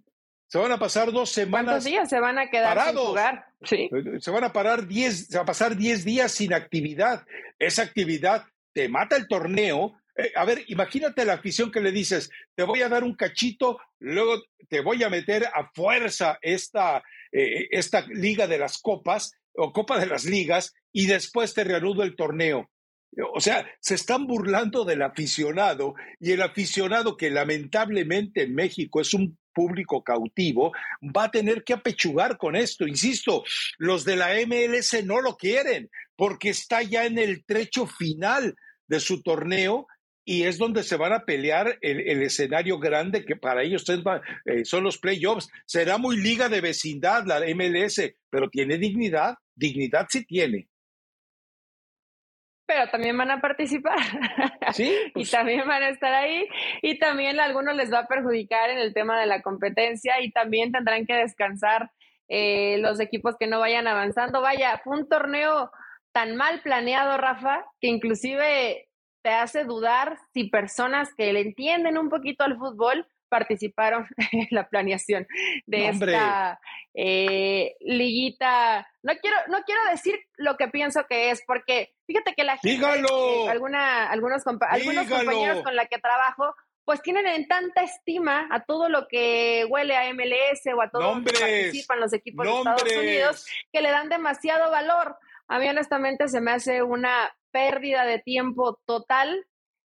Se 0.49 0.57
van 0.57 0.71
a 0.71 0.79
pasar 0.79 1.11
dos 1.11 1.29
semanas. 1.29 1.73
¿Cuántos 1.73 1.85
días 1.85 2.09
se 2.09 2.19
van 2.19 2.39
a 2.39 2.49
quedar 2.49 2.75
parados? 2.75 3.01
sin 3.01 3.07
jugar? 3.09 3.45
Sí. 3.63 3.89
Se 4.19 4.31
van 4.31 4.43
a 4.43 4.51
parar 4.51 4.87
diez, 4.87 5.27
se 5.27 5.37
va 5.37 5.43
a 5.43 5.45
pasar 5.45 5.77
diez 5.77 6.03
días 6.03 6.31
sin 6.31 6.53
actividad. 6.53 7.23
Esa 7.59 7.83
actividad 7.83 8.45
te 8.73 8.89
mata 8.89 9.15
el 9.15 9.27
torneo. 9.27 10.01
Eh, 10.17 10.31
a 10.35 10.45
ver, 10.45 10.63
imagínate 10.67 11.23
la 11.23 11.33
afición 11.33 11.71
que 11.71 11.81
le 11.81 11.91
dices, 11.91 12.31
te 12.55 12.63
voy 12.63 12.81
a 12.81 12.89
dar 12.89 13.03
un 13.03 13.15
cachito, 13.15 13.77
luego 13.99 14.41
te 14.69 14.81
voy 14.81 15.03
a 15.03 15.09
meter 15.09 15.45
a 15.45 15.69
fuerza 15.71 16.39
esta, 16.41 17.03
eh, 17.31 17.67
esta 17.69 18.01
liga 18.07 18.47
de 18.47 18.57
las 18.57 18.79
copas 18.79 19.31
o 19.53 19.71
copa 19.71 19.99
de 19.99 20.07
las 20.07 20.25
ligas 20.25 20.73
y 20.91 21.05
después 21.05 21.53
te 21.53 21.63
reanudo 21.63 22.01
el 22.01 22.15
torneo. 22.15 22.71
O 23.33 23.41
sea, 23.41 23.67
se 23.79 23.95
están 23.95 24.27
burlando 24.27 24.85
del 24.85 25.01
aficionado 25.01 25.95
y 26.19 26.31
el 26.31 26.41
aficionado 26.41 27.17
que 27.17 27.29
lamentablemente 27.29 28.43
en 28.43 28.53
México 28.55 29.01
es 29.01 29.13
un 29.13 29.37
público 29.53 30.03
cautivo, 30.03 30.71
va 31.03 31.25
a 31.25 31.31
tener 31.31 31.63
que 31.63 31.73
apechugar 31.73 32.37
con 32.37 32.55
esto. 32.55 32.87
Insisto, 32.87 33.43
los 33.77 34.05
de 34.05 34.15
la 34.15 34.29
MLS 34.47 35.03
no 35.03 35.19
lo 35.19 35.35
quieren 35.35 35.89
porque 36.15 36.49
está 36.49 36.81
ya 36.81 37.05
en 37.05 37.17
el 37.17 37.43
trecho 37.43 37.85
final 37.85 38.55
de 38.87 38.99
su 38.99 39.21
torneo 39.21 39.87
y 40.23 40.43
es 40.43 40.57
donde 40.57 40.83
se 40.83 40.95
van 40.95 41.11
a 41.11 41.25
pelear 41.25 41.77
el, 41.81 42.21
escenario 42.21 42.79
grande 42.79 43.25
que 43.25 43.35
para 43.35 43.63
ellos 43.63 43.83
eh, 43.89 44.63
son 44.63 44.83
los 44.83 44.97
playoffs. 44.97 45.49
Será 45.65 45.97
muy 45.97 46.17
liga 46.17 46.47
de 46.47 46.61
vecindad 46.61 47.25
la 47.25 47.41
MLS, 47.55 48.01
pero 48.29 48.49
tiene 48.49 48.77
dignidad, 48.77 49.35
dignidad 49.55 50.05
sí 50.09 50.25
tiene 50.25 50.68
pero 52.69 52.87
también 52.91 53.17
van 53.17 53.31
a 53.31 53.41
participar. 53.41 53.97
Sí. 54.73 54.95
y 55.07 55.11
pues. 55.11 55.31
también 55.31 55.67
van 55.67 55.81
a 55.81 55.89
estar 55.89 56.13
ahí. 56.13 56.47
Y 56.83 56.99
también 56.99 57.39
a 57.39 57.45
algunos 57.45 57.75
les 57.75 57.91
va 57.91 57.99
a 57.99 58.07
perjudicar 58.07 58.69
en 58.69 58.77
el 58.77 58.93
tema 58.93 59.19
de 59.19 59.25
la 59.25 59.41
competencia 59.41 60.21
y 60.21 60.31
también 60.31 60.71
tendrán 60.71 61.07
que 61.07 61.15
descansar 61.15 61.89
eh, 62.27 62.77
los 62.77 62.99
equipos 62.99 63.35
que 63.39 63.47
no 63.47 63.59
vayan 63.59 63.87
avanzando. 63.87 64.41
Vaya, 64.41 64.79
fue 64.83 64.99
un 64.99 65.09
torneo 65.09 65.71
tan 66.11 66.35
mal 66.35 66.61
planeado, 66.61 67.17
Rafa, 67.17 67.65
que 67.81 67.87
inclusive 67.87 68.87
te 69.23 69.31
hace 69.31 69.63
dudar 69.63 70.19
si 70.33 70.43
personas 70.49 71.09
que 71.15 71.33
le 71.33 71.41
entienden 71.41 71.97
un 71.97 72.09
poquito 72.09 72.43
al 72.43 72.57
fútbol 72.57 73.07
participaron 73.29 74.07
en 74.31 74.47
la 74.51 74.67
planeación 74.67 75.27
de 75.65 75.89
esta 75.89 76.59
eh, 76.93 77.75
liguita. 77.79 78.87
No 79.03 79.13
quiero, 79.21 79.37
no 79.47 79.59
quiero 79.65 79.81
decir 79.89 80.19
lo 80.37 80.57
que 80.57 80.67
pienso 80.67 81.05
que 81.07 81.31
es, 81.31 81.41
porque 81.45 81.93
fíjate 82.07 82.33
que 82.33 82.43
la 82.43 82.57
gente, 82.57 82.85
eh, 82.85 83.49
alguna, 83.49 84.09
algunos, 84.09 84.45
algunos 84.45 85.07
compañeros 85.07 85.63
con 85.63 85.75
la 85.75 85.85
que 85.85 85.99
trabajo, 85.99 86.53
pues 86.89 87.03
tienen 87.03 87.27
en 87.27 87.47
tanta 87.47 87.83
estima 87.83 88.47
a 88.49 88.63
todo 88.63 88.89
lo 88.89 89.07
que 89.07 89.63
huele 89.69 89.95
a 89.95 90.11
MLS 90.11 90.61
o 90.75 90.81
a 90.81 90.89
todo 90.89 91.15
lo 91.15 91.23
que 91.23 91.33
participan 91.33 91.99
los 91.99 92.13
equipos 92.13 92.45
de 92.45 92.57
Estados 92.57 92.97
Unidos, 92.97 93.45
que 93.71 93.81
le 93.81 93.91
dan 93.91 94.09
demasiado 94.09 94.71
valor. 94.71 95.15
A 95.47 95.59
mí 95.59 95.69
honestamente 95.69 96.27
se 96.27 96.41
me 96.41 96.51
hace 96.51 96.81
una 96.81 97.31
pérdida 97.51 98.05
de 98.05 98.17
tiempo 98.17 98.79
total 98.85 99.45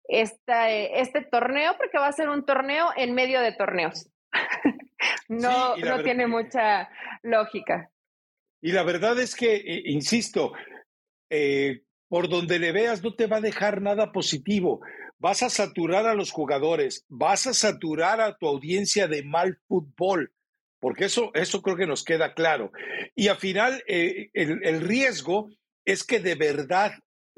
este 0.07 1.21
torneo 1.31 1.75
porque 1.77 1.97
va 1.97 2.07
a 2.07 2.13
ser 2.13 2.29
un 2.29 2.45
torneo 2.45 2.89
en 2.95 3.13
medio 3.13 3.41
de 3.41 3.53
torneos. 3.53 4.09
no 5.29 5.75
no 5.77 6.03
tiene 6.03 6.27
mucha 6.27 6.89
lógica. 7.23 7.89
Y 8.61 8.71
la 8.71 8.83
verdad 8.83 9.19
es 9.19 9.35
que, 9.35 9.55
eh, 9.55 9.81
insisto, 9.85 10.53
eh, 11.29 11.81
por 12.07 12.29
donde 12.29 12.59
le 12.59 12.71
veas 12.71 13.03
no 13.03 13.15
te 13.15 13.25
va 13.25 13.37
a 13.37 13.41
dejar 13.41 13.81
nada 13.81 14.11
positivo. 14.11 14.81
Vas 15.17 15.43
a 15.43 15.49
saturar 15.49 16.07
a 16.07 16.13
los 16.13 16.31
jugadores, 16.31 17.05
vas 17.07 17.47
a 17.47 17.53
saturar 17.53 18.21
a 18.21 18.37
tu 18.37 18.47
audiencia 18.47 19.07
de 19.07 19.23
mal 19.23 19.57
fútbol, 19.67 20.33
porque 20.79 21.05
eso, 21.05 21.31
eso 21.33 21.61
creo 21.61 21.77
que 21.77 21.87
nos 21.87 22.03
queda 22.03 22.33
claro. 22.33 22.71
Y 23.15 23.27
al 23.29 23.37
final, 23.37 23.83
eh, 23.87 24.29
el, 24.33 24.59
el 24.63 24.81
riesgo 24.81 25.49
es 25.85 26.03
que 26.03 26.19
de 26.19 26.35
verdad 26.35 26.93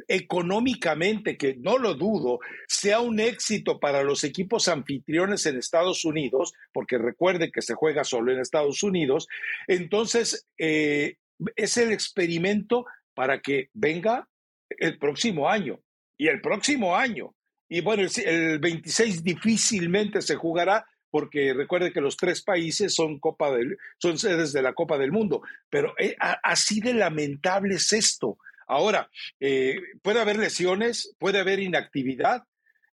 económicamente, 0.08 1.38
que 1.38 1.56
no 1.56 1.78
lo 1.78 1.94
dudo, 1.94 2.39
sea 2.68 3.00
un 3.00 3.20
éxito 3.20 3.80
para 3.80 4.04
los 4.04 4.24
equipos 4.24 4.68
anfitriones 4.68 5.46
en 5.46 5.58
Estados 5.58 6.06
Unidos, 6.06 6.54
porque 6.72 6.98
recuerde 6.98 7.52
que 7.52 7.62
se 7.62 7.74
juega 7.74 8.04
solo 8.04 8.32
en 8.32 8.39
Estados 8.39 8.84
Unidos, 8.84 9.28
entonces 9.68 10.48
eh, 10.58 11.18
es 11.56 11.78
el 11.78 11.91
experimento 11.91 12.86
para 13.14 13.41
que 13.41 13.70
venga 13.74 14.28
el 14.70 14.98
próximo 14.98 15.50
año 15.50 15.80
y 16.18 16.28
el 16.28 16.41
próximo 16.41 16.96
año. 16.96 17.36
Y 17.70 17.82
bueno, 17.82 18.04
el, 18.04 18.60
26 18.60 19.24
difícilmente 19.24 20.22
se 20.22 20.36
jugará 20.36 20.86
porque 21.10 21.54
recuerde 21.54 21.94
que 21.94 22.02
los 22.02 22.18
tres 22.18 22.41
países 22.41 22.94
son, 22.96 23.20
Copa 23.20 23.52
del, 23.52 23.78
son 24.00 24.18
sedes 24.18 24.52
de 24.52 24.64
la 24.64 24.74
Copa 24.74 24.98
del 24.98 25.12
Mundo, 25.12 25.44
pero 25.70 25.94
eh, 26.00 26.16
así 26.20 26.80
de 26.80 26.94
lamentable 26.94 27.76
es 27.76 27.94
esto. 27.94 28.38
Ahora, 28.68 29.09
eh, 29.39 29.76
puede 30.01 30.22
haber 30.22 30.38
lesiones, 30.38 31.16
puede 31.20 31.39
haber 31.39 31.59
inactividad, 31.59 32.43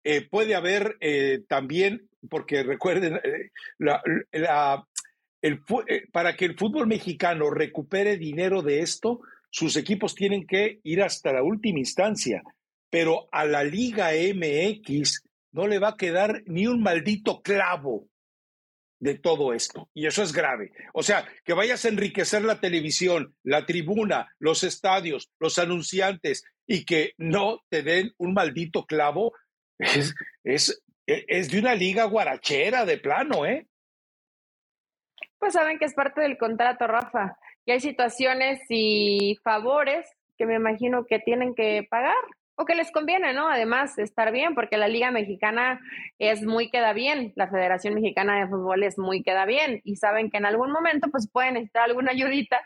eh, 0.04 0.28
puede 0.30 0.56
haber 0.56 0.98
eh, 1.00 1.42
también, 1.48 2.10
porque 2.30 2.64
recuerden, 2.64 3.20
para 6.12 6.36
que 6.36 6.46
el 6.46 6.58
fútbol 6.58 6.88
mexicano 6.88 7.50
recupere 7.50 8.18
dinero 8.18 8.62
de 8.62 8.80
esto, 8.80 9.22
sus 9.50 9.76
equipos 9.76 10.16
tienen 10.16 10.46
que 10.46 10.80
ir 10.84 11.02
hasta 11.02 11.32
la 11.34 11.44
última 11.44 11.80
instancia, 11.80 12.44
pero 12.90 13.28
a 13.32 13.46
la 13.46 13.64
Liga 13.64 14.12
MX 14.12 15.24
no 15.52 15.68
le 15.68 15.80
va 15.80 15.90
a 15.90 15.98
quedar 15.98 16.44
ni 16.46 16.68
un 16.68 16.82
maldito 16.82 17.42
clavo 17.42 18.08
de 19.00 19.16
todo 19.16 19.54
esto. 19.54 19.90
Y 19.94 20.08
eso 20.08 20.24
es 20.24 20.34
grave. 20.34 20.72
O 20.94 21.04
sea, 21.04 21.28
que 21.44 21.54
vayas 21.54 21.86
a 21.86 21.90
enriquecer 21.90 22.44
la 22.44 22.60
televisión, 22.60 23.36
la 23.44 23.66
tribuna, 23.66 24.30
los 24.40 24.64
estadios, 24.64 25.30
los 25.40 25.58
anunciantes 25.60 26.44
y 26.66 26.86
que 26.86 27.14
no 27.18 27.62
te 27.70 27.84
den 27.84 28.14
un 28.18 28.34
maldito 28.34 28.86
clavo, 28.86 29.34
es, 29.78 30.16
es, 30.44 30.84
es 31.06 31.52
de 31.52 31.60
una 31.60 31.76
liga 31.76 32.06
guarachera 32.06 32.86
de 32.86 32.98
plano, 32.98 33.46
¿eh? 33.46 33.68
Pues 35.40 35.54
saben 35.54 35.78
que 35.78 35.86
es 35.86 35.94
parte 35.94 36.22
del 36.22 36.38
contrato, 36.38 36.88
Rafa. 36.88 37.38
Y 37.66 37.72
hay 37.72 37.80
situaciones 37.80 38.60
y 38.70 39.38
favores 39.44 40.10
que 40.38 40.46
me 40.46 40.56
imagino 40.56 41.06
que 41.06 41.20
tienen 41.20 41.54
que 41.54 41.86
pagar 41.90 42.16
o 42.60 42.66
que 42.66 42.74
les 42.74 42.92
conviene, 42.92 43.34
¿no? 43.34 43.48
Además, 43.48 44.00
estar 44.00 44.32
bien, 44.32 44.56
porque 44.56 44.78
la 44.78 44.88
Liga 44.88 45.12
Mexicana 45.12 45.80
es 46.18 46.44
muy 46.44 46.72
queda 46.72 46.92
bien, 46.92 47.32
la 47.36 47.48
Federación 47.48 47.94
Mexicana 47.94 48.40
de 48.40 48.48
Fútbol 48.48 48.82
es 48.84 48.98
muy 48.98 49.22
queda 49.22 49.46
bien 49.46 49.80
y 49.84 49.98
saben 49.98 50.32
que 50.32 50.38
en 50.38 50.46
algún 50.48 50.72
momento 50.72 51.08
pues 51.12 51.30
pueden 51.32 51.54
necesitar 51.54 51.84
alguna 51.84 52.12
ayudita 52.12 52.60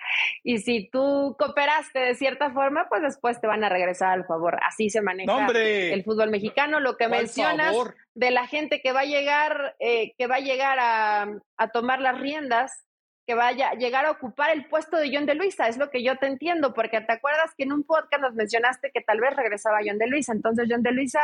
y 0.43 0.59
si 0.59 0.89
tú 0.89 1.35
cooperaste 1.37 1.99
de 1.99 2.15
cierta 2.15 2.51
forma, 2.51 2.87
pues 2.87 3.01
después 3.01 3.41
te 3.41 3.47
van 3.47 3.65
a 3.65 3.69
regresar 3.69 4.13
al 4.13 4.25
favor. 4.25 4.59
Así 4.65 4.89
se 4.89 5.01
maneja 5.01 5.47
el 5.51 6.03
fútbol 6.05 6.31
mexicano. 6.31 6.79
Lo 6.79 6.95
que 6.95 7.09
mencionas 7.09 7.75
de 8.15 8.31
la 8.31 8.47
gente 8.47 8.81
que 8.81 8.93
va 8.93 9.01
a 9.01 9.05
llegar, 9.05 9.75
eh, 9.79 10.13
que 10.17 10.27
va 10.27 10.35
a 10.35 10.39
llegar 10.39 10.79
a, 10.79 11.27
a 11.57 11.67
tomar 11.69 11.99
las 11.99 12.17
riendas 12.17 12.85
que 13.25 13.35
vaya 13.35 13.69
a 13.69 13.75
llegar 13.75 14.05
a 14.05 14.11
ocupar 14.11 14.51
el 14.51 14.65
puesto 14.65 14.97
de 14.97 15.11
John 15.13 15.25
de 15.25 15.35
Luisa, 15.35 15.67
es 15.67 15.77
lo 15.77 15.89
que 15.89 16.03
yo 16.03 16.17
te 16.17 16.27
entiendo, 16.27 16.73
porque 16.73 17.01
te 17.01 17.13
acuerdas 17.13 17.51
que 17.55 17.63
en 17.63 17.73
un 17.73 17.83
podcast 17.83 18.21
nos 18.21 18.33
mencionaste 18.33 18.91
que 18.93 19.01
tal 19.01 19.19
vez 19.19 19.35
regresaba 19.35 19.79
John 19.85 19.97
de 19.97 20.07
Luisa, 20.07 20.33
entonces 20.33 20.67
John 20.69 20.83
de 20.83 20.91
Luisa 20.91 21.19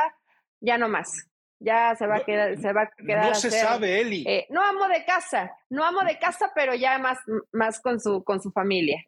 ya 0.59 0.77
no 0.77 0.89
más, 0.89 1.27
ya 1.59 1.95
se 1.95 2.05
va 2.05 2.17
a 2.17 2.25
quedar, 2.25 2.57
se 2.57 2.73
va 2.73 2.83
a 2.83 2.91
quedar. 2.91 3.29
No 3.29 3.35
se 3.35 3.51
sabe, 3.51 4.01
Eli. 4.01 4.23
Eh, 4.27 4.47
no 4.49 4.61
amo 4.61 4.87
de 4.87 5.05
casa, 5.05 5.51
no 5.69 5.83
amo 5.83 6.01
de 6.03 6.17
casa, 6.19 6.51
pero 6.53 6.75
ya 6.75 6.97
más, 6.99 7.19
más 7.51 7.79
con 7.79 7.99
su, 7.99 8.23
con 8.23 8.41
su 8.41 8.51
familia. 8.51 9.03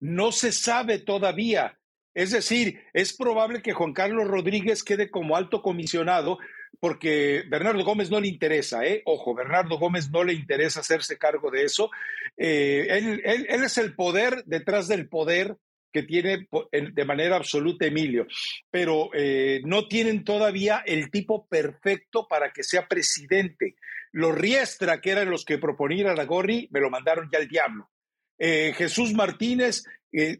No 0.00 0.32
se 0.32 0.52
sabe 0.52 0.98
todavía. 0.98 1.78
Es 2.14 2.30
decir, 2.30 2.80
es 2.92 3.16
probable 3.16 3.60
que 3.60 3.72
Juan 3.72 3.92
Carlos 3.92 4.28
Rodríguez 4.28 4.84
quede 4.84 5.10
como 5.10 5.36
alto 5.36 5.62
comisionado, 5.62 6.38
porque 6.80 7.44
Bernardo 7.48 7.84
Gómez 7.84 8.10
no 8.10 8.20
le 8.20 8.28
interesa, 8.28 8.84
¿eh? 8.84 9.02
Ojo, 9.04 9.34
Bernardo 9.34 9.78
Gómez 9.78 10.10
no 10.10 10.24
le 10.24 10.32
interesa 10.32 10.80
hacerse 10.80 11.18
cargo 11.18 11.50
de 11.50 11.64
eso. 11.64 11.90
Eh, 12.36 12.86
él, 12.90 13.46
es 13.48 13.78
el 13.78 13.94
poder 13.94 14.44
detrás 14.46 14.88
del 14.88 15.08
poder 15.08 15.56
que 15.92 16.02
tiene 16.02 16.48
de 16.72 17.04
manera 17.04 17.36
absoluta 17.36 17.86
Emilio, 17.86 18.26
pero 18.68 19.10
eh, 19.14 19.60
no 19.64 19.86
tienen 19.86 20.24
todavía 20.24 20.82
el 20.84 21.08
tipo 21.10 21.46
perfecto 21.46 22.26
para 22.26 22.52
que 22.52 22.64
sea 22.64 22.88
presidente. 22.88 23.76
Los 24.10 24.34
Riestra, 24.36 25.00
que 25.00 25.10
eran 25.10 25.30
los 25.30 25.44
que 25.44 25.58
proponían 25.58 26.18
a 26.18 26.24
Gorri, 26.24 26.68
me 26.72 26.80
lo 26.80 26.90
mandaron 26.90 27.28
ya 27.32 27.38
al 27.38 27.46
diablo. 27.46 27.90
Eh, 28.38 28.72
Jesús 28.76 29.14
Martínez 29.14 29.84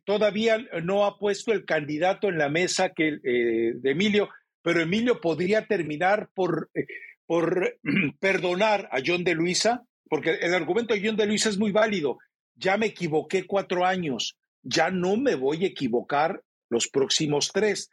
todavía 0.04 0.58
no 0.82 1.04
ha 1.04 1.18
puesto 1.18 1.52
el 1.52 1.64
candidato 1.64 2.28
en 2.28 2.38
la 2.38 2.48
mesa 2.48 2.90
que, 2.90 3.18
de 3.22 3.90
Emilio, 3.90 4.28
pero 4.64 4.80
Emilio 4.80 5.20
podría 5.20 5.66
terminar 5.66 6.30
por, 6.34 6.70
eh, 6.74 6.86
por 7.26 7.78
perdonar 8.18 8.88
a 8.90 9.00
John 9.04 9.22
de 9.22 9.34
Luisa, 9.34 9.84
porque 10.08 10.38
el 10.40 10.54
argumento 10.54 10.94
de 10.94 11.02
John 11.04 11.16
de 11.16 11.26
Luisa 11.26 11.50
es 11.50 11.58
muy 11.58 11.70
válido. 11.70 12.18
Ya 12.56 12.78
me 12.78 12.86
equivoqué 12.86 13.46
cuatro 13.46 13.84
años, 13.84 14.36
ya 14.62 14.90
no 14.90 15.18
me 15.18 15.34
voy 15.34 15.64
a 15.64 15.68
equivocar 15.68 16.42
los 16.70 16.88
próximos 16.88 17.50
tres. 17.52 17.90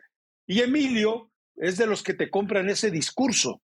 Y 0.47 0.61
Emilio 0.61 1.29
es 1.57 1.77
de 1.77 1.87
los 1.87 2.03
que 2.03 2.13
te 2.13 2.29
compran 2.29 2.69
ese 2.69 2.89
discurso. 2.89 3.61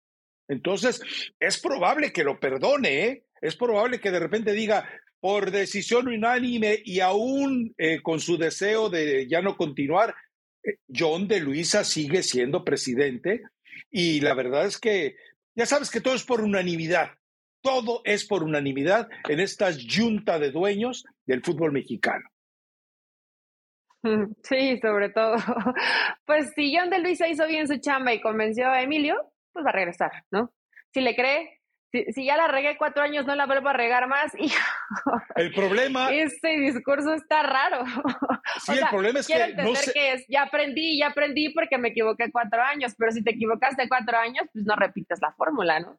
Entonces, 0.48 1.00
es 1.38 1.61
probable 1.61 2.12
que 2.12 2.24
lo 2.24 2.40
perdone, 2.40 3.04
¿eh? 3.04 3.24
es 3.40 3.54
probable 3.54 4.00
que 4.00 4.11
de 4.11 4.18
repente 4.18 4.52
diga, 4.52 4.88
por 5.20 5.52
decisión 5.52 6.09
unánime 6.09 6.80
y 6.84 7.00
aún 7.00 7.72
eh, 7.78 8.02
con 8.02 8.18
su 8.18 8.36
deseo 8.36 8.90
de 8.90 9.28
ya 9.28 9.42
no 9.42 9.57
continuar, 9.57 10.14
John 10.88 11.28
de 11.28 11.40
Luisa 11.40 11.84
sigue 11.84 12.22
siendo 12.22 12.64
presidente 12.64 13.42
y 13.90 14.20
la 14.20 14.34
verdad 14.34 14.66
es 14.66 14.78
que 14.78 15.16
ya 15.54 15.66
sabes 15.66 15.90
que 15.90 16.00
todo 16.00 16.14
es 16.14 16.24
por 16.24 16.40
unanimidad. 16.42 17.10
Todo 17.62 18.02
es 18.04 18.26
por 18.26 18.42
unanimidad 18.42 19.08
en 19.28 19.40
esta 19.40 19.70
junta 19.72 20.38
de 20.38 20.50
dueños 20.50 21.04
del 21.24 21.42
fútbol 21.42 21.72
mexicano. 21.72 22.28
Sí, 24.42 24.78
sobre 24.80 25.10
todo. 25.10 25.36
Pues 26.26 26.52
si 26.54 26.76
John 26.76 26.90
de 26.90 26.98
Luisa 26.98 27.28
hizo 27.28 27.46
bien 27.46 27.66
su 27.66 27.78
chamba 27.78 28.12
y 28.12 28.20
convenció 28.20 28.68
a 28.68 28.82
Emilio, 28.82 29.32
pues 29.52 29.64
va 29.64 29.70
a 29.70 29.72
regresar, 29.72 30.10
¿no? 30.30 30.52
Si 30.92 31.00
le 31.00 31.14
cree, 31.14 31.60
si, 31.93 32.24
ya 32.24 32.37
la 32.37 32.49
regué 32.49 32.76
cuatro 32.76 33.03
años, 33.03 33.26
no 33.26 33.34
la 33.34 33.47
vuelvo 33.47 33.68
a 33.68 33.72
regar 33.72 34.09
más. 34.09 34.32
Y 34.39 34.53
el 35.41 35.53
problema. 35.53 36.12
Este 36.12 36.59
discurso 36.61 37.12
está 37.14 37.43
raro. 37.43 37.84
Sí, 38.64 38.72
el 38.72 38.89
problema 38.89 39.20
es 39.20 39.26
que. 39.26 39.55
No 39.55 39.72
que 39.72 40.12
es, 40.12 40.24
ya 40.28 40.43
aprendí, 40.43 40.99
ya 40.99 41.09
aprendí 41.09 41.51
porque 41.51 41.78
me 41.78 41.89
equivoqué 41.89 42.30
cuatro 42.30 42.62
años, 42.62 42.95
pero 42.97 43.12
si 43.12 43.22
te 43.22 43.32
equivocaste 43.32 43.89
cuatro 43.89 44.16
años, 44.16 44.47
pues 44.53 44.64
no 44.64 44.76
repites 44.76 45.18
la 45.20 45.32
fórmula, 45.32 45.80
¿no? 45.80 45.99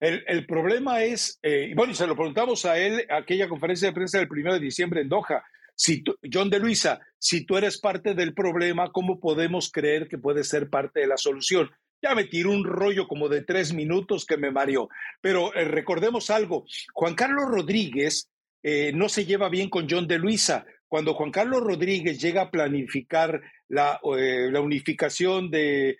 El, 0.00 0.46
problema 0.46 1.02
es, 1.02 1.38
eh, 1.42 1.72
bueno, 1.74 1.92
y 1.92 1.94
se 1.94 2.06
lo 2.06 2.14
preguntamos 2.14 2.64
a 2.66 2.76
él, 2.76 3.06
aquella 3.08 3.48
conferencia 3.48 3.88
de 3.88 3.94
prensa 3.94 4.18
del 4.18 4.28
1 4.30 4.54
de 4.54 4.60
diciembre 4.60 5.00
en 5.00 5.08
Doha. 5.08 5.42
Si 5.74 6.04
John 6.30 6.50
de 6.50 6.60
Luisa, 6.60 7.00
si 7.18 7.46
tú 7.46 7.56
eres 7.56 7.80
parte 7.80 8.14
del 8.14 8.34
problema, 8.34 8.92
¿cómo 8.92 9.18
podemos 9.18 9.70
creer 9.72 10.08
que 10.08 10.18
puedes 10.18 10.48
ser 10.48 10.68
parte 10.68 11.00
de 11.00 11.06
la 11.06 11.16
solución? 11.16 11.70
Ya 12.04 12.14
me 12.14 12.24
tiró 12.24 12.50
un 12.50 12.64
rollo 12.64 13.08
como 13.08 13.30
de 13.30 13.44
tres 13.44 13.72
minutos 13.72 14.26
que 14.26 14.36
me 14.36 14.50
mareó. 14.50 14.90
Pero 15.22 15.54
eh, 15.54 15.64
recordemos 15.64 16.28
algo, 16.28 16.66
Juan 16.92 17.14
Carlos 17.14 17.46
Rodríguez 17.48 18.28
eh, 18.62 18.92
no 18.94 19.08
se 19.08 19.24
lleva 19.24 19.48
bien 19.48 19.70
con 19.70 19.86
John 19.88 20.06
de 20.06 20.18
Luisa. 20.18 20.66
Cuando 20.86 21.14
Juan 21.14 21.30
Carlos 21.30 21.62
Rodríguez 21.62 22.20
llega 22.20 22.42
a 22.42 22.50
planificar 22.50 23.40
la, 23.68 23.98
eh, 24.18 24.52
unificación 24.58 25.50
de 25.50 25.96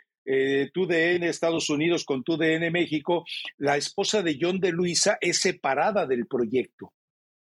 TUDN 0.75 1.23
Estados 1.23 1.71
Unidos 1.71 2.05
con 2.05 2.23
TUDN 2.23 2.71
México, 2.71 3.25
la 3.57 3.79
esposa 3.79 4.23
de 4.23 4.37
John 4.39 4.61
de 4.61 4.73
Luisa 4.73 5.17
es 5.23 5.41
separada 5.41 6.07
del 6.07 6.27
proyecto, 6.27 6.93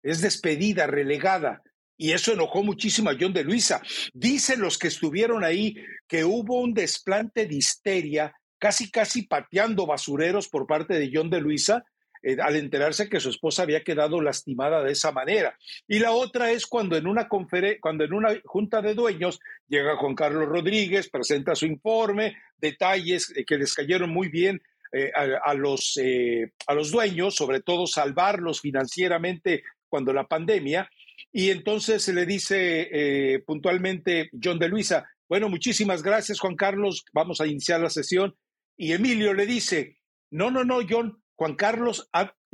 es 0.04 0.20
despedida, 0.20 0.86
relegada. 0.86 1.62
Y 1.96 2.12
eso 2.12 2.32
enojó 2.32 2.62
muchísimo 2.62 3.10
a 3.10 3.16
John 3.18 3.32
de 3.32 3.42
Luisa. 3.42 3.82
Dicen 4.12 4.60
los 4.60 4.78
que 4.78 4.88
estuvieron 4.88 5.42
ahí 5.42 5.74
que 6.06 6.24
hubo 6.24 6.60
un 6.60 6.74
desplante 6.74 7.46
de 7.46 7.56
histeria 7.56 8.32
casi, 8.62 8.92
casi 8.92 9.22
pateando 9.22 9.86
basureros 9.86 10.48
por 10.48 10.68
parte 10.68 10.94
de 10.96 11.10
John 11.12 11.28
de 11.28 11.40
Luisa, 11.40 11.84
eh, 12.22 12.36
al 12.40 12.54
enterarse 12.54 13.08
que 13.08 13.18
su 13.18 13.30
esposa 13.30 13.64
había 13.64 13.82
quedado 13.82 14.20
lastimada 14.20 14.84
de 14.84 14.92
esa 14.92 15.10
manera. 15.10 15.58
Y 15.88 15.98
la 15.98 16.12
otra 16.12 16.52
es 16.52 16.68
cuando 16.68 16.96
en 16.96 17.08
una 17.08 17.28
cuando 17.28 18.04
en 18.04 18.12
una 18.12 18.40
junta 18.44 18.80
de 18.80 18.94
dueños 18.94 19.40
llega 19.66 19.96
Juan 19.96 20.14
Carlos 20.14 20.48
Rodríguez, 20.48 21.10
presenta 21.10 21.56
su 21.56 21.66
informe, 21.66 22.36
detalles 22.56 23.32
eh, 23.34 23.44
que 23.44 23.58
les 23.58 23.74
cayeron 23.74 24.10
muy 24.10 24.28
bien 24.28 24.62
eh, 24.92 25.10
a, 25.12 25.54
los, 25.54 25.98
a 26.68 26.74
los 26.74 26.92
dueños, 26.92 27.34
sobre 27.34 27.62
todo 27.62 27.88
salvarlos 27.88 28.60
financieramente 28.60 29.64
cuando 29.88 30.12
la 30.12 30.28
pandemia. 30.28 30.88
Y 31.32 31.50
entonces 31.50 32.04
se 32.04 32.12
le 32.12 32.26
dice 32.26 33.42
puntualmente 33.44 34.30
John 34.40 34.58
de 34.58 34.68
Luisa, 34.68 35.08
bueno, 35.28 35.48
muchísimas 35.48 36.02
gracias 36.02 36.38
Juan 36.38 36.56
Carlos, 36.56 37.04
vamos 37.12 37.40
a 37.40 37.46
iniciar 37.46 37.80
la 37.80 37.88
sesión 37.88 38.36
y 38.82 38.94
Emilio 38.94 39.32
le 39.32 39.46
dice, 39.46 40.00
no, 40.32 40.50
no, 40.50 40.64
no, 40.64 40.80
John, 40.90 41.22
Juan 41.36 41.54
Carlos 41.54 42.10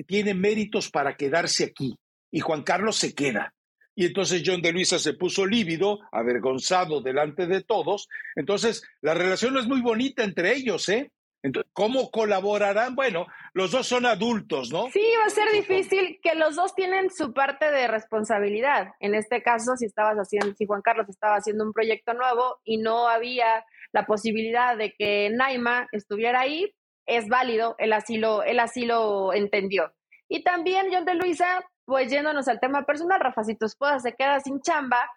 tiene 0.07 0.35
méritos 0.35 0.91
para 0.91 1.17
quedarse 1.17 1.65
aquí. 1.65 1.97
Y 2.31 2.41
Juan 2.41 2.65
Carlos 2.65 2.97
se 2.97 3.15
queda. 3.15 3.55
Y 3.95 4.05
entonces 4.05 4.43
John 4.45 4.61
de 4.61 4.73
Luisa 4.73 4.99
se 4.99 5.15
puso 5.15 5.47
lívido, 5.47 6.01
avergonzado 6.13 7.01
delante 7.01 7.47
de 7.47 7.63
todos. 7.63 8.09
Entonces, 8.37 8.83
la 9.01 9.15
relación 9.15 9.57
es 9.57 9.67
muy 9.67 9.81
bonita 9.81 10.23
entre 10.23 10.55
ellos, 10.55 10.91
¿eh? 10.91 11.11
Entonces, 11.43 11.73
¿Cómo 11.73 12.11
colaborarán? 12.11 12.95
Bueno, 12.95 13.27
los 13.55 13.71
dos 13.71 13.87
son 13.87 14.05
adultos, 14.05 14.71
¿no? 14.71 14.91
Sí, 14.93 15.03
va 15.19 15.29
a 15.29 15.31
ser 15.31 15.51
difícil 15.51 16.21
que 16.23 16.35
los 16.35 16.57
dos 16.57 16.75
tienen 16.75 17.09
su 17.11 17.33
parte 17.33 17.71
de 17.71 17.89
responsabilidad. 17.89 18.89
En 19.01 19.15
este 19.15 19.43
caso, 19.43 19.77
si 19.79 19.87
estabas 19.87 20.19
haciendo, 20.19 20.55
si 20.55 20.67
Juan 20.67 20.83
Carlos 20.83 21.09
estaba 21.09 21.37
haciendo 21.37 21.65
un 21.65 21.73
proyecto 21.73 22.13
nuevo 22.13 22.59
y 22.65 22.77
no 22.77 23.09
había 23.09 23.65
la 23.93 24.07
posibilidad 24.07 24.77
de 24.77 24.93
que 24.97 25.31
Naima 25.31 25.89
estuviera 25.93 26.41
ahí, 26.41 26.73
es 27.07 27.27
válido, 27.29 27.75
él 27.79 27.93
así 27.93 28.19
lo, 28.19 28.43
él 28.43 28.61
así 28.61 28.85
lo 28.85 29.33
entendió. 29.33 29.93
Y 30.29 30.43
también 30.43 30.89
John 30.93 31.07
de 31.07 31.15
Luisa, 31.15 31.65
pues 31.87 32.11
yéndonos 32.11 32.49
al 32.49 32.61
tema 32.61 32.85
personal, 32.85 33.19
Rafa, 33.19 33.45
si 33.45 33.57
tu 33.57 33.65
esposa 33.65 33.99
se 33.99 34.13
queda 34.13 34.41
sin 34.41 34.61
chamba, 34.61 35.11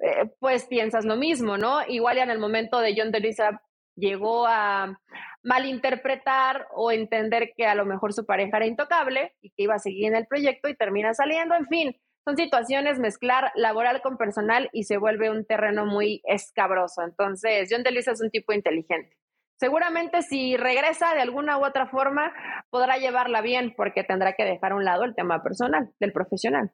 eh, 0.00 0.30
pues 0.40 0.66
piensas 0.66 1.04
lo 1.04 1.16
mismo, 1.16 1.56
¿no? 1.56 1.80
Igual 1.86 2.16
ya 2.16 2.24
en 2.24 2.30
el 2.30 2.40
momento 2.40 2.80
de 2.80 2.94
John 2.96 3.12
de 3.12 3.20
Luisa 3.20 3.60
llegó 3.94 4.46
a 4.46 4.98
malinterpretar 5.42 6.66
o 6.74 6.90
entender 6.90 7.52
que 7.56 7.66
a 7.66 7.76
lo 7.76 7.86
mejor 7.86 8.12
su 8.12 8.26
pareja 8.26 8.56
era 8.56 8.66
intocable 8.66 9.34
y 9.40 9.50
que 9.50 9.62
iba 9.62 9.74
a 9.76 9.78
seguir 9.78 10.08
en 10.08 10.16
el 10.16 10.26
proyecto 10.26 10.68
y 10.68 10.76
termina 10.76 11.14
saliendo, 11.14 11.54
en 11.54 11.66
fin, 11.66 11.96
son 12.26 12.36
situaciones 12.36 12.98
mezclar 12.98 13.52
laboral 13.54 14.02
con 14.02 14.16
personal 14.16 14.68
y 14.72 14.82
se 14.82 14.98
vuelve 14.98 15.30
un 15.30 15.46
terreno 15.46 15.86
muy 15.86 16.22
escabroso. 16.24 17.02
Entonces, 17.02 17.68
John 17.70 17.84
DeLuisa 17.84 18.12
es 18.12 18.20
un 18.20 18.30
tipo 18.30 18.52
inteligente. 18.52 19.16
Seguramente 19.60 20.22
si 20.22 20.56
regresa 20.56 21.14
de 21.14 21.20
alguna 21.20 21.56
u 21.56 21.64
otra 21.64 21.86
forma, 21.86 22.32
podrá 22.68 22.98
llevarla 22.98 23.42
bien 23.42 23.74
porque 23.76 24.02
tendrá 24.02 24.34
que 24.34 24.44
dejar 24.44 24.72
a 24.72 24.74
un 24.74 24.84
lado 24.84 25.04
el 25.04 25.14
tema 25.14 25.40
personal, 25.42 25.92
del 26.00 26.12
profesional. 26.12 26.72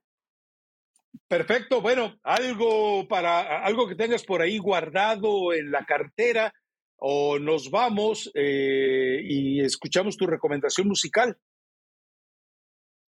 Perfecto. 1.28 1.82
Bueno, 1.82 2.18
algo 2.22 3.06
para 3.06 3.62
algo 3.64 3.86
que 3.86 3.94
tengas 3.94 4.24
por 4.24 4.40
ahí 4.40 4.56
guardado 4.56 5.52
en 5.52 5.70
la 5.70 5.84
cartera 5.84 6.52
o 6.96 7.38
nos 7.38 7.70
vamos 7.70 8.30
eh, 8.34 9.20
y 9.22 9.60
escuchamos 9.60 10.16
tu 10.16 10.26
recomendación 10.26 10.88
musical. 10.88 11.36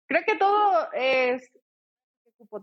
Creo 0.09 0.23
que 0.27 0.37
todo 0.37 0.89
es 0.95 1.49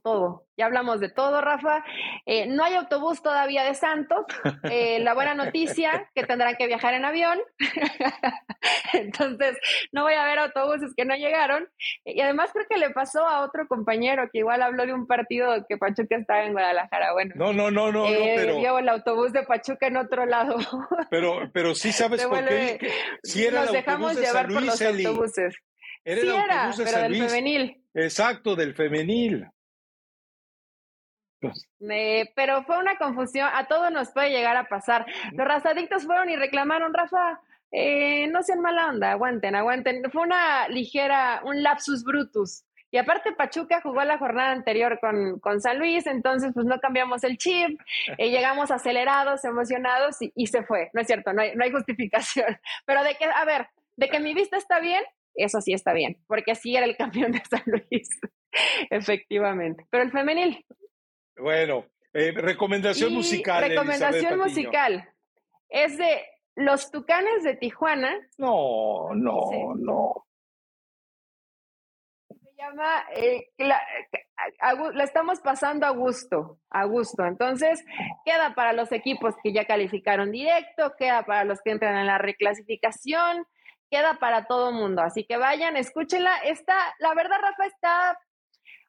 todo. 0.04 0.46
Ya 0.58 0.66
hablamos 0.66 1.00
de 1.00 1.10
todo, 1.10 1.42
Rafa. 1.42 1.84
Eh, 2.26 2.48
no 2.48 2.64
hay 2.64 2.76
autobús 2.76 3.22
todavía 3.22 3.64
de 3.64 3.76
Santos. 3.76 4.26
Eh, 4.70 5.00
la 5.00 5.14
buena 5.14 5.34
noticia, 5.34 6.10
que 6.14 6.24
tendrán 6.24 6.56
que 6.56 6.68
viajar 6.68 6.94
en 6.94 7.06
avión. 7.06 7.40
Entonces, 8.94 9.58
no 9.92 10.04
voy 10.04 10.14
a 10.14 10.26
ver 10.26 10.40
autobuses 10.40 10.94
que 10.96 11.06
no 11.06 11.16
llegaron. 11.16 11.68
Y 12.04 12.20
además 12.22 12.50
creo 12.54 12.66
que 12.70 12.78
le 12.78 12.90
pasó 12.90 13.26
a 13.26 13.44
otro 13.44 13.68
compañero 13.68 14.30
que 14.32 14.40
igual 14.40 14.62
habló 14.62 14.86
de 14.86 14.94
un 14.94 15.08
partido 15.08 15.66
que 15.68 15.78
Pachuca 15.78 16.18
estaba 16.18 16.44
en 16.44 16.54
Guadalajara. 16.54 17.14
Bueno. 17.14 17.34
No, 17.36 17.54
no, 17.54 17.72
no, 17.72 17.92
no. 17.92 18.08
Eh, 18.08 18.34
pero... 18.36 18.60
Llevo 18.60 18.80
el 18.80 18.90
autobús 18.90 19.32
de 19.32 19.44
Pachuca 19.44 19.88
en 19.88 19.98
otro 19.98 20.26
lado. 20.26 20.58
pero, 21.10 21.50
pero 21.54 21.76
sí 21.76 21.92
sabes 21.92 22.26
por 22.26 22.46
qué. 22.46 22.80
Si 23.24 23.46
era 23.46 23.62
Nos 23.62 23.72
dejamos 23.72 24.16
llevar 24.16 24.48
por 24.48 24.64
los 24.64 24.82
autobuses. 24.82 25.56
Era 26.04 26.22
sí 26.22 26.28
el 26.28 26.36
era, 26.36 26.72
de 26.72 26.84
pero 26.86 27.02
del 27.02 27.30
femenil. 27.30 27.84
Exacto, 27.94 28.56
del 28.56 28.76
femenil. 28.76 29.46
Pero 32.36 32.64
fue 32.64 32.78
una 32.78 32.98
confusión, 32.98 33.50
a 33.54 33.68
todos 33.68 33.92
nos 33.92 34.12
puede 34.12 34.30
llegar 34.30 34.58
a 34.58 34.68
pasar. 34.68 35.06
Los 35.34 35.48
razadictos 35.48 36.06
fueron 36.06 36.30
y 36.30 36.36
reclamaron, 36.36 36.94
Rafa, 36.94 37.40
eh, 37.72 38.28
no 38.28 38.44
sean 38.44 38.62
mala 38.62 38.88
onda, 38.88 39.12
aguanten, 39.12 39.56
aguanten. 39.56 40.04
Fue 40.12 40.24
una 40.24 40.68
ligera, 40.70 41.42
un 41.44 41.64
lapsus 41.64 42.04
brutus. 42.04 42.64
Y 42.90 42.98
aparte 42.98 43.34
Pachuca 43.34 43.82
jugó 43.82 44.04
la 44.06 44.18
jornada 44.18 44.52
anterior 44.52 45.00
con, 45.02 45.40
con 45.40 45.60
San 45.60 45.78
Luis, 45.78 46.08
entonces 46.08 46.52
pues 46.54 46.66
no 46.66 46.80
cambiamos 46.80 47.24
el 47.26 47.38
chip, 47.38 47.80
eh, 48.18 48.30
llegamos 48.32 48.72
acelerados, 48.72 49.44
emocionados 49.44 50.18
y, 50.20 50.48
se 50.48 50.64
fue. 50.64 50.90
No 50.94 51.02
es 51.02 51.08
cierto, 51.08 51.34
no 51.34 51.42
hay, 51.42 51.56
no 51.56 51.64
hay 51.64 51.72
justificación. 51.72 52.58
Pero 52.86 53.04
de 53.04 53.16
que, 53.16 53.26
a 53.26 53.46
ver, 53.46 53.68
de 53.98 54.08
que 54.08 54.20
mi 54.20 54.34
vista 54.34 54.58
está 54.58 54.80
bien, 54.80 55.04
eso 55.36 55.62
sí 55.62 55.74
está 55.74 55.94
bien, 55.94 56.18
porque 56.28 56.56
sí 56.56 56.76
era 56.76 56.86
el 56.86 56.96
campeón 56.98 57.34
de 57.34 57.44
San 57.50 57.64
Luis, 57.66 58.10
efectivamente. 58.90 59.86
Pero 59.90 60.04
el 60.04 60.12
femenil, 60.12 60.66
bueno, 61.40 61.86
eh, 62.14 62.32
recomendación 62.36 63.14
musical. 63.14 63.64
Recomendación 63.70 64.40
musical. 64.40 65.10
Es 65.70 65.98
de 65.98 66.26
Los 66.56 66.92
Tucanes 66.92 67.44
de 67.44 67.56
Tijuana. 67.56 68.12
No, 68.38 69.14
no, 69.14 69.76
no. 69.76 70.26
Se 72.30 72.64
llama 72.64 73.06
eh, 73.16 73.52
la, 73.58 73.80
la, 74.94 75.04
estamos 75.04 75.40
pasando 75.42 75.86
a 75.86 75.92
gusto, 75.92 76.60
a 76.70 76.86
gusto. 76.86 77.26
Entonces, 77.26 77.86
queda 78.26 78.56
para 78.56 78.74
los 78.74 78.92
equipos 78.92 79.36
que 79.44 79.54
ya 79.54 79.66
calificaron 79.66 80.32
directo, 80.32 80.96
queda 80.98 81.24
para 81.24 81.44
los 81.44 81.62
que 81.62 81.72
entran 81.72 81.98
en 81.98 82.08
la 82.08 82.18
reclasificación, 82.18 83.46
queda 83.92 84.18
para 84.20 84.46
todo 84.48 84.72
mundo. 84.72 85.02
Así 85.02 85.24
que 85.26 85.38
vayan, 85.38 85.78
escúchenla. 85.78 86.38
Está, 86.46 86.76
la 87.00 87.14
verdad, 87.14 87.38
Rafa, 87.42 87.66
está 87.68 88.20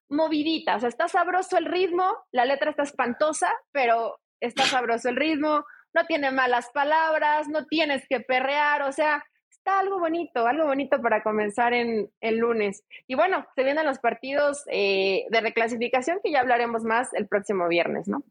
movidita, 0.09 0.77
o 0.77 0.81
sea, 0.81 0.89
está 0.89 1.09
sabroso 1.09 1.59
el 1.59 1.67
ritmo, 1.67 2.17
la 2.33 2.45
letra 2.45 2.71
está 2.71 2.83
espantosa, 2.83 3.53
pero 3.73 4.19
está 4.41 4.65
sabroso 4.65 5.09
el 5.09 5.17
ritmo, 5.17 5.65
no 5.95 6.07
tiene 6.07 6.31
malas 6.31 6.71
palabras, 6.73 7.49
no 7.49 7.67
tienes 7.67 8.07
que 8.09 8.21
perrear, 8.21 8.83
o 8.83 8.93
sea, 8.93 9.25
está 9.51 9.79
algo 9.81 9.99
bonito, 9.99 10.47
algo 10.47 10.67
bonito 10.67 11.01
para 11.01 11.23
comenzar 11.23 11.75
en 11.75 12.11
el 12.21 12.39
lunes. 12.39 12.85
Y 13.07 13.15
bueno, 13.15 13.47
se 13.55 13.65
vienen 13.65 13.87
los 13.87 13.99
partidos 13.99 14.65
eh, 14.71 15.25
de 15.31 15.41
reclasificación 15.41 16.21
que 16.23 16.31
ya 16.31 16.41
hablaremos 16.41 16.85
más 16.85 17.13
el 17.15 17.27
próximo 17.27 17.69
viernes, 17.69 18.09
¿no? 18.09 18.23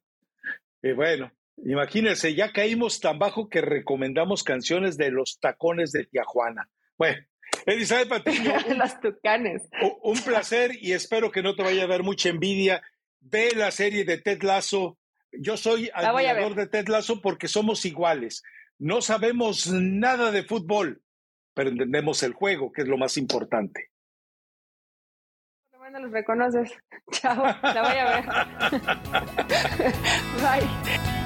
Y 0.82 0.94
bueno, 0.94 1.32
imagínense, 1.58 2.36
ya 2.36 2.52
caímos 2.52 3.00
tan 3.00 3.20
bajo 3.20 3.50
que 3.50 3.62
recomendamos 3.62 4.44
canciones 4.44 4.98
de 4.98 5.12
los 5.12 5.40
tacones 5.40 5.92
de 5.92 6.06
Tijuana. 6.06 6.70
Bueno, 6.98 7.18
Elizabeth 7.68 8.08
Patiño. 8.08 8.54
Las 8.78 9.00
tucanes. 9.00 9.70
Un 10.02 10.20
placer 10.22 10.72
y 10.82 10.94
espero 10.94 11.32
que 11.32 11.44
no 11.44 11.56
te 11.56 11.64
vaya 11.64 11.84
a 11.84 11.88
dar 11.88 12.02
mucha 12.02 12.30
envidia. 12.30 12.82
Ve 13.20 13.52
la 13.56 13.72
serie 13.72 14.06
de 14.06 14.18
Ted 14.20 14.42
Lasso, 14.42 14.98
Yo 15.32 15.58
soy 15.58 15.92
admirador 15.94 16.56
de 16.56 16.68
Ted 16.68 16.88
Lasso 16.88 17.22
porque 17.22 17.50
somos 17.50 17.84
iguales. 17.86 18.42
No 18.80 19.02
sabemos 19.02 19.68
nada 19.68 20.32
de 20.32 20.44
fútbol, 20.44 21.02
pero 21.54 21.70
entendemos 21.70 22.24
el 22.24 22.34
juego, 22.34 22.72
que 22.72 22.84
es 22.84 22.88
lo 22.88 22.98
más 22.98 23.18
importante. 23.18 23.92
Bueno, 25.78 26.00
los 26.00 26.12
reconoces. 26.12 26.72
Chao, 27.12 27.44
la 27.44 27.82
voy 27.82 27.98
a 27.98 28.06
ver. 28.16 28.26
Bye. 30.42 31.17